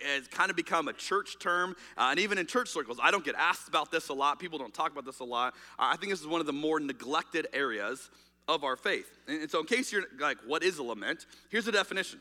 It's 0.00 0.26
kind 0.28 0.50
of 0.50 0.56
become 0.56 0.88
a 0.88 0.92
church 0.92 1.38
term. 1.38 1.76
Uh, 1.96 2.08
and 2.10 2.18
even 2.18 2.36
in 2.36 2.46
church 2.46 2.68
circles, 2.68 2.98
I 3.00 3.12
don't 3.12 3.24
get 3.24 3.36
asked 3.36 3.68
about 3.68 3.92
this 3.92 4.08
a 4.08 4.12
lot. 4.12 4.40
People 4.40 4.58
don't 4.58 4.74
talk 4.74 4.90
about 4.90 5.04
this 5.04 5.20
a 5.20 5.24
lot. 5.24 5.54
Uh, 5.78 5.90
I 5.92 5.96
think 5.96 6.10
this 6.10 6.20
is 6.20 6.26
one 6.26 6.40
of 6.40 6.46
the 6.46 6.52
more 6.52 6.80
neglected 6.80 7.46
areas 7.52 8.10
of 8.48 8.64
our 8.64 8.76
faith. 8.76 9.06
And, 9.28 9.42
and 9.42 9.50
so, 9.50 9.60
in 9.60 9.66
case 9.66 9.92
you're 9.92 10.04
like, 10.18 10.38
what 10.46 10.64
is 10.64 10.78
a 10.78 10.82
lament? 10.82 11.26
Here's 11.48 11.64
the 11.64 11.72
definition 11.72 12.18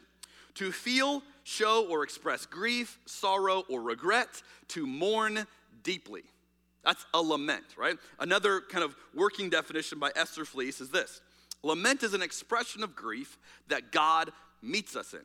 to 0.56 0.72
feel, 0.72 1.24
show, 1.44 1.88
or 1.90 2.04
express 2.04 2.46
grief, 2.46 3.00
sorrow, 3.06 3.64
or 3.70 3.82
regret, 3.82 4.42
to 4.70 4.86
mourn 4.86 5.46
deeply. 5.84 6.24
That's 6.84 7.06
a 7.14 7.22
lament, 7.22 7.66
right? 7.78 7.98
Another 8.20 8.62
kind 8.62 8.84
of 8.84 8.96
working 9.14 9.50
definition 9.50 10.00
by 10.00 10.12
Esther 10.16 10.46
Fleece 10.46 10.82
is 10.82 10.90
this 10.90 11.22
Lament 11.64 12.04
is 12.04 12.14
an 12.14 12.22
expression 12.22 12.84
of 12.84 12.96
grief 12.96 13.38
that 13.68 13.92
God 13.92 14.32
meets 14.62 14.96
us 14.96 15.14
in. 15.14 15.22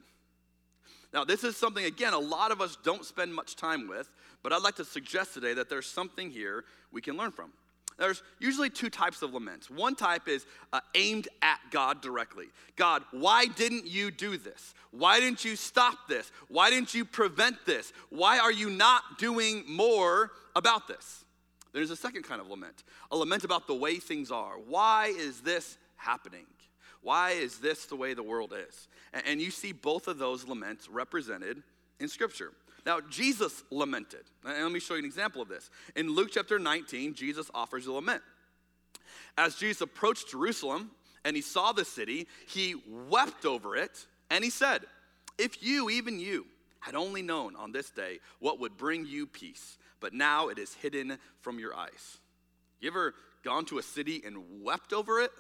Now, 1.15 1.25
this 1.25 1.45
is 1.45 1.57
something, 1.57 1.85
again, 1.85 2.13
a 2.13 2.19
lot 2.19 2.51
of 2.51 2.61
us 2.61 2.77
don't 2.83 3.05
spend 3.05 3.35
much 3.35 3.57
time 3.57 3.89
with, 3.89 4.11
but 4.43 4.53
I'd 4.53 4.63
like 4.63 4.77
to 4.77 4.85
suggest 4.85 5.33
today 5.33 5.55
that 5.55 5.71
there's 5.71 5.87
something 5.87 6.31
here 6.31 6.65
we 6.93 7.01
can 7.01 7.17
learn 7.17 7.33
from. 7.33 7.53
There's 7.99 8.23
usually 8.39 8.69
two 8.69 8.91
types 8.91 9.23
of 9.23 9.33
laments. 9.33 9.71
One 9.71 9.95
type 9.95 10.29
is 10.29 10.45
uh, 10.73 10.81
aimed 10.95 11.29
at 11.41 11.59
God 11.71 12.03
directly. 12.03 12.47
God, 12.77 13.03
why 13.11 13.47
didn't 13.47 13.87
you 13.87 14.11
do 14.11 14.37
this? 14.37 14.75
Why 14.91 15.19
didn't 15.19 15.45
you 15.45 15.57
stop 15.57 16.09
this? 16.09 16.31
Why 16.49 16.69
didn't 16.69 16.95
you 16.95 17.05
prevent 17.05 17.65
this? 17.65 17.93
Why 18.11 18.39
are 18.39 18.53
you 18.53 18.69
not 18.69 19.19
doing 19.19 19.65
more 19.67 20.33
about 20.55 20.89
this? 20.89 21.25
There's 21.73 21.91
a 21.91 21.97
second 21.97 22.23
kind 22.23 22.41
of 22.41 22.49
lament 22.49 22.85
a 23.11 23.17
lament 23.17 23.45
about 23.45 23.67
the 23.67 23.75
way 23.75 23.97
things 23.97 24.31
are. 24.31 24.55
Why 24.67 25.13
is 25.17 25.41
this 25.41 25.79
happening? 25.97 26.47
Why 27.03 27.31
is 27.31 27.59
this 27.59 27.87
the 27.87 27.97
way 27.97 28.15
the 28.15 28.23
world 28.23 28.53
is? 28.69 28.89
And 29.13 29.41
you 29.41 29.51
see 29.51 29.73
both 29.73 30.09
of 30.09 30.19
those 30.19 30.47
laments 30.47 30.89
represented 30.89 31.63
in 32.01 32.09
Scripture. 32.09 32.53
Now, 32.87 33.01
Jesus 33.11 33.65
lamented. 33.73 34.23
And 34.45 34.63
let 34.63 34.73
me 34.73 34.79
show 34.79 34.95
you 34.95 35.01
an 35.01 35.05
example 35.05 35.43
of 35.43 35.49
this. 35.49 35.69
In 35.97 36.15
Luke 36.15 36.29
chapter 36.31 36.61
19, 36.61 37.15
Jesus 37.15 37.51
offers 37.53 37.89
a 37.89 37.93
lament. 37.93 38.23
As 39.37 39.57
Jesus 39.57 39.81
approached 39.81 40.31
Jerusalem 40.31 40.93
and 41.25 41.35
he 41.35 41.43
saw 41.43 41.73
the 41.73 41.85
city, 41.85 42.29
he 42.49 42.77
wept 43.11 43.45
over 43.45 43.75
it 43.75 44.07
and 44.31 44.45
he 44.45 44.51
said, 44.51 44.83
If 45.37 45.63
you, 45.65 45.91
even 45.91 46.21
you, 46.21 46.47
had 46.79 46.95
only 46.95 47.23
known 47.23 47.57
on 47.57 47.73
this 47.73 47.91
day 47.91 48.21
what 48.39 48.61
would 48.61 48.77
bring 48.77 49.05
you 49.05 49.27
peace, 49.27 49.77
but 49.99 50.15
now 50.15 50.49
it 50.49 50.59
is 50.59 50.73
hidden 50.75 51.19
from 51.41 51.59
your 51.59 51.75
eyes. 51.75 52.19
You 52.81 52.89
ever 52.89 53.15
gone 53.43 53.65
to 53.67 53.79
a 53.79 53.83
city 53.83 54.23
and 54.25 54.63
wept 54.63 54.93
over 54.93 55.21
it? 55.21 55.33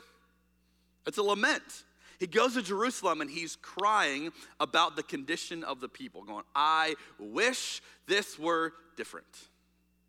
It's 1.06 1.18
a 1.18 1.22
lament. 1.22 1.84
He 2.18 2.26
goes 2.26 2.54
to 2.54 2.62
Jerusalem 2.62 3.20
and 3.20 3.30
he's 3.30 3.56
crying 3.56 4.32
about 4.60 4.96
the 4.96 5.02
condition 5.02 5.64
of 5.64 5.80
the 5.80 5.88
people, 5.88 6.22
going, 6.24 6.44
I 6.54 6.94
wish 7.18 7.82
this 8.06 8.38
were 8.38 8.72
different. 8.96 9.26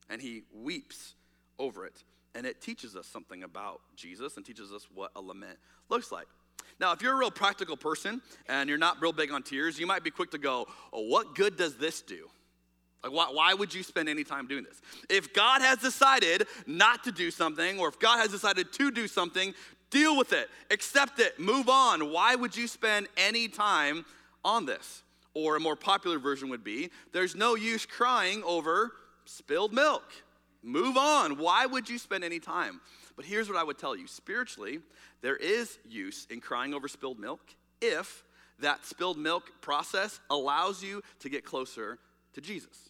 And 0.09 0.21
he 0.21 0.43
weeps 0.53 1.15
over 1.59 1.85
it. 1.85 2.03
And 2.35 2.45
it 2.45 2.61
teaches 2.61 2.95
us 2.95 3.07
something 3.07 3.43
about 3.43 3.81
Jesus 3.95 4.37
and 4.37 4.45
teaches 4.45 4.71
us 4.71 4.87
what 4.93 5.11
a 5.15 5.21
lament 5.21 5.57
looks 5.89 6.11
like. 6.11 6.27
Now, 6.79 6.91
if 6.91 7.01
you're 7.01 7.13
a 7.13 7.17
real 7.17 7.31
practical 7.31 7.75
person 7.75 8.21
and 8.47 8.69
you're 8.69 8.77
not 8.77 9.01
real 9.01 9.13
big 9.13 9.31
on 9.31 9.41
tears, 9.41 9.79
you 9.79 9.87
might 9.87 10.03
be 10.03 10.11
quick 10.11 10.31
to 10.31 10.37
go, 10.37 10.67
oh, 10.93 11.07
What 11.07 11.35
good 11.35 11.57
does 11.57 11.75
this 11.75 12.01
do? 12.01 12.27
Like, 13.03 13.13
why, 13.13 13.27
why 13.31 13.53
would 13.53 13.73
you 13.73 13.83
spend 13.83 14.09
any 14.09 14.23
time 14.23 14.47
doing 14.47 14.63
this? 14.63 14.81
If 15.09 15.33
God 15.33 15.61
has 15.61 15.77
decided 15.79 16.47
not 16.65 17.03
to 17.03 17.11
do 17.11 17.31
something, 17.31 17.79
or 17.79 17.87
if 17.87 17.99
God 17.99 18.17
has 18.17 18.31
decided 18.31 18.73
to 18.73 18.91
do 18.91 19.07
something, 19.07 19.53
Deal 19.89 20.17
with 20.17 20.33
it, 20.33 20.49
accept 20.69 21.19
it, 21.19 21.39
move 21.39 21.69
on. 21.69 22.11
Why 22.11 22.35
would 22.35 22.55
you 22.55 22.67
spend 22.67 23.07
any 23.15 23.47
time 23.47 24.05
on 24.43 24.65
this? 24.65 25.03
Or 25.33 25.55
a 25.55 25.59
more 25.59 25.75
popular 25.75 26.19
version 26.19 26.49
would 26.49 26.63
be 26.63 26.89
there's 27.13 27.35
no 27.35 27.55
use 27.55 27.85
crying 27.85 28.43
over 28.43 28.91
spilled 29.25 29.73
milk. 29.73 30.03
Move 30.63 30.97
on. 30.97 31.37
Why 31.37 31.65
would 31.65 31.89
you 31.89 31.97
spend 31.97 32.23
any 32.23 32.39
time? 32.39 32.81
But 33.15 33.25
here's 33.25 33.47
what 33.47 33.57
I 33.57 33.63
would 33.63 33.77
tell 33.77 33.95
you 33.95 34.07
spiritually, 34.07 34.79
there 35.21 35.35
is 35.35 35.77
use 35.87 36.27
in 36.29 36.41
crying 36.41 36.73
over 36.73 36.87
spilled 36.87 37.19
milk 37.19 37.39
if 37.81 38.23
that 38.59 38.85
spilled 38.85 39.17
milk 39.17 39.51
process 39.61 40.19
allows 40.29 40.83
you 40.83 41.01
to 41.19 41.29
get 41.29 41.45
closer 41.45 41.99
to 42.33 42.41
Jesus. 42.41 42.89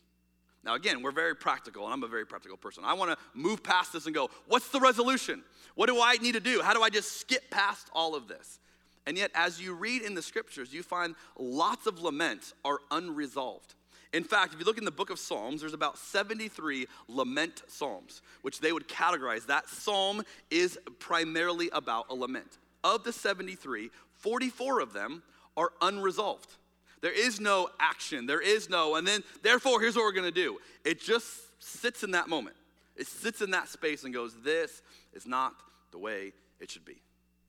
Now, 0.68 0.76
again, 0.76 1.02
we're 1.02 1.12
very 1.12 1.34
practical, 1.34 1.86
and 1.86 1.94
I'm 1.94 2.04
a 2.04 2.10
very 2.10 2.26
practical 2.26 2.58
person. 2.58 2.84
I 2.86 2.94
want 2.94 3.10
to 3.10 3.18
move 3.34 3.64
past 3.64 3.94
this 3.94 4.06
and 4.06 4.14
go, 4.14 4.30
what's 4.48 4.68
the 4.68 4.82
resolution? 4.82 5.42
What 5.76 5.88
do 5.88 6.02
I 6.02 6.18
need 6.18 6.34
to 6.34 6.42
do? 6.42 6.62
How 6.62 6.74
do 6.74 6.84
I 6.84 6.90
just 6.90 7.22
skip 7.22 7.50
past 7.50 7.88
all 7.94 8.16
of 8.16 8.28
this? 8.28 8.60
And 9.06 9.18
yet, 9.18 9.32
as 9.34 9.62
you 9.62 9.74
read 9.74 10.02
in 10.02 10.14
the 10.14 10.22
scriptures, 10.22 10.74
you 10.74 10.84
find 10.84 11.16
lots 11.40 11.88
of 11.88 12.02
laments 12.02 12.54
are 12.66 12.80
unresolved. 12.92 13.76
In 14.12 14.26
fact, 14.26 14.54
if 14.54 14.60
you 14.60 14.66
look 14.66 14.78
in 14.78 14.84
the 14.84 14.92
book 14.92 15.10
of 15.10 15.20
Psalms, 15.20 15.62
there's 15.62 15.74
about 15.74 15.98
73 15.98 16.86
lament 17.08 17.64
psalms, 17.68 18.22
which 18.42 18.60
they 18.60 18.74
would 18.74 18.90
categorize. 18.90 19.46
That 19.46 19.70
psalm 19.70 20.22
is 20.52 20.78
primarily 21.00 21.70
about 21.72 22.08
a 22.10 22.14
lament. 22.14 22.58
Of 22.84 23.06
the 23.06 23.14
73, 23.14 23.90
44 24.18 24.82
of 24.82 24.92
them 24.92 25.24
are 25.56 25.72
unresolved. 25.82 26.58
There 27.02 27.12
is 27.12 27.40
no 27.40 27.70
action. 27.80 28.26
There 28.26 28.42
is 28.42 28.70
no, 28.70 28.96
and 28.96 29.06
then, 29.08 29.24
therefore, 29.44 29.82
here's 29.82 29.96
what 29.96 30.04
we're 30.04 30.14
going 30.14 30.26
to 30.26 30.32
do. 30.32 30.58
It 30.84 31.00
just 31.02 31.28
sits 31.60 32.04
in 32.04 32.12
that 32.12 32.28
moment. 32.28 32.56
It 32.96 33.08
sits 33.08 33.42
in 33.42 33.52
that 33.52 33.70
space 33.70 34.04
and 34.04 34.14
goes, 34.14 34.36
This 34.44 34.82
is 35.14 35.28
not 35.28 35.54
the 35.92 36.00
way 36.00 36.34
it 36.60 36.72
should 36.72 36.86
be. 36.86 37.02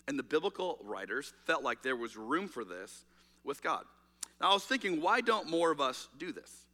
And 0.06 0.18
the 0.18 0.22
biblical 0.22 0.78
writers 0.82 1.32
felt 1.44 1.62
like 1.62 1.82
there 1.82 1.96
was 1.96 2.16
room 2.16 2.48
for 2.48 2.64
this 2.64 3.04
with 3.44 3.62
God. 3.62 3.84
Now, 4.40 4.50
I 4.50 4.54
was 4.54 4.64
thinking, 4.64 5.00
why 5.00 5.20
don't 5.20 5.50
more 5.50 5.70
of 5.70 5.80
us 5.80 6.08
do 6.18 6.32
this? 6.32 6.64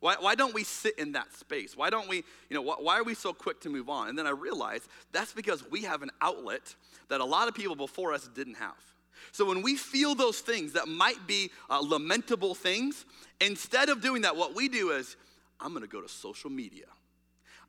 Why, 0.00 0.16
why 0.20 0.34
don't 0.34 0.54
we 0.54 0.62
sit 0.64 0.98
in 0.98 1.12
that 1.12 1.32
space? 1.34 1.76
Why 1.76 1.88
don't 1.88 2.08
we, 2.08 2.16
you 2.48 2.54
know, 2.54 2.62
why, 2.62 2.76
why 2.78 2.98
are 2.98 3.04
we 3.04 3.14
so 3.14 3.32
quick 3.32 3.60
to 3.62 3.70
move 3.70 3.88
on? 3.88 4.08
And 4.08 4.18
then 4.18 4.26
I 4.26 4.30
realized 4.30 4.88
that's 5.10 5.32
because 5.32 5.68
we 5.70 5.82
have 5.82 6.02
an 6.02 6.10
outlet 6.20 6.74
that 7.08 7.20
a 7.20 7.24
lot 7.24 7.48
of 7.48 7.54
people 7.54 7.74
before 7.74 8.12
us 8.12 8.28
didn't 8.34 8.56
have. 8.56 8.76
So 9.32 9.44
when 9.44 9.62
we 9.62 9.76
feel 9.76 10.14
those 10.14 10.40
things 10.40 10.72
that 10.72 10.88
might 10.88 11.26
be 11.26 11.50
uh, 11.70 11.80
lamentable 11.80 12.54
things, 12.54 13.04
instead 13.40 13.88
of 13.88 14.00
doing 14.00 14.22
that, 14.22 14.36
what 14.36 14.54
we 14.54 14.68
do 14.68 14.90
is, 14.90 15.16
I'm 15.60 15.72
gonna 15.72 15.86
go 15.86 16.00
to 16.00 16.08
social 16.08 16.50
media. 16.50 16.86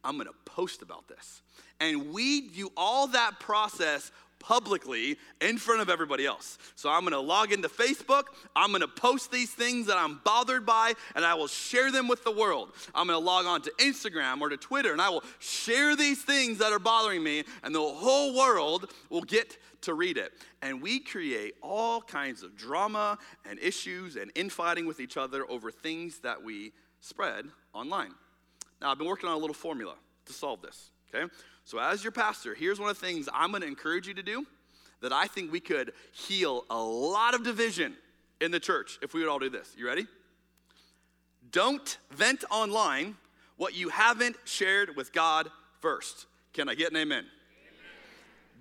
I'm 0.04 0.18
gonna 0.18 0.32
post 0.46 0.82
about 0.82 1.08
this. 1.08 1.42
And 1.80 2.12
we 2.12 2.42
do 2.50 2.72
all 2.76 3.08
that 3.08 3.40
process 3.40 4.12
publicly 4.40 5.18
in 5.42 5.58
front 5.58 5.82
of 5.82 5.90
everybody 5.90 6.26
else. 6.26 6.58
So 6.76 6.90
I'm 6.90 7.04
gonna 7.04 7.20
log 7.20 7.52
into 7.52 7.70
Facebook, 7.70 8.24
I'm 8.56 8.72
gonna 8.72 8.88
post 8.88 9.32
these 9.32 9.52
things 9.52 9.88
that 9.88 9.98
I'm 9.98 10.20
bothered 10.24 10.66
by, 10.66 10.94
and 11.16 11.26
I 11.26 11.34
will 11.34 11.48
share 11.48 11.92
them 11.92 12.08
with 12.08 12.24
the 12.24 12.32
world. 12.32 12.72
I'm 12.96 13.08
gonna 13.08 13.20
log 13.20 13.46
on 13.46 13.62
to 13.64 13.72
Instagram 13.80 14.42
or 14.42 14.50
to 14.50 14.58
Twitter, 14.58 14.92
and 14.92 15.02
I 15.02 15.10
will 15.10 15.24
share 15.40 15.96
these 15.96 16.22
things 16.22 16.60
that 16.60 16.72
are 16.72 16.80
bothering 16.80 17.24
me, 17.24 17.44
and 17.64 17.74
the 17.74 17.82
whole 17.82 18.36
world 18.36 18.92
will 19.10 19.22
get 19.22 19.58
to 19.82 19.94
read 19.94 20.18
it. 20.18 20.34
And 20.62 20.82
we 20.82 21.00
create 21.00 21.56
all 21.62 22.02
kinds 22.02 22.44
of 22.44 22.56
drama 22.56 23.18
and 23.50 23.60
issues 23.60 24.16
and 24.16 24.32
infighting 24.36 24.86
with 24.86 25.00
each 25.00 25.18
other 25.18 25.50
over 25.50 25.72
things 25.72 26.20
that 26.20 26.44
we 26.44 26.74
spread 27.00 27.46
online. 27.74 28.14
Now, 28.82 28.92
I've 28.92 28.98
been 28.98 29.08
working 29.08 29.30
on 29.30 29.36
a 29.36 29.40
little 29.40 29.54
formula 29.54 29.96
to 30.26 30.34
solve 30.34 30.62
this, 30.62 30.92
okay? 31.14 31.32
So, 31.68 31.80
as 31.80 32.02
your 32.02 32.14
pastor, 32.14 32.56
here's 32.56 32.80
one 32.80 32.90
of 32.90 32.98
the 32.98 33.06
things 33.06 33.28
I'm 33.34 33.52
going 33.52 33.62
to 33.62 33.68
encourage 33.68 34.08
you 34.08 34.14
to 34.14 34.24
do 34.24 34.48
that 35.02 35.12
I 35.12 35.28
think 35.28 35.52
we 35.52 35.60
could 35.60 35.92
heal 36.14 36.64
a 36.70 36.82
lot 36.82 37.34
of 37.34 37.44
division 37.44 37.94
in 38.40 38.52
the 38.52 38.60
church 38.62 38.98
if 39.02 39.14
we 39.14 39.20
would 39.20 39.28
all 39.28 39.38
do 39.38 39.50
this. 39.50 39.76
You 39.78 39.86
ready? 39.86 40.08
Don't 41.52 41.98
vent 42.10 42.46
online 42.50 43.18
what 43.58 43.76
you 43.76 43.90
haven't 43.90 44.38
shared 44.46 44.96
with 44.96 45.12
God 45.12 45.52
first. 45.82 46.28
Can 46.54 46.70
I 46.70 46.74
get 46.74 46.92
an 46.92 46.96
amen? 46.96 47.26
amen. 47.26 47.28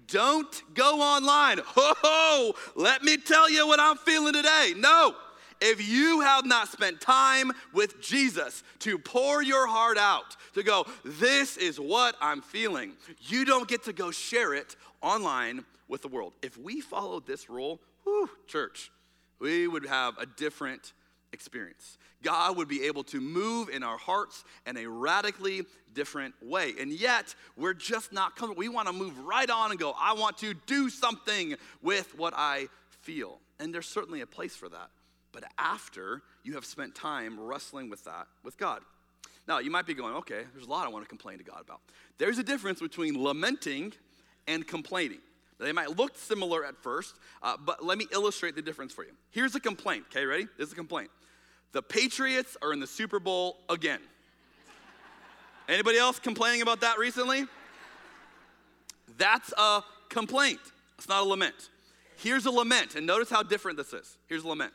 Don't 0.08 0.62
go 0.74 1.00
online. 1.00 1.60
Oh, 1.76 2.54
let 2.74 3.04
me 3.04 3.18
tell 3.18 3.48
you 3.48 3.68
what 3.68 3.78
I'm 3.78 3.98
feeling 3.98 4.32
today. 4.32 4.74
No. 4.76 5.14
If 5.60 5.86
you 5.88 6.20
have 6.20 6.44
not 6.44 6.68
spent 6.68 7.00
time 7.00 7.52
with 7.72 8.00
Jesus 8.00 8.62
to 8.80 8.98
pour 8.98 9.42
your 9.42 9.66
heart 9.66 9.98
out, 9.98 10.36
to 10.54 10.62
go, 10.62 10.86
this 11.04 11.56
is 11.56 11.80
what 11.80 12.16
I'm 12.20 12.42
feeling, 12.42 12.92
you 13.20 13.44
don't 13.44 13.68
get 13.68 13.84
to 13.84 13.92
go 13.92 14.10
share 14.10 14.54
it 14.54 14.76
online 15.02 15.64
with 15.88 16.02
the 16.02 16.08
world. 16.08 16.32
If 16.42 16.58
we 16.58 16.80
followed 16.80 17.26
this 17.26 17.48
rule, 17.48 17.80
whew, 18.04 18.28
church, 18.46 18.90
we 19.38 19.68
would 19.68 19.86
have 19.86 20.18
a 20.18 20.26
different 20.26 20.92
experience. 21.32 21.98
God 22.22 22.56
would 22.56 22.68
be 22.68 22.84
able 22.84 23.04
to 23.04 23.20
move 23.20 23.68
in 23.68 23.82
our 23.82 23.98
hearts 23.98 24.44
in 24.66 24.76
a 24.76 24.86
radically 24.86 25.62
different 25.94 26.34
way. 26.42 26.74
And 26.80 26.90
yet, 26.92 27.34
we're 27.56 27.74
just 27.74 28.12
not 28.12 28.36
comfortable. 28.36 28.58
We 28.58 28.68
want 28.68 28.88
to 28.88 28.92
move 28.92 29.18
right 29.20 29.48
on 29.48 29.70
and 29.70 29.78
go, 29.78 29.94
I 29.98 30.14
want 30.14 30.38
to 30.38 30.54
do 30.66 30.90
something 30.90 31.54
with 31.82 32.18
what 32.18 32.34
I 32.36 32.68
feel. 33.02 33.38
And 33.60 33.72
there's 33.72 33.86
certainly 33.86 34.22
a 34.22 34.26
place 34.26 34.56
for 34.56 34.68
that 34.68 34.90
but 35.36 35.44
after 35.58 36.22
you 36.44 36.54
have 36.54 36.64
spent 36.64 36.94
time 36.94 37.38
wrestling 37.38 37.90
with 37.90 38.02
that 38.04 38.26
with 38.42 38.56
God. 38.56 38.80
Now, 39.46 39.58
you 39.58 39.70
might 39.70 39.84
be 39.84 39.92
going, 39.92 40.14
okay, 40.14 40.44
there's 40.54 40.66
a 40.66 40.70
lot 40.70 40.86
I 40.86 40.88
want 40.88 41.04
to 41.04 41.08
complain 41.10 41.36
to 41.36 41.44
God 41.44 41.60
about. 41.60 41.80
There's 42.16 42.38
a 42.38 42.42
difference 42.42 42.80
between 42.80 43.22
lamenting 43.22 43.92
and 44.48 44.66
complaining. 44.66 45.18
They 45.60 45.72
might 45.72 45.94
look 45.98 46.16
similar 46.16 46.64
at 46.64 46.74
first, 46.78 47.16
uh, 47.42 47.58
but 47.62 47.84
let 47.84 47.98
me 47.98 48.06
illustrate 48.12 48.56
the 48.56 48.62
difference 48.62 48.94
for 48.94 49.04
you. 49.04 49.10
Here's 49.30 49.54
a 49.54 49.60
complaint, 49.60 50.04
okay, 50.10 50.24
ready? 50.24 50.48
This 50.56 50.68
is 50.68 50.72
a 50.72 50.76
complaint. 50.76 51.10
The 51.72 51.82
Patriots 51.82 52.56
are 52.62 52.72
in 52.72 52.80
the 52.80 52.86
Super 52.86 53.20
Bowl 53.20 53.58
again. 53.68 54.00
Anybody 55.68 55.98
else 55.98 56.18
complaining 56.18 56.62
about 56.62 56.80
that 56.80 56.98
recently? 56.98 57.44
That's 59.18 59.52
a 59.58 59.82
complaint. 60.08 60.60
It's 60.96 61.10
not 61.10 61.24
a 61.24 61.28
lament. 61.28 61.68
Here's 62.16 62.46
a 62.46 62.50
lament, 62.50 62.94
and 62.94 63.06
notice 63.06 63.28
how 63.28 63.42
different 63.42 63.76
this 63.76 63.92
is. 63.92 64.16
Here's 64.28 64.42
a 64.42 64.48
lament. 64.48 64.72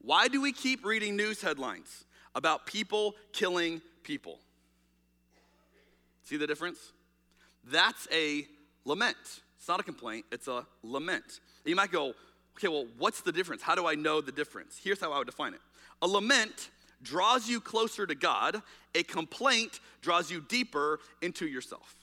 Why 0.00 0.28
do 0.28 0.40
we 0.40 0.52
keep 0.52 0.84
reading 0.84 1.16
news 1.16 1.42
headlines 1.42 2.04
about 2.34 2.66
people 2.66 3.14
killing 3.32 3.80
people? 4.02 4.38
See 6.22 6.36
the 6.36 6.46
difference? 6.46 6.78
That's 7.64 8.06
a 8.12 8.46
lament. 8.84 9.16
It's 9.58 9.68
not 9.68 9.80
a 9.80 9.82
complaint, 9.82 10.24
it's 10.30 10.48
a 10.48 10.66
lament. 10.82 11.40
you 11.64 11.76
might 11.76 11.90
go, 11.90 12.14
okay, 12.56 12.68
well, 12.68 12.86
what's 12.98 13.20
the 13.22 13.32
difference? 13.32 13.60
How 13.60 13.74
do 13.74 13.86
I 13.86 13.94
know 13.94 14.20
the 14.20 14.32
difference? 14.32 14.78
Here's 14.82 15.00
how 15.00 15.12
I 15.12 15.18
would 15.18 15.26
define 15.26 15.54
it 15.54 15.60
a 16.00 16.06
lament 16.06 16.70
draws 17.02 17.48
you 17.48 17.60
closer 17.60 18.06
to 18.06 18.14
God, 18.14 18.62
a 18.94 19.02
complaint 19.02 19.80
draws 20.00 20.30
you 20.30 20.40
deeper 20.48 21.00
into 21.22 21.46
yourself. 21.46 21.96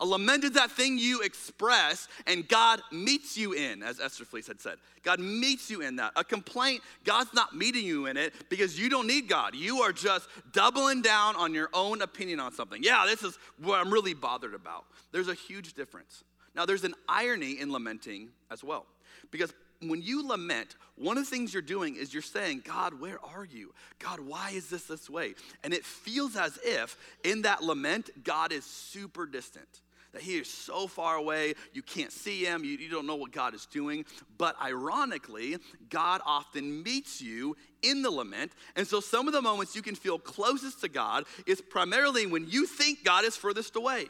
A 0.00 0.06
lament 0.06 0.44
is 0.44 0.52
that 0.52 0.70
thing 0.70 0.98
you 0.98 1.22
express 1.22 2.08
and 2.26 2.46
God 2.48 2.80
meets 2.92 3.36
you 3.36 3.52
in, 3.52 3.82
as 3.82 4.00
Esther 4.00 4.24
Fleece 4.24 4.46
had 4.46 4.60
said. 4.60 4.76
God 5.02 5.20
meets 5.20 5.70
you 5.70 5.80
in 5.82 5.96
that. 5.96 6.12
A 6.16 6.24
complaint, 6.24 6.82
God's 7.04 7.32
not 7.32 7.54
meeting 7.56 7.84
you 7.84 8.06
in 8.06 8.16
it 8.16 8.34
because 8.48 8.78
you 8.78 8.88
don't 8.88 9.06
need 9.06 9.28
God. 9.28 9.54
You 9.54 9.82
are 9.82 9.92
just 9.92 10.28
doubling 10.52 11.02
down 11.02 11.36
on 11.36 11.54
your 11.54 11.70
own 11.72 12.02
opinion 12.02 12.40
on 12.40 12.52
something. 12.52 12.82
Yeah, 12.82 13.04
this 13.06 13.22
is 13.22 13.38
what 13.62 13.80
I'm 13.80 13.92
really 13.92 14.14
bothered 14.14 14.54
about. 14.54 14.84
There's 15.12 15.28
a 15.28 15.34
huge 15.34 15.74
difference. 15.74 16.24
Now, 16.54 16.66
there's 16.66 16.84
an 16.84 16.94
irony 17.08 17.60
in 17.60 17.70
lamenting 17.70 18.30
as 18.50 18.64
well. 18.64 18.86
Because 19.30 19.52
when 19.82 20.02
you 20.02 20.26
lament, 20.26 20.76
one 20.96 21.18
of 21.18 21.24
the 21.24 21.30
things 21.30 21.52
you're 21.52 21.62
doing 21.62 21.96
is 21.96 22.12
you're 22.12 22.22
saying, 22.22 22.62
God, 22.64 23.00
where 23.00 23.18
are 23.24 23.44
you? 23.44 23.72
God, 23.98 24.20
why 24.20 24.50
is 24.50 24.68
this 24.68 24.84
this 24.84 25.10
way? 25.10 25.34
And 25.62 25.74
it 25.74 25.84
feels 25.84 26.36
as 26.36 26.58
if 26.64 26.96
in 27.24 27.42
that 27.42 27.62
lament, 27.62 28.10
God 28.24 28.52
is 28.52 28.64
super 28.64 29.26
distant 29.26 29.68
that 30.16 30.22
he 30.22 30.38
is 30.38 30.48
so 30.48 30.86
far 30.86 31.16
away, 31.16 31.52
you 31.74 31.82
can't 31.82 32.10
see 32.10 32.42
him, 32.42 32.64
you, 32.64 32.78
you 32.78 32.88
don't 32.88 33.06
know 33.06 33.16
what 33.16 33.32
God 33.32 33.54
is 33.54 33.66
doing. 33.66 34.06
But 34.38 34.56
ironically, 34.62 35.58
God 35.90 36.22
often 36.24 36.82
meets 36.82 37.20
you 37.20 37.54
in 37.82 38.00
the 38.00 38.10
lament. 38.10 38.52
And 38.76 38.86
so 38.86 39.00
some 39.00 39.26
of 39.26 39.34
the 39.34 39.42
moments 39.42 39.76
you 39.76 39.82
can 39.82 39.94
feel 39.94 40.18
closest 40.18 40.80
to 40.80 40.88
God 40.88 41.24
is 41.46 41.60
primarily 41.60 42.24
when 42.24 42.48
you 42.48 42.64
think 42.64 43.04
God 43.04 43.26
is 43.26 43.36
furthest 43.36 43.76
away. 43.76 44.06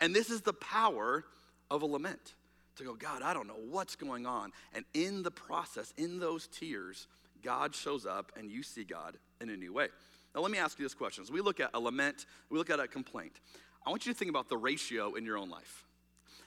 And 0.00 0.14
this 0.14 0.30
is 0.30 0.42
the 0.42 0.52
power 0.52 1.24
of 1.72 1.82
a 1.82 1.86
lament 1.86 2.34
to 2.78 2.84
go, 2.84 2.94
God, 2.94 3.22
I 3.22 3.34
don't 3.34 3.46
know 3.46 3.60
what's 3.70 3.96
going 3.96 4.26
on. 4.26 4.52
And 4.74 4.84
in 4.94 5.22
the 5.22 5.30
process, 5.30 5.92
in 5.96 6.18
those 6.18 6.46
tears, 6.48 7.06
God 7.42 7.74
shows 7.74 8.06
up 8.06 8.32
and 8.36 8.50
you 8.50 8.62
see 8.62 8.84
God 8.84 9.16
in 9.40 9.50
a 9.50 9.56
new 9.56 9.72
way. 9.72 9.88
Now, 10.34 10.40
let 10.40 10.50
me 10.50 10.58
ask 10.58 10.78
you 10.78 10.84
this 10.84 10.94
question. 10.94 11.22
As 11.22 11.30
we 11.30 11.40
look 11.40 11.60
at 11.60 11.70
a 11.74 11.80
lament, 11.80 12.26
we 12.50 12.58
look 12.58 12.70
at 12.70 12.80
a 12.80 12.88
complaint. 12.88 13.40
I 13.86 13.90
want 13.90 14.06
you 14.06 14.12
to 14.12 14.18
think 14.18 14.30
about 14.30 14.48
the 14.48 14.56
ratio 14.56 15.14
in 15.14 15.24
your 15.24 15.38
own 15.38 15.50
life. 15.50 15.84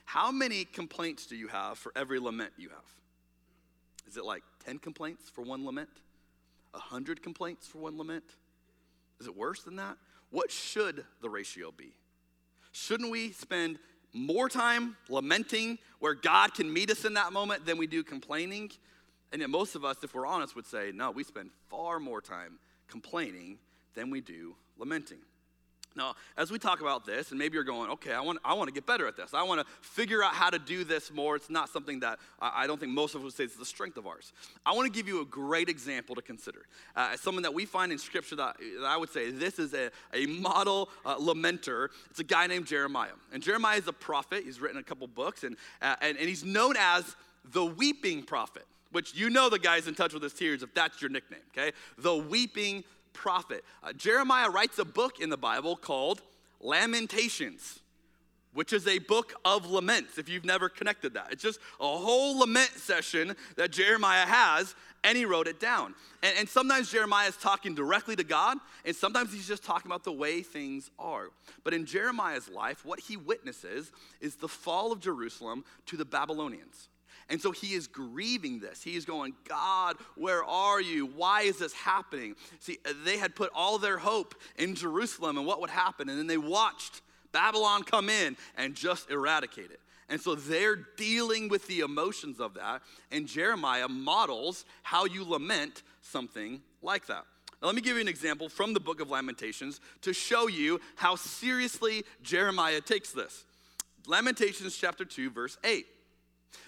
How 0.05 0.31
many 0.31 0.65
complaints 0.65 1.25
do 1.25 1.35
you 1.35 1.47
have 1.47 1.77
for 1.77 1.91
every 1.95 2.19
lament 2.19 2.53
you 2.57 2.69
have? 2.69 2.85
Is 4.07 4.17
it 4.17 4.25
like 4.25 4.43
10 4.65 4.79
complaints 4.79 5.29
for 5.29 5.41
one 5.41 5.65
lament? 5.65 5.89
100 6.71 7.23
complaints 7.23 7.67
for 7.67 7.79
one 7.79 7.97
lament? 7.97 8.23
Is 9.19 9.27
it 9.27 9.35
worse 9.35 9.63
than 9.63 9.77
that? 9.77 9.97
What 10.29 10.51
should 10.51 11.05
the 11.21 11.29
ratio 11.29 11.71
be? 11.71 11.93
Shouldn't 12.71 13.11
we 13.11 13.31
spend 13.31 13.79
more 14.13 14.50
time 14.50 14.95
lamenting 15.10 15.78
where 16.00 16.13
God 16.13 16.54
can 16.54 16.71
meet 16.71 16.89
us 16.89 17.06
in 17.06 17.13
that 17.15 17.34
moment 17.34 17.65
than 17.65 17.78
we 17.78 17.88
do 17.88 18.04
complaining? 18.04 18.71
And 19.32 19.41
yet, 19.41 19.50
most 19.50 19.76
of 19.76 19.86
us, 19.86 19.97
if 20.04 20.13
we're 20.13 20.26
honest, 20.26 20.56
would 20.56 20.65
say, 20.65 20.91
no, 20.93 21.12
we 21.12 21.24
spend 21.24 21.52
far 21.69 22.00
more 22.00 22.21
time 22.21 22.60
complaining 22.88 23.58
than 23.93 24.10
we 24.10 24.21
do 24.21 24.56
lamenting. 24.78 25.19
Now, 25.95 26.15
as 26.38 26.51
we 26.51 26.58
talk 26.58 26.80
about 26.82 27.06
this, 27.06 27.32
and 27.32 27.39
maybe 27.39 27.56
you're 27.56 27.63
going, 27.63 27.89
okay, 27.91 28.13
I 28.13 28.21
want, 28.21 28.39
I 28.45 28.54
want 28.54 28.69
to 28.69 28.73
get 28.73 28.86
better 28.86 29.08
at 29.08 29.17
this. 29.17 29.34
I 29.34 29.43
want 29.43 29.60
to 29.60 29.67
figure 29.82 30.23
out 30.23 30.34
how 30.34 30.49
to 30.49 30.60
do 30.60 30.84
this 30.84 31.12
more. 31.12 31.36
It's 31.36 31.49
not 31.49 31.69
something 31.69 31.99
that 31.99 32.19
I, 32.39 32.63
I 32.63 32.67
don't 32.67 32.80
think 32.80 32.93
most 32.93 33.13
of 33.15 33.25
us 33.25 33.36
say 33.36 33.43
is 33.43 33.56
the 33.56 33.65
strength 33.65 33.97
of 33.97 34.08
ours. 34.08 34.32
I 34.65 34.73
want 34.73 34.91
to 34.91 34.97
give 34.97 35.08
you 35.08 35.21
a 35.21 35.25
great 35.25 35.67
example 35.67 36.15
to 36.15 36.21
consider. 36.21 36.65
Uh, 36.95 37.17
someone 37.17 37.43
that 37.43 37.54
we 37.54 37.65
find 37.65 37.91
in 37.91 37.97
Scripture 37.97 38.36
that, 38.38 38.58
that 38.58 38.86
I 38.86 38.97
would 38.97 39.10
say 39.10 39.32
this 39.32 39.60
is 39.60 39.73
a, 39.73 39.91
a 40.13 40.25
model 40.27 40.89
uh, 41.06 41.17
lamenter. 41.17 41.89
It's 42.10 42.19
a 42.19 42.23
guy 42.23 42.47
named 42.47 42.67
Jeremiah. 42.67 43.12
And 43.34 43.43
Jeremiah 43.43 43.77
is 43.77 43.88
a 43.88 43.93
prophet. 43.93 44.43
He's 44.45 44.62
written 44.62 44.77
a 44.77 44.84
couple 44.84 45.08
books, 45.08 45.43
and, 45.43 45.58
uh, 45.82 45.95
and, 46.01 46.17
and 46.17 46.30
he's 46.30 46.45
known 46.45 46.75
as 46.77 47.15
the 47.51 47.65
weeping 47.65 48.23
prophet, 48.23 48.65
which 48.91 49.15
you 49.15 49.30
know 49.30 49.49
the 49.49 49.60
guy's 49.60 49.88
in 49.88 49.95
touch 49.95 50.13
with 50.13 50.23
his 50.23 50.34
tears 50.34 50.63
if 50.63 50.73
that's 50.73 51.01
your 51.01 51.10
nickname, 51.10 51.41
okay? 51.51 51.71
The 51.97 52.15
weeping 52.15 52.84
prophet. 53.13 53.63
Uh, 53.84 53.93
Jeremiah 53.93 54.50
writes 54.50 54.80
a 54.80 54.86
book 54.86 55.19
in 55.19 55.30
the 55.30 55.38
Bible 55.38 55.76
called 55.76 56.21
Lamentations, 56.60 57.80
which 58.54 58.74
is 58.74 58.88
a 58.88 59.00
book 59.00 59.34
of 59.45 59.69
laments, 59.69 60.17
if 60.17 60.30
you've 60.30 60.45
never 60.45 60.69
connected 60.69 61.13
that. 61.13 61.30
It's 61.32 61.43
just 61.43 61.60
a 61.80 61.88
whole 61.88 62.39
lament 62.39 62.71
session 62.76 63.36
that 63.56 63.71
Jeremiah 63.71 64.26
has, 64.26 64.76
and 65.04 65.17
he 65.17 65.26
wrote 65.26 65.47
it 65.47 65.60
down. 65.60 65.95
And, 66.21 66.36
and 66.39 66.50
sometimes 66.50 66.91
Jeremiah 66.91 67.30
is 67.30 67.38
talking 67.38 67.74
directly 67.74 68.15
to 68.15 68.24
God, 68.24 68.58
and 68.86 68.95
sometimes 68.95 69.34
he's 69.34 69.47
just 69.47 69.63
talking 69.63 69.89
about 69.89 70.04
the 70.04 70.12
way 70.12 70.41
things 70.41 70.91
are. 71.00 71.30
But 71.63 71.74
in 71.74 71.86
Jeremiah's 71.86 72.50
life, 72.50 72.86
what 72.86 73.00
he 73.00 73.17
witnesses 73.17 73.91
is 74.19 74.36
the 74.36 74.47
fall 74.47 74.91
of 74.91 75.00
Jerusalem 75.00 75.63
to 75.88 75.97
the 75.97 76.06
Babylonians. 76.06 76.89
And 77.29 77.41
so 77.41 77.51
he 77.51 77.73
is 77.73 77.88
grieving 77.88 78.60
this. 78.60 78.84
He 78.84 78.95
is 78.95 79.05
going, 79.05 79.34
God, 79.47 79.97
where 80.15 80.43
are 80.43 80.81
you? 80.81 81.05
Why 81.05 81.41
is 81.43 81.57
this 81.57 81.73
happening? 81.73 82.36
See, 82.60 82.79
they 83.05 83.17
had 83.17 83.36
put 83.36 83.51
all 83.55 83.77
their 83.77 83.97
hope 83.97 84.36
in 84.57 84.75
Jerusalem 84.75 85.38
and 85.38 85.45
what 85.45 85.62
would 85.62 85.69
happen. 85.69 86.10
And 86.10 86.19
then 86.19 86.27
they 86.27 86.38
watched 86.38 87.01
Babylon 87.31 87.84
come 87.84 88.10
in 88.10 88.36
and 88.57 88.75
just 88.75 89.10
eradicate 89.10 89.71
it. 89.71 89.79
And 90.10 90.19
so 90.19 90.36
they're 90.36 90.75
dealing 90.97 91.47
with 91.47 91.65
the 91.67 91.79
emotions 91.79 92.41
of 92.41 92.55
that. 92.55 92.81
And 93.12 93.27
Jeremiah 93.27 93.88
models 93.88 94.65
how 94.84 95.05
you 95.05 95.23
lament 95.23 95.84
something 96.01 96.62
like 96.81 97.05
that. 97.07 97.23
Now, 97.62 97.67
let 97.67 97.75
me 97.75 97.81
give 97.81 97.95
you 97.95 98.01
an 98.01 98.07
example 98.07 98.49
from 98.49 98.73
the 98.73 98.79
book 98.79 98.99
of 98.99 99.10
Lamentations 99.10 99.79
to 100.01 100.13
show 100.13 100.47
you 100.47 100.81
how 100.95 101.15
seriously 101.15 102.03
Jeremiah 102.23 102.81
takes 102.81 103.12
this. 103.12 103.45
Lamentations 104.07 104.75
chapter 104.75 105.05
2, 105.05 105.29
verse 105.29 105.57
8. 105.63 105.86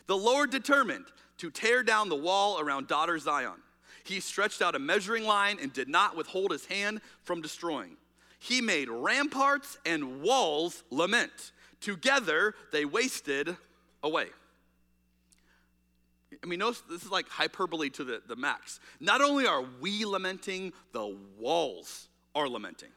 The 0.07 0.17
Lord 0.17 0.51
determined 0.51 1.05
to 1.37 1.49
tear 1.49 1.83
down 1.83 2.09
the 2.09 2.15
wall 2.15 2.59
around 2.59 2.87
daughter 2.87 3.17
Zion. 3.19 3.61
He 4.03 4.19
stretched 4.19 4.61
out 4.61 4.75
a 4.75 4.79
measuring 4.79 5.23
line 5.23 5.57
and 5.61 5.71
did 5.71 5.87
not 5.87 6.15
withhold 6.15 6.51
his 6.51 6.65
hand 6.65 7.01
from 7.23 7.41
destroying. 7.41 7.97
He 8.39 8.59
made 8.59 8.89
ramparts 8.89 9.77
and 9.85 10.21
walls 10.21 10.83
lament. 10.89 11.53
Together 11.79 12.55
they 12.71 12.85
wasted 12.85 13.55
away. 14.03 14.27
I 16.43 16.45
mean, 16.45 16.59
notice 16.59 16.81
this 16.89 17.03
is 17.03 17.11
like 17.11 17.29
hyperbole 17.29 17.89
to 17.91 18.03
the, 18.03 18.21
the 18.27 18.35
max. 18.35 18.81
Not 18.99 19.21
only 19.21 19.47
are 19.47 19.63
we 19.79 20.03
lamenting, 20.03 20.73
the 20.91 21.15
walls 21.39 22.09
are 22.35 22.49
lamenting. 22.49 22.89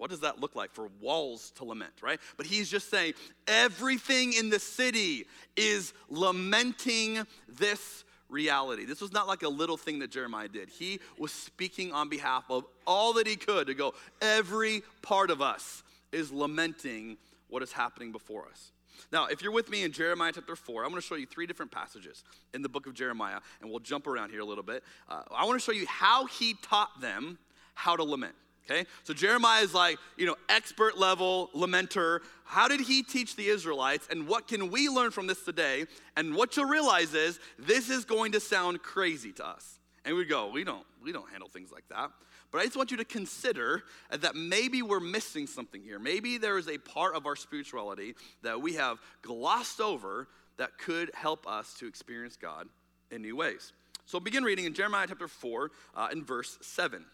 What 0.00 0.08
does 0.08 0.20
that 0.20 0.40
look 0.40 0.56
like 0.56 0.72
for 0.72 0.88
walls 0.98 1.52
to 1.56 1.64
lament, 1.66 1.92
right? 2.00 2.18
But 2.38 2.46
he's 2.46 2.70
just 2.70 2.90
saying 2.90 3.12
everything 3.46 4.32
in 4.32 4.48
the 4.48 4.58
city 4.58 5.26
is 5.58 5.92
lamenting 6.08 7.18
this 7.46 8.04
reality. 8.30 8.86
This 8.86 9.02
was 9.02 9.12
not 9.12 9.28
like 9.28 9.42
a 9.42 9.48
little 9.50 9.76
thing 9.76 9.98
that 9.98 10.10
Jeremiah 10.10 10.48
did. 10.48 10.70
He 10.70 11.00
was 11.18 11.32
speaking 11.32 11.92
on 11.92 12.08
behalf 12.08 12.44
of 12.48 12.64
all 12.86 13.12
that 13.12 13.26
he 13.26 13.36
could 13.36 13.66
to 13.66 13.74
go, 13.74 13.92
every 14.22 14.82
part 15.02 15.30
of 15.30 15.42
us 15.42 15.82
is 16.12 16.32
lamenting 16.32 17.18
what 17.50 17.62
is 17.62 17.70
happening 17.70 18.10
before 18.10 18.48
us. 18.48 18.72
Now, 19.12 19.26
if 19.26 19.42
you're 19.42 19.52
with 19.52 19.68
me 19.68 19.82
in 19.82 19.92
Jeremiah 19.92 20.32
chapter 20.34 20.56
4, 20.56 20.82
I'm 20.82 20.88
going 20.88 21.02
to 21.02 21.06
show 21.06 21.16
you 21.16 21.26
three 21.26 21.46
different 21.46 21.72
passages 21.72 22.24
in 22.54 22.62
the 22.62 22.70
book 22.70 22.86
of 22.86 22.94
Jeremiah, 22.94 23.40
and 23.60 23.68
we'll 23.68 23.80
jump 23.80 24.06
around 24.06 24.30
here 24.30 24.40
a 24.40 24.46
little 24.46 24.64
bit. 24.64 24.82
Uh, 25.10 25.24
I 25.30 25.44
want 25.44 25.60
to 25.60 25.62
show 25.62 25.72
you 25.72 25.86
how 25.86 26.24
he 26.24 26.54
taught 26.54 27.02
them 27.02 27.36
how 27.74 27.96
to 27.96 28.02
lament. 28.02 28.34
Okay? 28.68 28.86
So 29.04 29.14
Jeremiah 29.14 29.62
is 29.62 29.74
like, 29.74 29.98
you 30.16 30.26
know, 30.26 30.36
expert 30.48 30.98
level 30.98 31.50
lamenter. 31.54 32.20
How 32.44 32.68
did 32.68 32.80
he 32.80 33.02
teach 33.02 33.36
the 33.36 33.46
Israelites 33.46 34.08
and 34.10 34.26
what 34.26 34.48
can 34.48 34.70
we 34.70 34.88
learn 34.88 35.10
from 35.10 35.26
this 35.26 35.42
today? 35.44 35.86
And 36.16 36.34
what 36.34 36.56
you'll 36.56 36.66
realize 36.66 37.14
is 37.14 37.38
this 37.58 37.90
is 37.90 38.04
going 38.04 38.32
to 38.32 38.40
sound 38.40 38.82
crazy 38.82 39.32
to 39.32 39.46
us. 39.46 39.78
And 40.04 40.16
we 40.16 40.24
go, 40.24 40.48
we 40.48 40.64
don't 40.64 40.86
we 41.02 41.12
don't 41.12 41.28
handle 41.30 41.48
things 41.48 41.70
like 41.72 41.88
that. 41.88 42.10
But 42.50 42.58
I 42.58 42.64
just 42.64 42.76
want 42.76 42.90
you 42.90 42.96
to 42.96 43.04
consider 43.04 43.84
that 44.10 44.34
maybe 44.34 44.82
we're 44.82 45.00
missing 45.00 45.46
something 45.46 45.82
here. 45.82 45.98
Maybe 45.98 46.36
there 46.36 46.58
is 46.58 46.68
a 46.68 46.78
part 46.78 47.14
of 47.14 47.26
our 47.26 47.36
spirituality 47.36 48.14
that 48.42 48.60
we 48.60 48.74
have 48.74 48.98
glossed 49.22 49.80
over 49.80 50.26
that 50.56 50.76
could 50.78 51.10
help 51.14 51.46
us 51.46 51.74
to 51.74 51.86
experience 51.86 52.36
God 52.36 52.68
in 53.10 53.22
new 53.22 53.36
ways. 53.36 53.72
So 54.04 54.18
begin 54.18 54.42
reading 54.42 54.64
in 54.64 54.74
Jeremiah 54.74 55.06
chapter 55.08 55.28
4 55.28 55.70
uh, 55.94 56.08
in 56.10 56.24
verse 56.24 56.58
7. 56.60 57.04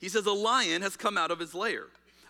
He 0.00 0.08
says, 0.08 0.26
A 0.26 0.32
lion 0.32 0.82
has 0.82 0.96
come 0.96 1.16
out 1.16 1.30
of 1.30 1.38
his 1.38 1.54
lair, 1.54 1.84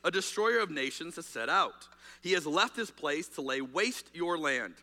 a 0.05 0.11
destroyer 0.11 0.61
of 0.61 0.71
nations 0.71 1.17
has 1.17 1.27
set 1.27 1.49
out. 1.49 1.88
He 2.21 2.33
has 2.33 2.47
left 2.47 2.77
his 2.77 2.91
place 2.91 3.29
to 3.29 3.41
lay 3.41 3.61
waste 3.61 4.07
your 4.15 4.38
land. 4.38 4.75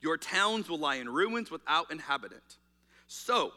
Your 0.00 0.16
towns 0.16 0.68
will 0.68 0.78
lie 0.78 0.96
in 0.96 1.08
ruins 1.08 1.50
without 1.50 1.90
inhabitant. 1.90 2.56
So 3.06 3.52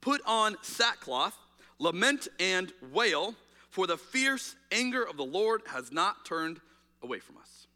put 0.00 0.20
on 0.26 0.56
sackcloth 0.62 1.36
Lament 1.78 2.26
and 2.40 2.72
wail, 2.92 3.34
for 3.70 3.86
the 3.86 3.96
fierce 3.96 4.56
anger 4.72 5.02
of 5.02 5.16
the 5.16 5.24
Lord 5.24 5.62
has 5.68 5.92
not 5.92 6.24
turned 6.24 6.60
away 7.02 7.20
from 7.20 7.36
us. 7.36 7.66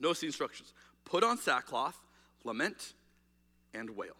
Notice 0.00 0.20
the 0.20 0.26
instructions 0.26 0.72
put 1.04 1.24
on 1.24 1.38
sackcloth, 1.38 1.98
lament, 2.44 2.94
and 3.72 3.90
wail. 3.90 4.16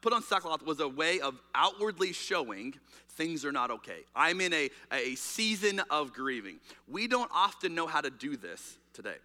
Put 0.00 0.12
on 0.12 0.22
sackcloth 0.22 0.64
was 0.64 0.80
a 0.80 0.88
way 0.88 1.20
of 1.20 1.40
outwardly 1.54 2.12
showing 2.12 2.74
things 3.10 3.44
are 3.44 3.52
not 3.52 3.70
okay. 3.70 4.04
I'm 4.14 4.40
in 4.40 4.52
a, 4.52 4.70
a 4.92 5.16
season 5.16 5.80
of 5.90 6.12
grieving. 6.12 6.60
We 6.86 7.08
don't 7.08 7.30
often 7.34 7.74
know 7.74 7.86
how 7.86 8.00
to 8.00 8.10
do 8.10 8.36
this 8.36 8.78
today. 8.92 9.16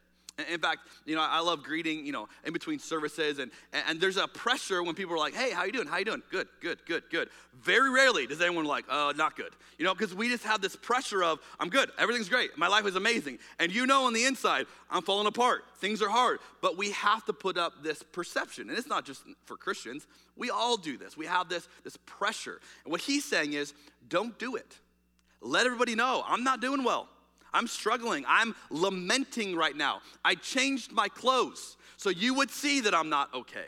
In 0.51 0.59
fact, 0.59 0.87
you 1.05 1.15
know, 1.15 1.21
I 1.21 1.41
love 1.41 1.61
greeting, 1.61 2.07
you 2.07 2.11
know, 2.11 2.27
in 2.43 2.53
between 2.53 2.79
services, 2.79 3.37
and, 3.37 3.51
and 3.87 4.01
there's 4.01 4.17
a 4.17 4.27
pressure 4.27 4.81
when 4.81 4.95
people 4.95 5.13
are 5.13 5.19
like, 5.19 5.35
hey, 5.35 5.51
how 5.51 5.63
you 5.63 5.71
doing? 5.71 5.85
How 5.85 5.97
you 5.97 6.05
doing? 6.05 6.23
Good, 6.31 6.47
good, 6.59 6.83
good, 6.87 7.03
good. 7.11 7.29
Very 7.61 7.91
rarely 7.91 8.25
does 8.25 8.41
anyone 8.41 8.65
like, 8.65 8.85
uh, 8.89 9.13
not 9.15 9.35
good. 9.35 9.51
You 9.77 9.85
know, 9.85 9.93
because 9.93 10.15
we 10.15 10.29
just 10.29 10.43
have 10.43 10.59
this 10.59 10.75
pressure 10.75 11.23
of, 11.23 11.39
I'm 11.59 11.69
good, 11.69 11.91
everything's 11.99 12.29
great, 12.29 12.57
my 12.57 12.67
life 12.67 12.87
is 12.87 12.95
amazing. 12.95 13.37
And 13.59 13.71
you 13.71 13.85
know 13.85 14.05
on 14.05 14.13
the 14.13 14.25
inside, 14.25 14.65
I'm 14.89 15.03
falling 15.03 15.27
apart, 15.27 15.65
things 15.77 16.01
are 16.01 16.09
hard. 16.09 16.39
But 16.61 16.79
we 16.79 16.89
have 16.91 17.23
to 17.25 17.33
put 17.33 17.55
up 17.55 17.83
this 17.83 18.01
perception. 18.01 18.69
And 18.69 18.77
it's 18.77 18.87
not 18.87 19.05
just 19.05 19.21
for 19.45 19.55
Christians, 19.55 20.07
we 20.35 20.49
all 20.49 20.77
do 20.77 20.97
this. 20.97 21.15
We 21.15 21.27
have 21.27 21.47
this, 21.47 21.67
this 21.83 21.97
pressure. 22.07 22.59
And 22.85 22.91
what 22.91 23.01
he's 23.01 23.23
saying 23.23 23.53
is, 23.53 23.75
don't 24.09 24.37
do 24.39 24.55
it. 24.55 24.79
Let 25.41 25.67
everybody 25.67 25.93
know, 25.93 26.23
I'm 26.27 26.43
not 26.43 26.59
doing 26.59 26.83
well. 26.83 27.07
I'm 27.53 27.67
struggling. 27.67 28.25
I'm 28.27 28.55
lamenting 28.69 29.55
right 29.55 29.75
now. 29.75 30.01
I 30.25 30.35
changed 30.35 30.91
my 30.91 31.07
clothes 31.07 31.77
so 31.97 32.09
you 32.09 32.33
would 32.33 32.51
see 32.51 32.81
that 32.81 32.93
I'm 32.93 33.09
not 33.09 33.33
okay. 33.33 33.67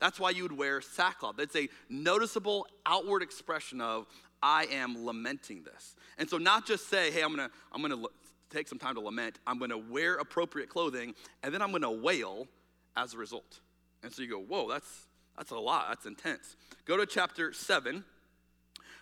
That's 0.00 0.18
why 0.18 0.30
you 0.30 0.42
would 0.42 0.56
wear 0.56 0.80
sackcloth. 0.80 1.38
It's 1.38 1.56
a 1.56 1.68
noticeable 1.88 2.66
outward 2.86 3.22
expression 3.22 3.80
of, 3.80 4.06
I 4.42 4.66
am 4.72 5.04
lamenting 5.04 5.62
this. 5.62 5.94
And 6.18 6.28
so, 6.28 6.38
not 6.38 6.66
just 6.66 6.88
say, 6.88 7.10
hey, 7.10 7.22
I'm 7.22 7.30
gonna, 7.30 7.50
I'm 7.72 7.82
gonna 7.82 8.06
take 8.48 8.66
some 8.66 8.78
time 8.78 8.94
to 8.94 9.00
lament, 9.00 9.38
I'm 9.46 9.58
gonna 9.58 9.78
wear 9.78 10.16
appropriate 10.16 10.68
clothing, 10.68 11.14
and 11.42 11.52
then 11.52 11.60
I'm 11.62 11.72
gonna 11.72 11.92
wail 11.92 12.48
as 12.96 13.14
a 13.14 13.18
result. 13.18 13.60
And 14.02 14.12
so 14.12 14.22
you 14.22 14.30
go, 14.30 14.40
whoa, 14.40 14.68
that's, 14.68 15.06
that's 15.36 15.50
a 15.50 15.58
lot, 15.58 15.88
that's 15.88 16.06
intense. 16.06 16.56
Go 16.86 16.96
to 16.96 17.04
chapter 17.04 17.52
7 17.52 18.04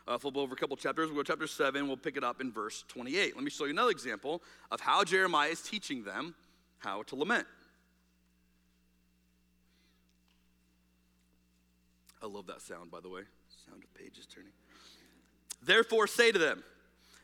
uh, 0.09 0.19
flip 0.19 0.37
over 0.37 0.55
a 0.55 0.57
couple 0.57 0.77
chapters. 0.77 1.09
We'll 1.09 1.17
go 1.17 1.23
to 1.23 1.33
chapter 1.33 1.47
7. 1.47 1.87
We'll 1.87 1.97
pick 1.97 2.17
it 2.17 2.25
up 2.25 2.41
in 2.41 2.51
verse 2.51 2.85
28. 2.89 3.35
Let 3.35 3.45
me 3.45 3.51
show 3.51 3.65
you 3.65 3.71
another 3.71 3.91
example 3.91 4.43
of 4.71 4.81
how 4.81 5.05
Jeremiah 5.05 5.51
is 5.51 5.61
teaching 5.61 6.03
them 6.03 6.35
how 6.79 7.03
to 7.05 7.17
lament. 7.17 7.47
I 12.23 12.27
love 12.27 12.47
that 12.47 12.63
sound, 12.63 12.91
by 12.91 13.01
the 13.01 13.09
way. 13.09 13.23
Sound 13.67 13.85
of 13.85 13.95
pages 13.95 14.27
turning. 14.27 14.53
Therefore, 15.63 16.07
say 16.07 16.33
to 16.33 16.39
them, 16.39 16.65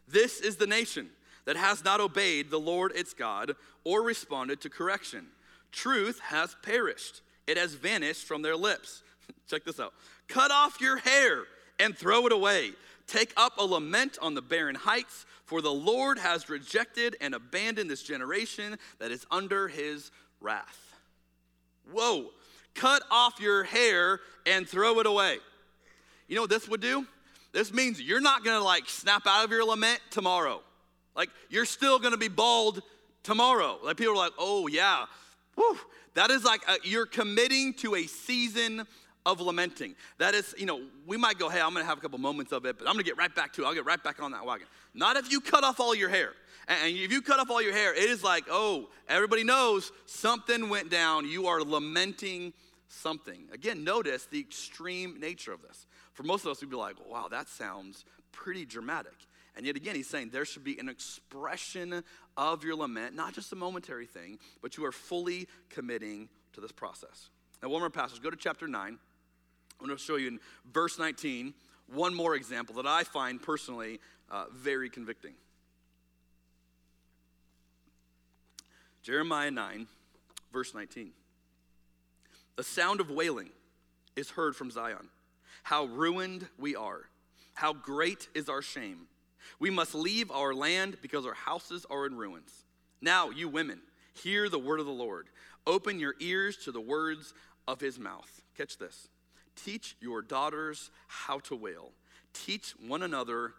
This 0.07 0.41
is 0.41 0.57
the 0.57 0.67
nation 0.67 1.09
that 1.47 1.57
has 1.57 1.85
not 1.85 2.01
obeyed 2.01 2.51
the 2.51 2.61
Lord 2.61 2.93
its 2.95 3.15
God 3.15 3.53
or 3.85 4.03
responded 4.03 4.61
to 4.61 4.71
correction. 4.71 5.27
Truth 5.73 6.21
has 6.21 6.55
perished, 6.63 7.23
it 7.47 7.57
has 7.57 7.75
vanished 7.75 8.27
from 8.27 8.43
their 8.43 8.57
lips. 8.57 9.03
Check 9.49 9.65
this 9.65 9.81
out. 9.81 9.95
Cut 10.29 10.51
off 10.51 10.81
your 10.81 10.99
hair 10.99 11.45
and 11.79 11.97
throw 11.97 12.27
it 12.27 12.33
away. 12.33 12.73
Take 13.07 13.33
up 13.37 13.59
a 13.59 13.65
lament 13.65 14.19
on 14.23 14.35
the 14.35 14.43
barren 14.43 14.75
heights, 14.75 15.27
for 15.45 15.61
the 15.61 15.73
Lord 15.73 16.19
has 16.19 16.49
rejected 16.49 17.17
and 17.21 17.35
abandoned 17.35 17.91
this 17.91 18.03
generation 18.03 18.79
that 18.99 19.11
is 19.11 19.27
under 19.31 19.69
his 19.69 20.11
wrath. 20.41 20.97
Whoa, 21.93 22.31
cut 22.75 23.03
off 23.11 23.41
your 23.41 23.65
hair 23.65 24.21
and 24.47 24.67
throw 24.67 25.01
it 25.01 25.07
away. 25.07 25.39
You 26.29 26.37
know 26.37 26.43
what 26.43 26.51
this 26.51 26.69
would 26.69 26.81
do? 26.81 27.07
This 27.53 27.73
means 27.73 28.01
you're 28.01 28.23
not 28.23 28.45
gonna 28.45 28.65
like 28.65 28.89
snap 28.89 29.27
out 29.27 29.45
of 29.45 29.51
your 29.51 29.65
lament 29.65 30.01
tomorrow. 30.11 30.63
Like 31.15 31.29
you're 31.51 31.67
still 31.67 31.99
gonna 31.99 32.17
be 32.17 32.29
bald 32.29 32.83
tomorrow. 33.23 33.79
Like 33.85 33.99
people 33.99 34.15
are 34.15 34.17
like, 34.17 34.33
oh 34.39 34.67
yeah, 34.67 35.05
Whew. 35.57 35.79
That 36.15 36.31
is 36.31 36.45
like 36.45 36.63
a, 36.69 36.77
you're 36.85 37.07
committing 37.07 37.75
to 37.75 37.97
a 37.97 38.05
season 38.05 38.87
of 39.27 39.41
lamenting. 39.41 39.95
That 40.19 40.35
is, 40.35 40.55
you 40.59 40.67
know, 40.67 40.83
we 41.07 41.17
might 41.17 41.39
go, 41.39 41.49
hey, 41.49 41.61
I'm 41.61 41.73
gonna 41.73 41.85
have 41.85 41.99
a 41.99 42.01
couple 42.01 42.19
moments 42.19 42.53
of 42.53 42.67
it, 42.67 42.79
but 42.79 42.87
I'm 42.87 42.95
gonna 42.95 43.05
get 43.05 43.17
right 43.17 43.35
back 43.35 43.53
to 43.55 43.63
it. 43.63 43.67
I'll 43.67 43.75
get 43.75 43.87
right 43.87 44.03
back 44.03 44.23
on 44.23 44.33
that 44.33 44.45
wagon. 44.45 44.67
Not 44.93 45.17
if 45.17 45.31
you 45.33 45.41
cut 45.41 45.65
off 45.65 45.81
all 45.81 45.95
your 45.95 46.09
hair. 46.09 46.33
And 46.67 46.97
if 46.97 47.13
you 47.13 47.21
cut 47.21 47.41
off 47.41 47.51
all 47.51 47.61
your 47.61 47.75
hair, 47.75 47.93
it 47.93 48.09
is 48.09 48.25
like, 48.25 48.45
oh, 48.51 48.89
everybody 49.09 49.45
knows 49.45 49.93
something 50.07 50.69
went 50.71 50.91
down. 50.91 51.29
You 51.29 51.47
are 51.47 51.63
lamenting 51.63 52.55
something. 52.89 53.49
Again, 53.53 53.85
notice 53.85 54.27
the 54.27 54.41
extreme 54.41 55.21
nature 55.21 55.53
of 55.53 55.61
this. 55.63 55.87
For 56.13 56.23
most 56.23 56.45
of 56.45 56.51
us, 56.51 56.61
we'd 56.61 56.71
be 56.71 56.77
like, 56.77 56.97
wow, 57.09 57.29
that 57.31 57.49
sounds 57.49 58.05
pretty 58.33 58.65
dramatic. 58.65 59.13
And 59.57 59.67
yet 59.67 59.77
again, 59.77 59.95
he's 59.95 60.09
saying 60.09 60.31
there 60.31 60.45
should 60.45 60.65
be 60.65 60.79
an 60.79 60.89
expression 60.89 62.03
of 62.37 62.65
your 62.65 62.77
lament, 62.77 63.15
not 63.15 63.35
just 63.35 63.53
a 63.53 63.57
momentary 63.57 64.07
thing, 64.07 64.39
but 64.63 64.77
you 64.77 64.85
are 64.85 64.93
fully 64.93 65.49
committing 65.71 66.29
to 66.55 66.61
this 66.61 66.73
process. 66.73 67.29
Now, 67.63 67.69
one 67.69 67.81
more 67.81 67.91
passage. 67.91 68.23
Go 68.23 68.31
to 68.31 68.37
chapter 68.37 68.67
9. 68.67 68.99
I'm 69.81 69.87
going 69.87 69.97
to 69.97 70.03
show 70.03 70.17
you 70.17 70.29
in 70.29 70.41
verse 70.73 70.99
19 70.99 71.55
one 71.93 72.15
more 72.15 72.35
example 72.35 72.77
that 72.77 72.87
I 72.87 73.05
find 73.05 73.41
personally 73.41 74.01
uh, 74.31 74.47
very 74.53 74.89
convicting. 74.89 75.35
Jeremiah 79.03 79.51
9, 79.51 79.87
verse 80.53 80.75
19. 80.75 81.11
The 82.57 82.63
sound 82.63 83.01
of 83.01 83.11
wailing 83.11 83.51
is 84.17 84.31
heard 84.31 84.57
from 84.57 84.71
Zion. 84.71 85.09
How 85.63 85.85
ruined 85.85 86.47
we 86.59 86.75
are. 86.75 87.03
How 87.55 87.73
great 87.73 88.29
is 88.35 88.49
our 88.49 88.63
shame. 88.63 89.07
We 89.59 89.71
must 89.71 89.95
leave 89.95 90.31
our 90.31 90.55
land 90.55 90.97
because 91.03 91.27
our 91.27 91.35
houses 91.35 91.85
are 91.91 92.07
in 92.07 92.17
ruins. 92.17 92.65
Now, 93.01 93.31
you 93.31 93.49
women, 93.49 93.81
hear 94.15 94.49
the 94.49 94.59
word 94.59 94.81
of 94.81 94.87
the 94.87 94.93
Lord. 94.93 95.29
Open 95.67 96.01
your 96.01 96.15
ears 96.21 96.57
to 96.65 96.73
the 96.73 96.81
words 96.81 97.35
of 97.69 97.81
his 97.81 97.99
mouth. 97.99 98.43
Catch 98.57 98.79
this. 98.79 99.09
Teach 99.57 99.97
your 100.01 100.23
daughters 100.23 100.91
how 101.07 101.39
to 101.41 101.57
wail. 101.57 101.93
teach 102.33 102.75
one 102.85 103.03
another 103.03 103.55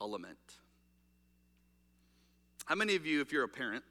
a 0.00 0.06
lament. 0.06 0.36
How 2.64 2.74
many 2.74 2.96
of 2.96 3.06
you, 3.06 3.20
if 3.20 3.30
you're 3.30 3.44
a 3.44 3.48
parent, 3.48 3.84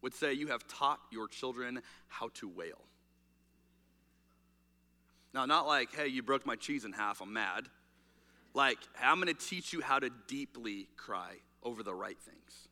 would 0.00 0.14
say 0.14 0.32
you 0.32 0.46
have 0.46 0.66
taught 0.66 1.00
your 1.10 1.28
children 1.28 1.82
how 2.08 2.30
to 2.34 2.48
wail? 2.48 2.80
Now, 5.34 5.44
not 5.44 5.66
like, 5.66 5.94
hey, 5.94 6.06
you 6.06 6.22
broke 6.22 6.46
my 6.46 6.56
cheese 6.56 6.84
in 6.84 6.92
half, 6.92 7.20
I'm 7.20 7.32
mad. 7.32 7.66
Like, 8.54 8.78
I'm 9.02 9.18
gonna 9.18 9.34
teach 9.34 9.72
you 9.72 9.82
how 9.82 9.98
to 9.98 10.08
deeply 10.28 10.88
cry 10.96 11.34
over 11.62 11.82
the 11.82 11.94
right 11.94 12.18
things. 12.18 12.68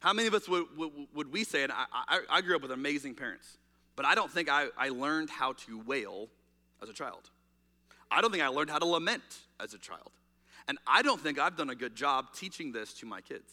How 0.00 0.12
many 0.12 0.28
of 0.28 0.34
us 0.34 0.48
would, 0.48 0.66
would, 0.76 0.92
would 1.14 1.32
we 1.32 1.44
say, 1.44 1.64
and 1.64 1.72
I, 1.72 1.86
I, 1.92 2.20
I, 2.30 2.40
grew 2.42 2.54
up 2.56 2.62
with 2.62 2.70
amazing 2.70 3.14
parents, 3.14 3.56
but 3.96 4.04
I 4.04 4.14
don't 4.14 4.30
think 4.30 4.50
I, 4.50 4.66
I 4.76 4.90
learned 4.90 5.30
how 5.30 5.54
to 5.66 5.78
wail 5.78 6.28
as 6.84 6.88
a 6.88 6.92
child. 6.92 7.30
I 8.10 8.20
don't 8.20 8.30
think 8.30 8.44
I 8.44 8.48
learned 8.48 8.70
how 8.70 8.78
to 8.78 8.86
lament 8.86 9.22
as 9.58 9.74
a 9.74 9.78
child. 9.78 10.12
And 10.68 10.78
I 10.86 11.02
don't 11.02 11.20
think 11.20 11.40
I've 11.40 11.56
done 11.56 11.70
a 11.70 11.74
good 11.74 11.96
job 11.96 12.26
teaching 12.32 12.70
this 12.70 12.94
to 12.94 13.06
my 13.06 13.20
kids. 13.20 13.50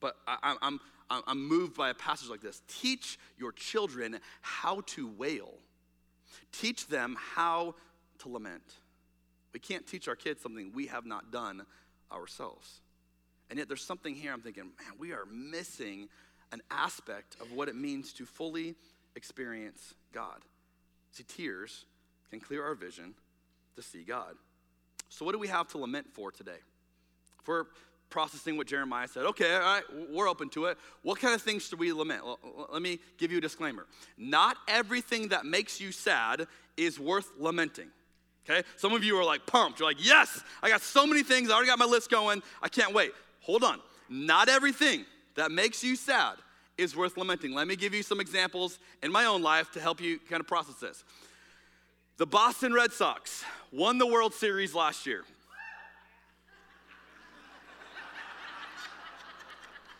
But 0.00 0.16
I, 0.26 0.56
I'm, 0.62 0.80
I'm, 1.10 1.22
I'm 1.26 1.46
moved 1.46 1.76
by 1.76 1.90
a 1.90 1.94
passage 1.94 2.30
like 2.30 2.40
this. 2.40 2.62
Teach 2.66 3.18
your 3.36 3.52
children 3.52 4.18
how 4.40 4.80
to 4.86 5.06
wail 5.06 5.52
Teach 6.52 6.86
them 6.86 7.16
how 7.34 7.74
to 8.20 8.28
lament. 8.28 8.62
We 9.52 9.60
can't 9.60 9.86
teach 9.86 10.08
our 10.08 10.16
kids 10.16 10.42
something 10.42 10.72
we 10.74 10.86
have 10.86 11.06
not 11.06 11.30
done 11.30 11.62
ourselves. 12.10 12.80
And 13.50 13.58
yet 13.58 13.68
there's 13.68 13.84
something 13.84 14.14
here 14.14 14.32
I'm 14.32 14.40
thinking, 14.40 14.64
man, 14.64 14.98
we 14.98 15.12
are 15.12 15.26
missing 15.30 16.08
an 16.52 16.62
aspect 16.70 17.36
of 17.40 17.52
what 17.52 17.68
it 17.68 17.76
means 17.76 18.12
to 18.14 18.26
fully 18.26 18.74
experience 19.14 19.94
God. 20.12 20.40
See, 21.10 21.24
tears 21.24 21.84
can 22.32 22.40
clear 22.40 22.64
our 22.64 22.74
vision 22.74 23.12
to 23.76 23.82
see 23.82 24.02
God. 24.02 24.34
So, 25.10 25.26
what 25.26 25.32
do 25.32 25.38
we 25.38 25.48
have 25.48 25.68
to 25.68 25.78
lament 25.78 26.06
for 26.14 26.32
today? 26.32 26.56
For 27.42 27.66
processing 28.08 28.56
what 28.56 28.66
Jeremiah 28.66 29.06
said. 29.06 29.24
Okay, 29.26 29.54
all 29.54 29.60
right, 29.60 29.82
we're 30.10 30.28
open 30.28 30.48
to 30.50 30.66
it. 30.66 30.78
What 31.02 31.20
kind 31.20 31.34
of 31.34 31.42
things 31.42 31.66
should 31.66 31.78
we 31.78 31.92
lament? 31.92 32.22
Let 32.72 32.80
me 32.80 33.00
give 33.18 33.30
you 33.32 33.38
a 33.38 33.40
disclaimer. 33.40 33.86
Not 34.16 34.56
everything 34.66 35.28
that 35.28 35.44
makes 35.44 35.80
you 35.80 35.92
sad 35.92 36.46
is 36.76 36.98
worth 36.98 37.30
lamenting. 37.38 37.88
Okay? 38.48 38.66
Some 38.76 38.92
of 38.92 39.04
you 39.04 39.16
are 39.18 39.24
like 39.24 39.46
pumped. 39.46 39.80
You're 39.80 39.88
like, 39.88 40.04
yes, 40.04 40.42
I 40.62 40.68
got 40.68 40.82
so 40.82 41.06
many 41.06 41.22
things. 41.22 41.50
I 41.50 41.54
already 41.54 41.68
got 41.68 41.78
my 41.78 41.84
list 41.84 42.10
going. 42.10 42.42
I 42.62 42.68
can't 42.68 42.94
wait. 42.94 43.12
Hold 43.40 43.62
on. 43.62 43.78
Not 44.08 44.48
everything 44.48 45.04
that 45.36 45.50
makes 45.50 45.82
you 45.82 45.96
sad 45.96 46.36
is 46.76 46.96
worth 46.96 47.16
lamenting. 47.16 47.54
Let 47.54 47.66
me 47.66 47.76
give 47.76 47.94
you 47.94 48.02
some 48.02 48.20
examples 48.20 48.78
in 49.02 49.12
my 49.12 49.24
own 49.26 49.42
life 49.42 49.70
to 49.72 49.80
help 49.80 50.00
you 50.00 50.18
kind 50.18 50.40
of 50.40 50.46
process 50.46 50.76
this. 50.76 51.04
The 52.18 52.26
Boston 52.26 52.72
Red 52.72 52.92
Sox 52.92 53.44
won 53.72 53.98
the 53.98 54.06
World 54.06 54.34
Series 54.34 54.74
last 54.74 55.06
year. 55.06 55.24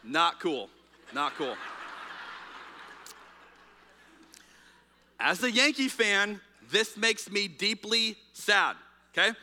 Not 0.05 0.41
cool. 0.41 0.69
Not 1.15 1.35
cool. 1.37 1.57
As 5.19 5.43
a 5.43 5.51
Yankee 5.51 5.89
fan, 5.89 6.41
this 6.71 6.97
makes 6.97 7.31
me 7.31 7.47
deeply 7.47 8.17
sad, 8.33 8.77
okay? 9.13 9.37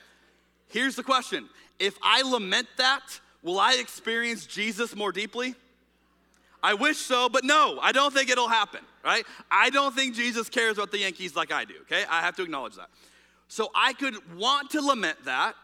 Here's 0.67 0.95
the 0.95 1.03
question 1.03 1.47
If 1.79 1.97
I 2.03 2.21
lament 2.21 2.67
that, 2.77 3.19
will 3.41 3.59
I 3.59 3.75
experience 3.75 4.45
Jesus 4.45 4.95
more 4.95 5.11
deeply? 5.11 5.55
I 6.61 6.73
wish 6.73 6.97
so, 6.97 7.29
but 7.29 7.45
no, 7.45 7.79
I 7.81 7.93
don't 7.93 8.13
think 8.13 8.29
it'll 8.29 8.49
happen, 8.49 8.81
right? 9.03 9.25
I 9.49 9.69
don't 9.69 9.95
think 9.95 10.15
Jesus 10.15 10.49
cares 10.49 10.77
about 10.77 10.91
the 10.91 10.99
Yankees 10.99 11.35
like 11.35 11.51
I 11.51 11.65
do, 11.65 11.75
okay? 11.81 12.03
I 12.09 12.21
have 12.21 12.35
to 12.37 12.43
acknowledge 12.43 12.75
that. 12.75 12.89
So 13.47 13.69
I 13.75 13.93
could 13.93 14.15
want 14.37 14.71
to 14.71 14.81
lament 14.81 15.25
that, 15.25 15.55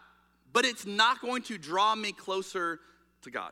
but 0.54 0.66
it's 0.66 0.86
not 0.86 1.22
going 1.22 1.44
to 1.44 1.58
draw 1.58 1.96
me 1.96 2.12
closer 2.12 2.80
to 3.24 3.32
God. 3.32 3.52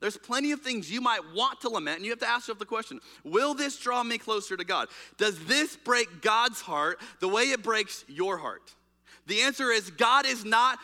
There's 0.00 0.16
plenty 0.16 0.50
of 0.50 0.60
things 0.60 0.90
you 0.90 1.00
might 1.00 1.20
want 1.32 1.60
to 1.60 1.68
lament, 1.68 1.98
and 1.98 2.04
you 2.04 2.10
have 2.10 2.18
to 2.20 2.28
ask 2.28 2.42
yourself 2.42 2.58
the 2.58 2.66
question 2.66 3.00
Will 3.24 3.54
this 3.54 3.78
draw 3.78 4.02
me 4.02 4.18
closer 4.18 4.56
to 4.56 4.64
God? 4.64 4.88
Does 5.16 5.38
this 5.46 5.76
break 5.76 6.22
God's 6.22 6.60
heart 6.60 7.00
the 7.20 7.28
way 7.28 7.44
it 7.44 7.62
breaks 7.62 8.04
your 8.08 8.36
heart? 8.36 8.74
The 9.26 9.42
answer 9.42 9.70
is 9.70 9.90
God 9.90 10.26
is 10.26 10.44
not. 10.44 10.78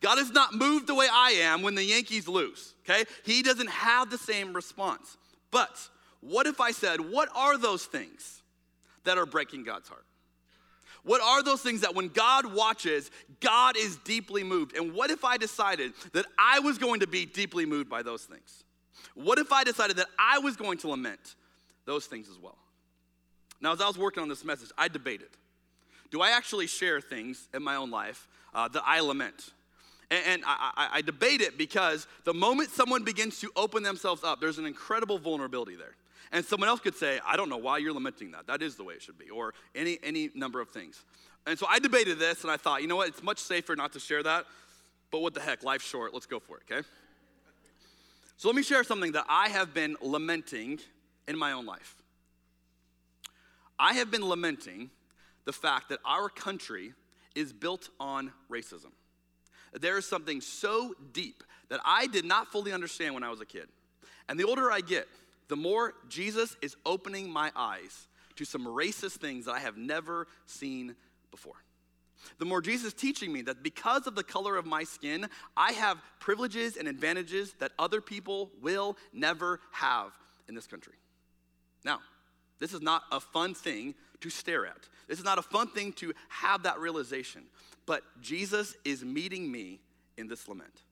God 0.00 0.18
is 0.18 0.30
not 0.32 0.52
moved 0.52 0.88
the 0.88 0.94
way 0.94 1.06
I 1.10 1.30
am 1.30 1.62
when 1.62 1.76
the 1.76 1.84
Yankees 1.84 2.26
lose, 2.26 2.74
okay? 2.82 3.04
He 3.24 3.42
doesn't 3.42 3.70
have 3.70 4.10
the 4.10 4.18
same 4.18 4.52
response. 4.52 5.16
But 5.52 5.78
what 6.20 6.46
if 6.46 6.60
I 6.60 6.72
said, 6.72 7.00
What 7.00 7.28
are 7.34 7.58
those 7.58 7.84
things 7.84 8.42
that 9.04 9.18
are 9.18 9.26
breaking 9.26 9.64
God's 9.64 9.88
heart? 9.88 10.04
What 11.04 11.22
are 11.22 11.42
those 11.42 11.62
things 11.62 11.80
that 11.82 11.94
when 11.94 12.08
God 12.08 12.52
watches, 12.52 13.10
God 13.40 13.76
is 13.76 13.96
deeply 13.98 14.44
moved? 14.44 14.76
And 14.76 14.92
what 14.92 15.10
if 15.10 15.24
I 15.24 15.36
decided 15.36 15.92
that 16.12 16.26
I 16.38 16.58
was 16.58 16.76
going 16.76 17.00
to 17.00 17.06
be 17.06 17.24
deeply 17.24 17.64
moved 17.64 17.88
by 17.88 18.02
those 18.02 18.24
things? 18.24 18.64
What 19.14 19.38
if 19.38 19.52
I 19.52 19.64
decided 19.64 19.96
that 19.96 20.08
I 20.18 20.38
was 20.38 20.56
going 20.56 20.78
to 20.78 20.88
lament 20.88 21.36
those 21.86 22.06
things 22.06 22.28
as 22.28 22.38
well? 22.38 22.58
Now, 23.60 23.72
as 23.72 23.80
I 23.80 23.86
was 23.86 23.96
working 23.96 24.22
on 24.22 24.28
this 24.28 24.44
message, 24.44 24.70
I 24.76 24.88
debated 24.88 25.28
do 26.10 26.22
I 26.22 26.30
actually 26.30 26.66
share 26.66 27.00
things 27.00 27.48
in 27.52 27.62
my 27.62 27.76
own 27.76 27.90
life 27.90 28.28
uh, 28.54 28.68
that 28.68 28.82
I 28.86 29.00
lament? 29.00 29.52
And, 30.10 30.24
and 30.26 30.42
I, 30.46 30.72
I, 30.76 30.88
I 30.98 31.02
debate 31.02 31.42
it 31.42 31.58
because 31.58 32.06
the 32.24 32.32
moment 32.32 32.70
someone 32.70 33.04
begins 33.04 33.40
to 33.40 33.50
open 33.56 33.82
themselves 33.82 34.24
up, 34.24 34.40
there's 34.40 34.58
an 34.58 34.64
incredible 34.64 35.18
vulnerability 35.18 35.76
there. 35.76 35.96
And 36.32 36.44
someone 36.44 36.68
else 36.68 36.80
could 36.80 36.94
say, 36.94 37.20
I 37.26 37.36
don't 37.36 37.48
know 37.48 37.56
why 37.56 37.78
you're 37.78 37.92
lamenting 37.92 38.32
that. 38.32 38.46
That 38.46 38.62
is 38.62 38.76
the 38.76 38.84
way 38.84 38.94
it 38.94 39.02
should 39.02 39.18
be, 39.18 39.30
or 39.30 39.54
any, 39.74 39.98
any 40.02 40.30
number 40.34 40.60
of 40.60 40.68
things. 40.68 41.02
And 41.46 41.58
so 41.58 41.66
I 41.68 41.78
debated 41.78 42.18
this 42.18 42.42
and 42.42 42.50
I 42.50 42.56
thought, 42.56 42.82
you 42.82 42.88
know 42.88 42.96
what, 42.96 43.08
it's 43.08 43.22
much 43.22 43.38
safer 43.38 43.74
not 43.74 43.92
to 43.94 44.00
share 44.00 44.22
that, 44.22 44.44
but 45.10 45.20
what 45.20 45.32
the 45.32 45.40
heck, 45.40 45.62
life's 45.62 45.86
short, 45.86 46.12
let's 46.12 46.26
go 46.26 46.38
for 46.38 46.58
it, 46.58 46.62
okay? 46.70 46.86
So 48.36 48.48
let 48.48 48.54
me 48.54 48.62
share 48.62 48.84
something 48.84 49.12
that 49.12 49.24
I 49.28 49.48
have 49.48 49.72
been 49.72 49.96
lamenting 50.02 50.80
in 51.26 51.38
my 51.38 51.52
own 51.52 51.64
life. 51.64 51.96
I 53.78 53.94
have 53.94 54.10
been 54.10 54.28
lamenting 54.28 54.90
the 55.44 55.52
fact 55.52 55.88
that 55.88 56.00
our 56.04 56.28
country 56.28 56.92
is 57.34 57.52
built 57.52 57.88
on 57.98 58.32
racism. 58.50 58.92
There 59.72 59.96
is 59.96 60.06
something 60.06 60.40
so 60.40 60.94
deep 61.12 61.42
that 61.68 61.80
I 61.84 62.06
did 62.06 62.24
not 62.24 62.48
fully 62.52 62.72
understand 62.72 63.14
when 63.14 63.22
I 63.22 63.30
was 63.30 63.40
a 63.40 63.46
kid. 63.46 63.68
And 64.28 64.38
the 64.38 64.44
older 64.44 64.70
I 64.70 64.80
get, 64.80 65.08
the 65.48 65.56
more 65.56 65.94
Jesus 66.08 66.56
is 66.62 66.76
opening 66.86 67.30
my 67.30 67.50
eyes 67.56 68.06
to 68.36 68.44
some 68.44 68.66
racist 68.66 69.16
things 69.16 69.46
that 69.46 69.52
I 69.52 69.60
have 69.60 69.76
never 69.76 70.26
seen 70.46 70.94
before. 71.30 71.56
The 72.38 72.44
more 72.44 72.60
Jesus 72.60 72.88
is 72.88 72.94
teaching 72.94 73.32
me 73.32 73.42
that 73.42 73.62
because 73.62 74.06
of 74.06 74.14
the 74.14 74.24
color 74.24 74.56
of 74.56 74.66
my 74.66 74.84
skin, 74.84 75.28
I 75.56 75.72
have 75.72 75.98
privileges 76.20 76.76
and 76.76 76.88
advantages 76.88 77.54
that 77.60 77.72
other 77.78 78.00
people 78.00 78.50
will 78.60 78.96
never 79.12 79.60
have 79.72 80.12
in 80.48 80.54
this 80.54 80.66
country. 80.66 80.94
Now, 81.84 82.00
this 82.58 82.72
is 82.72 82.82
not 82.82 83.02
a 83.12 83.20
fun 83.20 83.54
thing 83.54 83.94
to 84.20 84.30
stare 84.30 84.66
at. 84.66 84.88
This 85.06 85.18
is 85.18 85.24
not 85.24 85.38
a 85.38 85.42
fun 85.42 85.68
thing 85.68 85.92
to 85.94 86.12
have 86.28 86.64
that 86.64 86.80
realization. 86.80 87.42
But 87.86 88.02
Jesus 88.20 88.74
is 88.84 89.04
meeting 89.04 89.50
me 89.50 89.80
in 90.16 90.26
this 90.26 90.48
lament. 90.48 90.82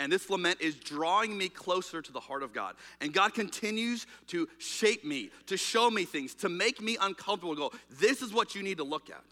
And 0.00 0.10
this 0.10 0.30
lament 0.30 0.62
is 0.62 0.76
drawing 0.76 1.36
me 1.36 1.50
closer 1.50 2.00
to 2.00 2.10
the 2.10 2.20
heart 2.20 2.42
of 2.42 2.54
God. 2.54 2.74
And 3.02 3.12
God 3.12 3.34
continues 3.34 4.06
to 4.28 4.48
shape 4.56 5.04
me, 5.04 5.30
to 5.46 5.58
show 5.58 5.90
me 5.90 6.06
things, 6.06 6.34
to 6.36 6.48
make 6.48 6.80
me 6.80 6.96
uncomfortable, 6.98 7.54
go, 7.54 7.70
this 8.00 8.22
is 8.22 8.32
what 8.32 8.54
you 8.54 8.62
need 8.62 8.78
to 8.78 8.84
look 8.84 9.10
at. 9.10 9.22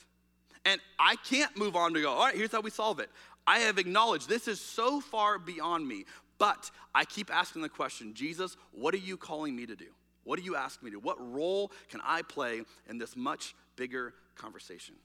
And 0.66 0.78
I 0.98 1.16
can't 1.24 1.56
move 1.56 1.74
on 1.74 1.94
to 1.94 2.02
go, 2.02 2.12
all 2.12 2.26
right, 2.26 2.36
here's 2.36 2.52
how 2.52 2.60
we 2.60 2.70
solve 2.70 3.00
it. 3.00 3.08
I 3.46 3.60
have 3.60 3.78
acknowledged 3.78 4.28
this 4.28 4.46
is 4.46 4.60
so 4.60 5.00
far 5.00 5.38
beyond 5.38 5.88
me, 5.88 6.04
but 6.36 6.70
I 6.94 7.06
keep 7.06 7.34
asking 7.34 7.62
the 7.62 7.70
question 7.70 8.12
Jesus, 8.12 8.58
what 8.72 8.92
are 8.92 8.98
you 8.98 9.16
calling 9.16 9.56
me 9.56 9.64
to 9.64 9.74
do? 9.74 9.86
What 10.24 10.38
do 10.38 10.44
you 10.44 10.54
ask 10.54 10.82
me 10.82 10.90
to 10.90 10.96
do? 10.96 11.00
What 11.00 11.16
role 11.32 11.72
can 11.88 12.02
I 12.04 12.20
play 12.20 12.60
in 12.90 12.98
this 12.98 13.16
much 13.16 13.54
bigger 13.76 14.12
conversation? 14.34 14.96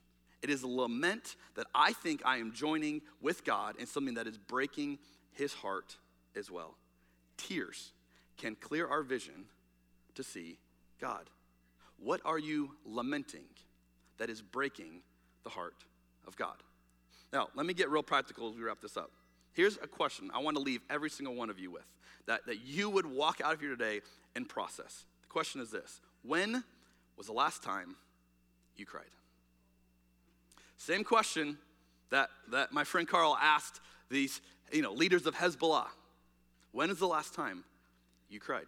It 0.42 0.50
is 0.50 0.64
a 0.64 0.68
lament 0.68 1.38
that 1.56 1.68
I 1.74 1.94
think 1.94 2.22
I 2.26 2.40
am 2.40 2.52
joining 2.52 3.02
with 3.22 3.46
God 3.46 3.78
in 3.80 3.86
something 3.86 4.16
that 4.16 4.28
is 4.28 4.38
breaking 4.38 5.00
his 5.34 5.54
heart 5.54 5.98
as 6.36 6.50
well. 6.50 6.76
Tears 7.38 7.92
can 8.38 8.56
clear 8.56 8.88
our 8.88 9.04
vision 9.04 9.46
to 10.16 10.24
see 10.24 10.58
God. 11.00 11.30
What 11.98 12.22
are 12.26 12.40
you 12.40 12.72
lamenting 12.86 13.46
that 14.18 14.30
is 14.30 14.42
breaking 14.42 15.02
the 15.44 15.50
heart 15.50 15.86
of 16.28 16.36
God? 16.36 16.58
Now, 17.32 17.48
let 17.56 17.66
me 17.66 17.74
get 17.74 17.90
real 17.90 18.04
practical 18.04 18.50
as 18.50 18.56
we 18.56 18.64
wrap 18.64 18.82
this 18.82 18.98
up. 18.98 19.12
Here's 19.54 19.78
a 19.78 19.88
question 19.88 20.30
I 20.34 20.40
want 20.40 20.58
to 20.58 20.64
leave 20.64 20.82
every 20.90 21.10
single 21.10 21.36
one 21.36 21.50
of 21.50 21.60
you 21.60 21.72
with 21.72 21.86
that, 22.26 22.46
that 22.48 22.66
you 22.66 22.90
would 22.90 23.06
walk 23.06 23.42
out 23.44 23.54
of 23.54 23.60
here 23.60 23.70
today 23.70 24.02
and 24.36 24.48
process. 24.48 25.06
The 25.22 25.28
question 25.28 25.62
is 25.62 25.72
this 25.72 26.02
When 26.24 26.64
was 27.18 27.28
the 27.28 27.34
last 27.34 27.64
time 27.64 27.96
you 28.76 28.86
cried? 28.86 29.06
Same 30.78 31.04
question 31.04 31.58
that, 32.10 32.30
that 32.52 32.72
my 32.72 32.84
friend 32.84 33.08
Carl 33.08 33.38
asked 33.40 33.80
these 34.14 34.42
you 34.72 34.82
know, 34.82 34.94
leaders 34.94 35.26
of 35.26 35.36
Hezbollah. 35.36 35.88
When 36.72 36.90
is 36.90 37.00
the 37.00 37.08
last 37.08 37.34
time 37.34 37.64
you 38.30 38.40
cried? 38.40 38.66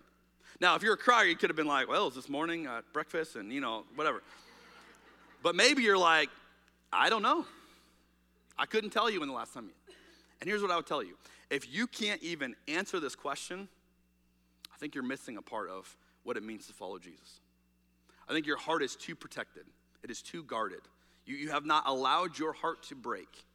Now, 0.60 0.76
if 0.76 0.84
you're 0.84 0.94
a 0.94 0.98
crier, 0.98 1.26
you 1.26 1.36
could 1.36 1.50
have 1.50 1.58
been 1.58 1.68
like, 1.68 1.88
well, 1.88 2.04
it 2.04 2.06
was 2.06 2.16
this 2.16 2.30
morning 2.30 2.66
at 2.66 2.84
breakfast 2.94 3.36
and, 3.36 3.52
you 3.52 3.62
know, 3.62 3.84
whatever. 3.96 4.22
But 5.44 5.56
maybe 5.56 5.84
you're 5.84 5.98
like, 5.98 6.30
I 6.92 7.10
don't 7.10 7.22
know. 7.22 7.46
I 8.58 8.66
couldn't 8.66 8.92
tell 8.92 9.10
you 9.10 9.20
when 9.20 9.30
the 9.30 9.36
last 9.36 9.54
time 9.54 9.66
you. 9.66 9.94
And 10.40 10.50
here's 10.50 10.62
what 10.62 10.72
I 10.72 10.76
would 10.76 10.88
tell 10.88 11.04
you 11.04 11.16
if 11.50 11.72
you 11.74 11.88
can't 11.88 12.22
even 12.24 12.56
answer 12.68 13.00
this 13.00 13.16
question, 13.16 13.68
I 14.74 14.78
think 14.78 14.96
you're 14.96 15.04
missing 15.04 15.38
a 15.38 15.42
part 15.42 15.70
of 15.70 15.96
what 16.24 16.38
it 16.38 16.44
means 16.44 16.68
to 16.68 16.74
follow 16.74 16.98
Jesus. 16.98 17.40
I 18.28 18.34
think 18.34 18.48
your 18.48 18.58
heart 18.58 18.82
is 18.82 18.96
too 18.96 19.16
protected, 19.16 19.66
it 20.04 20.10
is 20.10 20.22
too 20.22 20.44
guarded. 20.44 20.82
You, 21.26 21.36
you 21.36 21.50
have 21.50 21.66
not 21.66 21.84
allowed 21.88 22.38
your 22.38 22.54
heart 22.54 22.84
to 22.84 22.96
break 22.96 23.46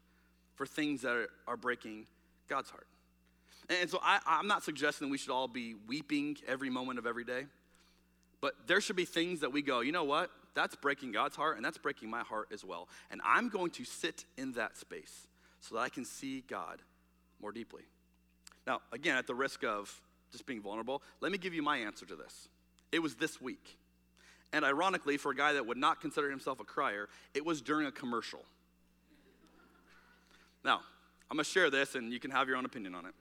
for 0.61 0.67
things 0.67 1.01
that 1.01 1.17
are, 1.17 1.31
are 1.49 1.57
breaking 1.57 2.05
God's 2.47 2.69
heart. 2.69 2.87
And 3.71 3.89
so 3.89 3.99
I, 4.03 4.21
I'm 4.27 4.47
not 4.47 4.63
suggesting 4.63 5.09
we 5.09 5.17
should 5.17 5.31
all 5.31 5.49
be 5.49 5.75
weeping 5.89 6.37
every 6.47 6.69
moment 6.69 6.99
of 6.99 7.07
every 7.07 7.25
day, 7.25 7.47
but 8.43 8.53
there 8.67 8.83
should 8.83 8.97
be 8.97 9.07
things 9.07 9.41
that 9.41 9.55
we 9.55 9.63
go, 9.63 9.81
you 9.81 9.91
know 9.91 10.05
what? 10.05 10.31
That's 10.53 10.77
breaking 10.77 11.13
God's 11.13 11.35
heart, 11.35 11.57
and 11.57 11.65
that's 11.65 11.79
breaking 11.79 12.11
my 12.11 12.21
heart 12.21 12.49
as 12.53 12.63
well. 12.63 12.89
And 13.11 13.23
I'm 13.25 13.49
going 13.49 13.71
to 13.71 13.87
sit 13.87 14.27
in 14.37 14.53
that 14.53 14.77
space 14.77 15.29
so 15.61 15.77
that 15.77 15.81
I 15.81 15.89
can 15.89 16.05
see 16.05 16.45
God 16.47 16.83
more 17.41 17.53
deeply. 17.53 17.85
Now, 18.67 18.83
again, 18.93 19.17
at 19.17 19.27
the 19.27 19.35
risk 19.35 19.65
of 19.65 19.99
just 20.31 20.45
being 20.45 20.61
vulnerable, 20.61 21.03
let 21.23 21.33
me 21.33 21.39
give 21.39 21.55
you 21.55 21.63
my 21.63 21.79
answer 21.79 22.05
to 22.05 22.17
this. 22.17 22.51
It 22.93 22.99
was 22.99 23.15
this 23.15 23.41
week. 23.41 23.79
And 24.53 24.63
ironically, 24.63 25.17
for 25.17 25.33
a 25.33 25.35
guy 25.35 25.55
that 25.55 25.67
would 25.67 25.79
not 25.79 26.03
consider 26.03 26.29
himself 26.29 26.61
a 26.61 26.65
crier, 26.65 27.09
it 27.33 27.47
was 27.47 27.63
during 27.63 27.87
a 27.87 27.93
commercial. 27.93 28.45
Now, 30.65 30.81
I'm 31.31 31.37
gonna 31.37 31.45
share 31.45 31.71
this 31.71 31.95
and 31.95 32.13
you 32.13 32.21
can 32.21 32.31
have 32.31 32.49
your 32.49 32.57
own 32.57 32.65
opinion 32.65 32.95
on 32.95 33.07
it. 33.07 33.15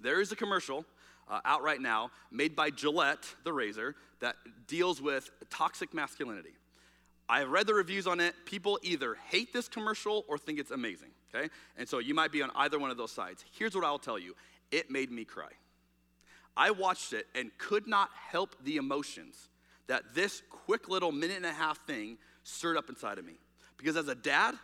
There 0.00 0.20
is 0.20 0.32
a 0.32 0.36
commercial 0.36 0.84
uh, 1.28 1.40
out 1.44 1.62
right 1.62 1.80
now 1.80 2.10
made 2.30 2.54
by 2.54 2.70
Gillette, 2.70 3.34
the 3.44 3.52
razor, 3.52 3.94
that 4.20 4.36
deals 4.66 5.00
with 5.00 5.30
toxic 5.50 5.94
masculinity. 5.94 6.54
I've 7.28 7.48
read 7.48 7.66
the 7.66 7.74
reviews 7.74 8.06
on 8.06 8.20
it. 8.20 8.34
People 8.44 8.78
either 8.82 9.16
hate 9.30 9.52
this 9.52 9.68
commercial 9.68 10.24
or 10.28 10.36
think 10.36 10.58
it's 10.58 10.70
amazing, 10.70 11.10
okay? 11.34 11.48
And 11.76 11.88
so 11.88 11.98
you 11.98 12.14
might 12.14 12.32
be 12.32 12.42
on 12.42 12.50
either 12.54 12.78
one 12.78 12.90
of 12.90 12.96
those 12.96 13.12
sides. 13.12 13.44
Here's 13.58 13.74
what 13.74 13.84
I'll 13.84 13.98
tell 13.98 14.18
you 14.18 14.34
it 14.70 14.90
made 14.90 15.10
me 15.10 15.24
cry. 15.24 15.50
I 16.56 16.70
watched 16.70 17.12
it 17.12 17.26
and 17.34 17.50
could 17.58 17.86
not 17.86 18.10
help 18.30 18.54
the 18.62 18.76
emotions 18.76 19.48
that 19.86 20.14
this 20.14 20.42
quick 20.50 20.88
little 20.88 21.12
minute 21.12 21.36
and 21.36 21.46
a 21.46 21.52
half 21.52 21.78
thing 21.86 22.18
stirred 22.42 22.76
up 22.76 22.88
inside 22.88 23.18
of 23.18 23.24
me. 23.24 23.34
Because 23.76 23.96
as 23.96 24.08
a 24.08 24.14
dad 24.14 24.54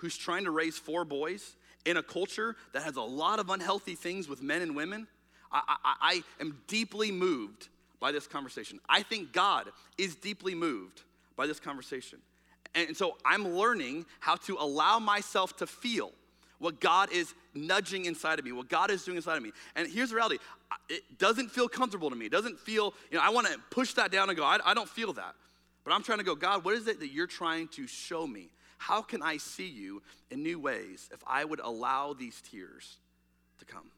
who's 0.00 0.16
trying 0.16 0.44
to 0.44 0.50
raise 0.50 0.78
four 0.78 1.04
boys 1.04 1.56
in 1.84 1.96
a 1.96 2.02
culture 2.02 2.56
that 2.72 2.82
has 2.82 2.96
a 2.96 3.02
lot 3.02 3.38
of 3.38 3.50
unhealthy 3.50 3.94
things 3.94 4.28
with 4.28 4.42
men 4.42 4.62
and 4.62 4.74
women, 4.74 5.06
I, 5.52 5.76
I, 5.84 5.94
I 6.00 6.22
am 6.40 6.58
deeply 6.66 7.10
moved 7.10 7.68
by 8.00 8.12
this 8.12 8.26
conversation. 8.26 8.80
I 8.88 9.02
think 9.02 9.32
God 9.32 9.68
is 9.98 10.14
deeply 10.14 10.54
moved 10.54 11.02
by 11.36 11.46
this 11.46 11.60
conversation. 11.60 12.18
And 12.74 12.96
so 12.96 13.16
I'm 13.24 13.56
learning 13.56 14.06
how 14.20 14.36
to 14.36 14.56
allow 14.58 14.98
myself 14.98 15.56
to 15.56 15.66
feel 15.66 16.12
what 16.58 16.80
God 16.80 17.10
is 17.12 17.34
nudging 17.54 18.04
inside 18.04 18.38
of 18.38 18.44
me, 18.44 18.52
what 18.52 18.68
God 18.68 18.90
is 18.90 19.04
doing 19.04 19.16
inside 19.16 19.36
of 19.36 19.42
me. 19.42 19.52
And 19.74 19.88
here's 19.88 20.10
the 20.10 20.16
reality 20.16 20.38
it 20.88 21.18
doesn't 21.18 21.50
feel 21.50 21.68
comfortable 21.68 22.10
to 22.10 22.16
me. 22.16 22.26
It 22.26 22.32
doesn't 22.32 22.58
feel, 22.60 22.94
you 23.10 23.18
know, 23.18 23.24
I 23.24 23.30
want 23.30 23.48
to 23.48 23.58
push 23.70 23.94
that 23.94 24.12
down 24.12 24.28
and 24.28 24.38
go, 24.38 24.44
I, 24.44 24.58
I 24.64 24.74
don't 24.74 24.88
feel 24.88 25.12
that. 25.14 25.34
But 25.84 25.92
I'm 25.92 26.02
trying 26.02 26.18
to 26.18 26.24
go, 26.24 26.34
God, 26.34 26.64
what 26.64 26.74
is 26.74 26.86
it 26.86 27.00
that 27.00 27.08
you're 27.08 27.26
trying 27.26 27.68
to 27.68 27.86
show 27.86 28.26
me? 28.26 28.50
How 28.80 29.02
can 29.02 29.22
I 29.22 29.36
see 29.36 29.68
you 29.68 30.02
in 30.30 30.42
new 30.42 30.58
ways 30.58 31.10
if 31.12 31.22
I 31.26 31.44
would 31.44 31.60
allow 31.60 32.14
these 32.14 32.40
tears 32.40 32.96
to 33.58 33.66
come? 33.66 33.90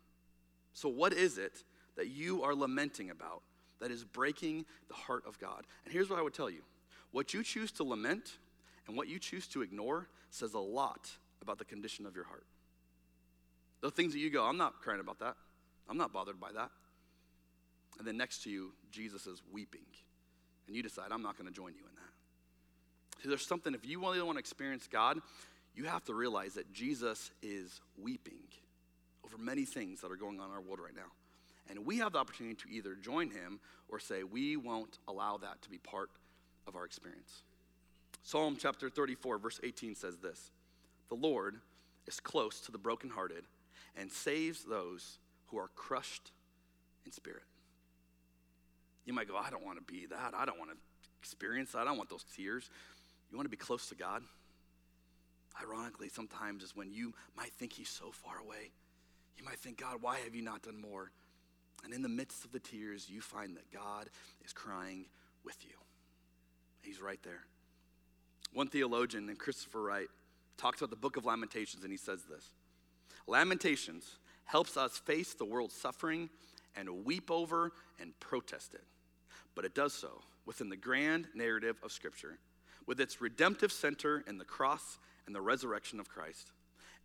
So, 0.72 0.88
what 0.88 1.12
is 1.12 1.38
it 1.38 1.62
that 1.96 2.08
you 2.08 2.42
are 2.42 2.52
lamenting 2.52 3.08
about 3.10 3.42
that 3.78 3.92
is 3.92 4.02
breaking 4.02 4.66
the 4.88 4.94
heart 4.94 5.22
of 5.24 5.38
God? 5.38 5.62
And 5.84 5.94
here's 5.94 6.10
what 6.10 6.18
I 6.18 6.22
would 6.22 6.34
tell 6.34 6.50
you 6.50 6.62
what 7.12 7.32
you 7.32 7.44
choose 7.44 7.70
to 7.72 7.84
lament 7.84 8.38
and 8.88 8.96
what 8.96 9.06
you 9.06 9.20
choose 9.20 9.46
to 9.48 9.62
ignore 9.62 10.08
says 10.30 10.54
a 10.54 10.58
lot 10.58 11.08
about 11.42 11.58
the 11.58 11.64
condition 11.64 12.04
of 12.04 12.16
your 12.16 12.24
heart. 12.24 12.46
The 13.82 13.90
things 13.92 14.12
that 14.14 14.18
you 14.18 14.30
go, 14.30 14.44
I'm 14.44 14.58
not 14.58 14.80
crying 14.80 14.98
about 14.98 15.20
that. 15.20 15.36
I'm 15.88 15.96
not 15.96 16.12
bothered 16.12 16.40
by 16.40 16.50
that. 16.56 16.70
And 18.00 18.08
then 18.08 18.16
next 18.16 18.42
to 18.42 18.50
you, 18.50 18.72
Jesus 18.90 19.28
is 19.28 19.42
weeping. 19.52 19.86
And 20.66 20.74
you 20.74 20.82
decide, 20.82 21.12
I'm 21.12 21.22
not 21.22 21.38
going 21.38 21.46
to 21.46 21.54
join 21.54 21.74
you 21.74 21.84
in 21.88 21.94
that. 21.94 22.01
There's 23.24 23.46
something, 23.46 23.74
if 23.74 23.86
you 23.86 24.00
really 24.00 24.20
want 24.20 24.36
to 24.36 24.40
experience 24.40 24.88
God, 24.90 25.18
you 25.74 25.84
have 25.84 26.04
to 26.04 26.14
realize 26.14 26.54
that 26.54 26.72
Jesus 26.72 27.30
is 27.42 27.80
weeping 28.00 28.42
over 29.24 29.38
many 29.38 29.64
things 29.64 30.00
that 30.00 30.10
are 30.10 30.16
going 30.16 30.40
on 30.40 30.50
in 30.50 30.54
our 30.54 30.60
world 30.60 30.80
right 30.80 30.94
now. 30.94 31.10
And 31.70 31.86
we 31.86 31.98
have 31.98 32.12
the 32.12 32.18
opportunity 32.18 32.56
to 32.56 32.68
either 32.68 32.94
join 32.94 33.30
him 33.30 33.60
or 33.88 33.98
say, 33.98 34.24
we 34.24 34.56
won't 34.56 34.98
allow 35.08 35.38
that 35.38 35.62
to 35.62 35.70
be 35.70 35.78
part 35.78 36.10
of 36.66 36.76
our 36.76 36.84
experience. 36.84 37.42
Psalm 38.22 38.56
chapter 38.58 38.90
34, 38.90 39.38
verse 39.38 39.60
18 39.62 39.94
says 39.94 40.18
this 40.18 40.50
The 41.08 41.14
Lord 41.14 41.56
is 42.06 42.20
close 42.20 42.60
to 42.62 42.72
the 42.72 42.78
brokenhearted 42.78 43.44
and 43.96 44.10
saves 44.10 44.64
those 44.64 45.18
who 45.46 45.58
are 45.58 45.68
crushed 45.74 46.32
in 47.04 47.12
spirit. 47.12 47.42
You 49.04 49.12
might 49.12 49.28
go, 49.28 49.36
I 49.36 49.50
don't 49.50 49.64
want 49.64 49.78
to 49.78 49.92
be 49.92 50.06
that. 50.06 50.34
I 50.36 50.44
don't 50.44 50.58
want 50.58 50.70
to 50.70 50.76
experience 51.18 51.72
that. 51.72 51.78
I 51.78 51.84
don't 51.84 51.96
want 51.96 52.10
those 52.10 52.24
tears. 52.36 52.70
You 53.32 53.38
want 53.38 53.46
to 53.46 53.50
be 53.50 53.56
close 53.56 53.88
to 53.88 53.94
God? 53.94 54.22
Ironically, 55.60 56.10
sometimes 56.10 56.62
is 56.62 56.76
when 56.76 56.92
you 56.92 57.14
might 57.34 57.52
think 57.54 57.72
He's 57.72 57.88
so 57.88 58.10
far 58.10 58.38
away. 58.38 58.70
You 59.38 59.44
might 59.44 59.58
think, 59.58 59.80
God, 59.80 59.96
why 60.02 60.18
have 60.18 60.34
you 60.34 60.42
not 60.42 60.62
done 60.62 60.78
more? 60.78 61.10
And 61.82 61.94
in 61.94 62.02
the 62.02 62.10
midst 62.10 62.44
of 62.44 62.52
the 62.52 62.60
tears, 62.60 63.08
you 63.08 63.22
find 63.22 63.56
that 63.56 63.72
God 63.72 64.10
is 64.44 64.52
crying 64.52 65.06
with 65.44 65.56
you. 65.64 65.74
He's 66.82 67.00
right 67.00 67.20
there. 67.22 67.44
One 68.52 68.68
theologian, 68.68 69.28
and 69.30 69.38
Christopher 69.38 69.82
Wright, 69.82 70.08
talks 70.58 70.80
about 70.80 70.90
the 70.90 70.96
book 70.96 71.16
of 71.16 71.24
Lamentations, 71.24 71.84
and 71.84 71.90
he 71.90 71.96
says 71.96 72.24
this 72.28 72.50
Lamentations 73.26 74.18
helps 74.44 74.76
us 74.76 74.98
face 74.98 75.32
the 75.32 75.46
world's 75.46 75.74
suffering 75.74 76.28
and 76.76 77.06
weep 77.06 77.30
over 77.30 77.72
and 77.98 78.18
protest 78.20 78.74
it. 78.74 78.84
But 79.54 79.64
it 79.64 79.74
does 79.74 79.94
so 79.94 80.20
within 80.44 80.68
the 80.68 80.76
grand 80.76 81.28
narrative 81.34 81.76
of 81.82 81.92
Scripture, 81.92 82.38
with 82.86 83.00
its 83.00 83.20
redemptive 83.20 83.72
center 83.72 84.24
in 84.26 84.38
the 84.38 84.44
cross 84.44 84.98
and 85.26 85.34
the 85.34 85.40
resurrection 85.40 86.00
of 86.00 86.08
Christ, 86.08 86.52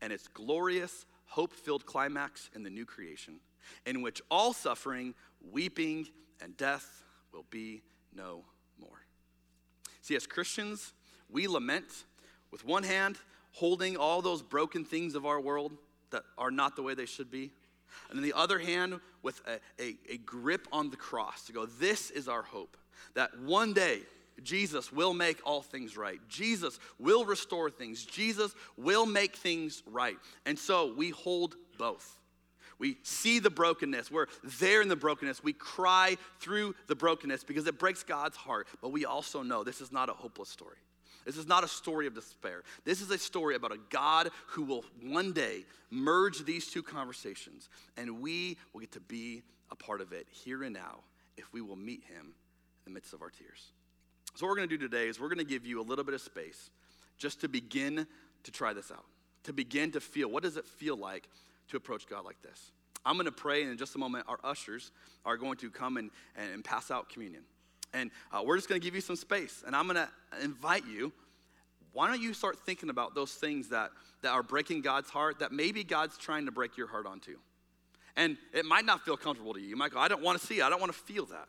and 0.01 0.11
its 0.11 0.27
glorious, 0.27 1.05
hope 1.25 1.53
filled 1.53 1.85
climax 1.85 2.49
in 2.55 2.63
the 2.63 2.69
new 2.69 2.85
creation, 2.85 3.39
in 3.85 4.01
which 4.01 4.21
all 4.31 4.53
suffering, 4.53 5.13
weeping, 5.51 6.07
and 6.41 6.55
death 6.57 7.03
will 7.33 7.45
be 7.49 7.81
no 8.13 8.45
more. 8.79 9.05
See, 10.01 10.15
as 10.15 10.25
Christians, 10.25 10.93
we 11.29 11.47
lament 11.47 12.05
with 12.51 12.63
one 12.65 12.83
hand, 12.83 13.17
holding 13.51 13.97
all 13.97 14.21
those 14.21 14.41
broken 14.41 14.85
things 14.85 15.15
of 15.15 15.25
our 15.25 15.41
world 15.41 15.73
that 16.11 16.23
are 16.37 16.51
not 16.51 16.75
the 16.75 16.81
way 16.81 16.93
they 16.93 17.05
should 17.05 17.29
be. 17.29 17.51
And 18.09 18.17
then 18.17 18.23
the 18.23 18.33
other 18.33 18.59
hand, 18.59 18.99
with 19.23 19.41
a, 19.47 19.59
a, 19.83 19.95
a 20.09 20.17
grip 20.17 20.67
on 20.71 20.89
the 20.89 20.97
cross 20.97 21.45
to 21.45 21.53
go, 21.53 21.65
this 21.65 22.11
is 22.11 22.27
our 22.27 22.43
hope. 22.43 22.77
That 23.15 23.37
one 23.39 23.73
day, 23.73 24.01
Jesus 24.43 24.91
will 24.91 25.13
make 25.13 25.39
all 25.45 25.61
things 25.61 25.97
right. 25.97 26.19
Jesus 26.29 26.79
will 26.99 27.25
restore 27.25 27.69
things. 27.69 28.05
Jesus 28.05 28.53
will 28.77 29.05
make 29.05 29.35
things 29.35 29.83
right. 29.85 30.17
And 30.45 30.57
so 30.57 30.93
we 30.93 31.09
hold 31.09 31.55
both. 31.77 32.17
We 32.79 32.97
see 33.03 33.39
the 33.39 33.49
brokenness. 33.49 34.11
We're 34.11 34.27
there 34.59 34.81
in 34.81 34.87
the 34.87 34.95
brokenness. 34.95 35.43
We 35.43 35.53
cry 35.53 36.17
through 36.39 36.75
the 36.87 36.95
brokenness 36.95 37.43
because 37.43 37.65
it 37.65 37.79
breaks 37.79 38.03
God's 38.03 38.37
heart. 38.37 38.67
But 38.81 38.89
we 38.89 39.05
also 39.05 39.41
know 39.41 39.63
this 39.63 39.81
is 39.81 39.91
not 39.91 40.09
a 40.09 40.13
hopeless 40.13 40.49
story. 40.49 40.77
This 41.25 41.37
is 41.37 41.47
not 41.47 41.63
a 41.65 41.67
story 41.67 42.07
of 42.07 42.13
despair. 42.13 42.63
This 42.85 43.01
is 43.01 43.11
a 43.11 43.17
story 43.17 43.55
about 43.55 43.73
a 43.73 43.79
God 43.89 44.29
who 44.47 44.63
will 44.63 44.85
one 45.03 45.33
day 45.33 45.65
merge 45.91 46.45
these 46.45 46.67
two 46.67 46.81
conversations, 46.81 47.67
and 47.97 48.21
we 48.21 48.57
will 48.71 48.79
get 48.79 48.93
to 48.93 49.01
be 49.01 49.43
a 49.69 49.75
part 49.75 49.99
of 49.99 50.13
it 50.13 50.25
here 50.31 50.63
and 50.63 50.73
now 50.73 50.99
if 51.35 51.51
we 51.51 51.59
will 51.59 51.75
meet 51.75 52.03
Him 52.05 52.33
in 52.85 52.85
the 52.85 52.91
midst 52.91 53.13
of 53.13 53.21
our 53.21 53.29
tears. 53.29 53.73
So, 54.37 54.45
what 54.45 54.51
we're 54.51 54.57
going 54.57 54.69
to 54.69 54.77
do 54.77 54.87
today 54.87 55.07
is 55.07 55.19
we're 55.19 55.29
going 55.29 55.39
to 55.39 55.43
give 55.43 55.65
you 55.65 55.81
a 55.81 55.87
little 55.87 56.05
bit 56.05 56.13
of 56.13 56.21
space 56.21 56.69
just 57.17 57.41
to 57.41 57.47
begin 57.47 58.05
to 58.43 58.51
try 58.51 58.71
this 58.71 58.91
out, 58.91 59.03
to 59.45 59.51
begin 59.51 59.91
to 59.93 59.99
feel 59.99 60.29
what 60.29 60.43
does 60.43 60.57
it 60.57 60.65
feel 60.67 60.95
like 60.95 61.27
to 61.69 61.77
approach 61.77 62.05
God 62.07 62.23
like 62.23 62.39
this. 62.43 62.71
I'm 63.03 63.15
going 63.15 63.25
to 63.25 63.31
pray, 63.31 63.63
and 63.63 63.71
in 63.71 63.79
just 63.79 63.95
a 63.95 63.97
moment, 63.97 64.25
our 64.27 64.37
ushers 64.43 64.91
are 65.25 65.37
going 65.37 65.57
to 65.57 65.71
come 65.71 65.97
and, 65.97 66.11
and 66.35 66.63
pass 66.63 66.91
out 66.91 67.09
communion. 67.09 67.41
And 67.95 68.11
uh, 68.31 68.43
we're 68.45 68.57
just 68.57 68.69
going 68.69 68.79
to 68.79 68.85
give 68.85 68.93
you 68.93 69.01
some 69.01 69.15
space. 69.15 69.63
And 69.65 69.75
I'm 69.75 69.87
going 69.87 69.95
to 69.95 70.09
invite 70.43 70.85
you. 70.85 71.11
Why 71.93 72.07
don't 72.07 72.21
you 72.21 72.35
start 72.35 72.59
thinking 72.59 72.91
about 72.91 73.15
those 73.15 73.33
things 73.33 73.69
that, 73.69 73.89
that 74.21 74.33
are 74.33 74.43
breaking 74.43 74.81
God's 74.81 75.09
heart 75.09 75.39
that 75.39 75.51
maybe 75.51 75.83
God's 75.83 76.15
trying 76.15 76.45
to 76.45 76.51
break 76.51 76.77
your 76.77 76.85
heart 76.85 77.07
onto? 77.07 77.37
And 78.15 78.37
it 78.53 78.65
might 78.65 78.85
not 78.85 79.03
feel 79.03 79.17
comfortable 79.17 79.55
to 79.55 79.59
you. 79.59 79.67
You 79.67 79.77
might 79.77 79.89
go, 79.89 79.99
I 79.99 80.07
don't 80.07 80.21
want 80.21 80.39
to 80.39 80.45
see 80.45 80.59
it. 80.59 80.63
I 80.63 80.69
don't 80.69 80.79
want 80.79 80.93
to 80.93 80.99
feel 80.99 81.25
that. 81.25 81.47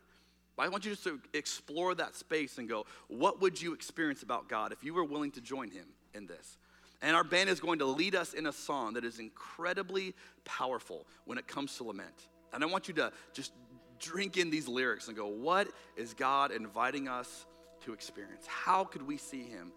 But 0.59 0.65
I 0.65 0.67
want 0.67 0.83
you 0.83 0.91
just 0.91 1.05
to 1.05 1.21
explore 1.33 1.95
that 1.95 2.17
space 2.17 2.57
and 2.57 2.67
go, 2.67 2.85
what 3.07 3.39
would 3.39 3.61
you 3.61 3.71
experience 3.71 4.23
about 4.23 4.49
God 4.49 4.73
if 4.73 4.83
you 4.83 4.93
were 4.93 5.05
willing 5.05 5.31
to 5.31 5.39
join 5.39 5.71
Him 5.71 5.85
in 6.13 6.27
this? 6.27 6.57
And 7.01 7.15
our 7.15 7.23
band 7.23 7.49
is 7.49 7.61
going 7.61 7.79
to 7.79 7.85
lead 7.85 8.13
us 8.13 8.33
in 8.33 8.45
a 8.45 8.51
song 8.51 8.95
that 8.95 9.05
is 9.05 9.19
incredibly 9.19 10.13
powerful 10.43 11.07
when 11.23 11.37
it 11.37 11.47
comes 11.47 11.77
to 11.77 11.85
lament. 11.85 12.27
And 12.51 12.61
I 12.61 12.67
want 12.67 12.89
you 12.89 12.93
to 12.95 13.13
just 13.31 13.53
drink 13.99 14.35
in 14.35 14.49
these 14.49 14.67
lyrics 14.67 15.07
and 15.07 15.15
go, 15.15 15.27
what 15.27 15.69
is 15.95 16.13
God 16.13 16.51
inviting 16.51 17.07
us 17.07 17.45
to 17.85 17.93
experience? 17.93 18.45
How 18.45 18.83
could 18.83 19.07
we 19.07 19.15
see 19.15 19.43
Him 19.43 19.71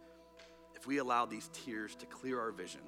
if 0.75 0.89
we 0.89 0.99
allow 0.99 1.27
these 1.27 1.49
tears 1.53 1.95
to 1.95 2.07
clear 2.07 2.41
our 2.41 2.51
vision 2.51 2.81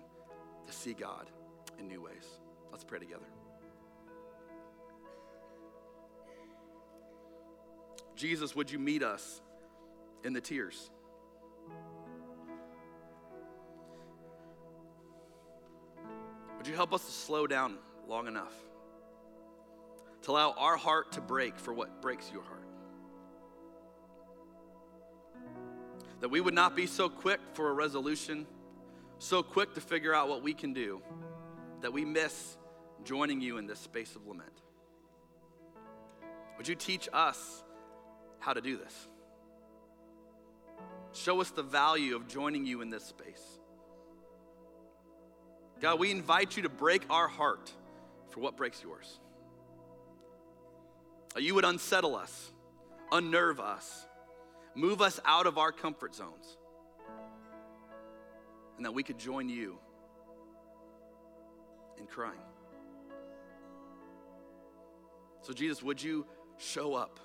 to 0.66 0.72
see 0.72 0.94
God 0.94 1.30
in 1.78 1.86
new 1.86 2.02
ways. 2.02 2.26
Let's 2.72 2.82
pray 2.82 2.98
together. 2.98 3.43
Jesus, 8.16 8.54
would 8.54 8.70
you 8.70 8.78
meet 8.78 9.02
us 9.02 9.40
in 10.22 10.32
the 10.32 10.40
tears? 10.40 10.90
Would 16.58 16.66
you 16.66 16.74
help 16.74 16.94
us 16.94 17.04
to 17.04 17.12
slow 17.12 17.46
down 17.46 17.76
long 18.08 18.26
enough 18.26 18.54
to 20.22 20.30
allow 20.30 20.52
our 20.52 20.76
heart 20.76 21.12
to 21.12 21.20
break 21.20 21.58
for 21.58 21.74
what 21.74 22.00
breaks 22.00 22.30
your 22.32 22.42
heart? 22.42 22.66
That 26.20 26.30
we 26.30 26.40
would 26.40 26.54
not 26.54 26.74
be 26.74 26.86
so 26.86 27.10
quick 27.10 27.40
for 27.52 27.68
a 27.68 27.72
resolution, 27.74 28.46
so 29.18 29.42
quick 29.42 29.74
to 29.74 29.82
figure 29.82 30.14
out 30.14 30.28
what 30.28 30.42
we 30.42 30.54
can 30.54 30.72
do, 30.72 31.02
that 31.82 31.92
we 31.92 32.04
miss 32.06 32.56
joining 33.04 33.40
you 33.42 33.58
in 33.58 33.66
this 33.66 33.80
space 33.80 34.16
of 34.16 34.26
lament. 34.26 34.62
Would 36.56 36.68
you 36.68 36.76
teach 36.76 37.08
us 37.12 37.63
how 38.44 38.52
to 38.52 38.60
do 38.60 38.76
this? 38.76 39.08
Show 41.12 41.40
us 41.40 41.50
the 41.50 41.62
value 41.62 42.14
of 42.14 42.28
joining 42.28 42.66
you 42.66 42.82
in 42.82 42.90
this 42.90 43.04
space. 43.04 43.42
God, 45.80 45.98
we 45.98 46.10
invite 46.10 46.56
you 46.56 46.64
to 46.64 46.68
break 46.68 47.04
our 47.08 47.26
heart 47.26 47.72
for 48.30 48.40
what 48.40 48.56
breaks 48.56 48.82
yours. 48.82 49.20
Uh, 51.34 51.40
you 51.40 51.54
would 51.54 51.64
unsettle 51.64 52.14
us, 52.14 52.52
unnerve 53.10 53.60
us, 53.60 54.06
move 54.74 55.00
us 55.00 55.20
out 55.24 55.46
of 55.46 55.56
our 55.56 55.72
comfort 55.72 56.14
zones, 56.14 56.58
and 58.76 58.84
that 58.84 58.92
we 58.92 59.02
could 59.02 59.18
join 59.18 59.48
you 59.48 59.78
in 61.98 62.06
crying. 62.06 62.38
So, 65.40 65.52
Jesus, 65.52 65.82
would 65.82 66.02
you 66.02 66.26
show 66.58 66.94
up? 66.94 67.20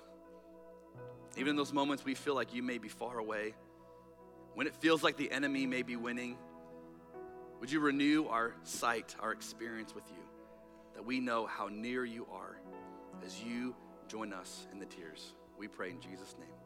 Even 1.40 1.52
in 1.52 1.56
those 1.56 1.72
moments 1.72 2.04
we 2.04 2.14
feel 2.14 2.34
like 2.34 2.52
you 2.52 2.62
may 2.62 2.76
be 2.76 2.88
far 2.88 3.18
away, 3.18 3.54
when 4.52 4.66
it 4.66 4.74
feels 4.74 5.02
like 5.02 5.16
the 5.16 5.32
enemy 5.32 5.64
may 5.64 5.80
be 5.80 5.96
winning, 5.96 6.36
would 7.60 7.72
you 7.72 7.80
renew 7.80 8.26
our 8.26 8.54
sight, 8.62 9.16
our 9.18 9.32
experience 9.32 9.94
with 9.94 10.04
you, 10.10 10.22
that 10.92 11.02
we 11.02 11.18
know 11.18 11.46
how 11.46 11.68
near 11.68 12.04
you 12.04 12.26
are 12.30 12.60
as 13.24 13.42
you 13.42 13.74
join 14.06 14.34
us 14.34 14.66
in 14.70 14.78
the 14.78 14.84
tears? 14.84 15.32
We 15.56 15.66
pray 15.66 15.88
in 15.88 16.00
Jesus' 16.02 16.36
name. 16.38 16.59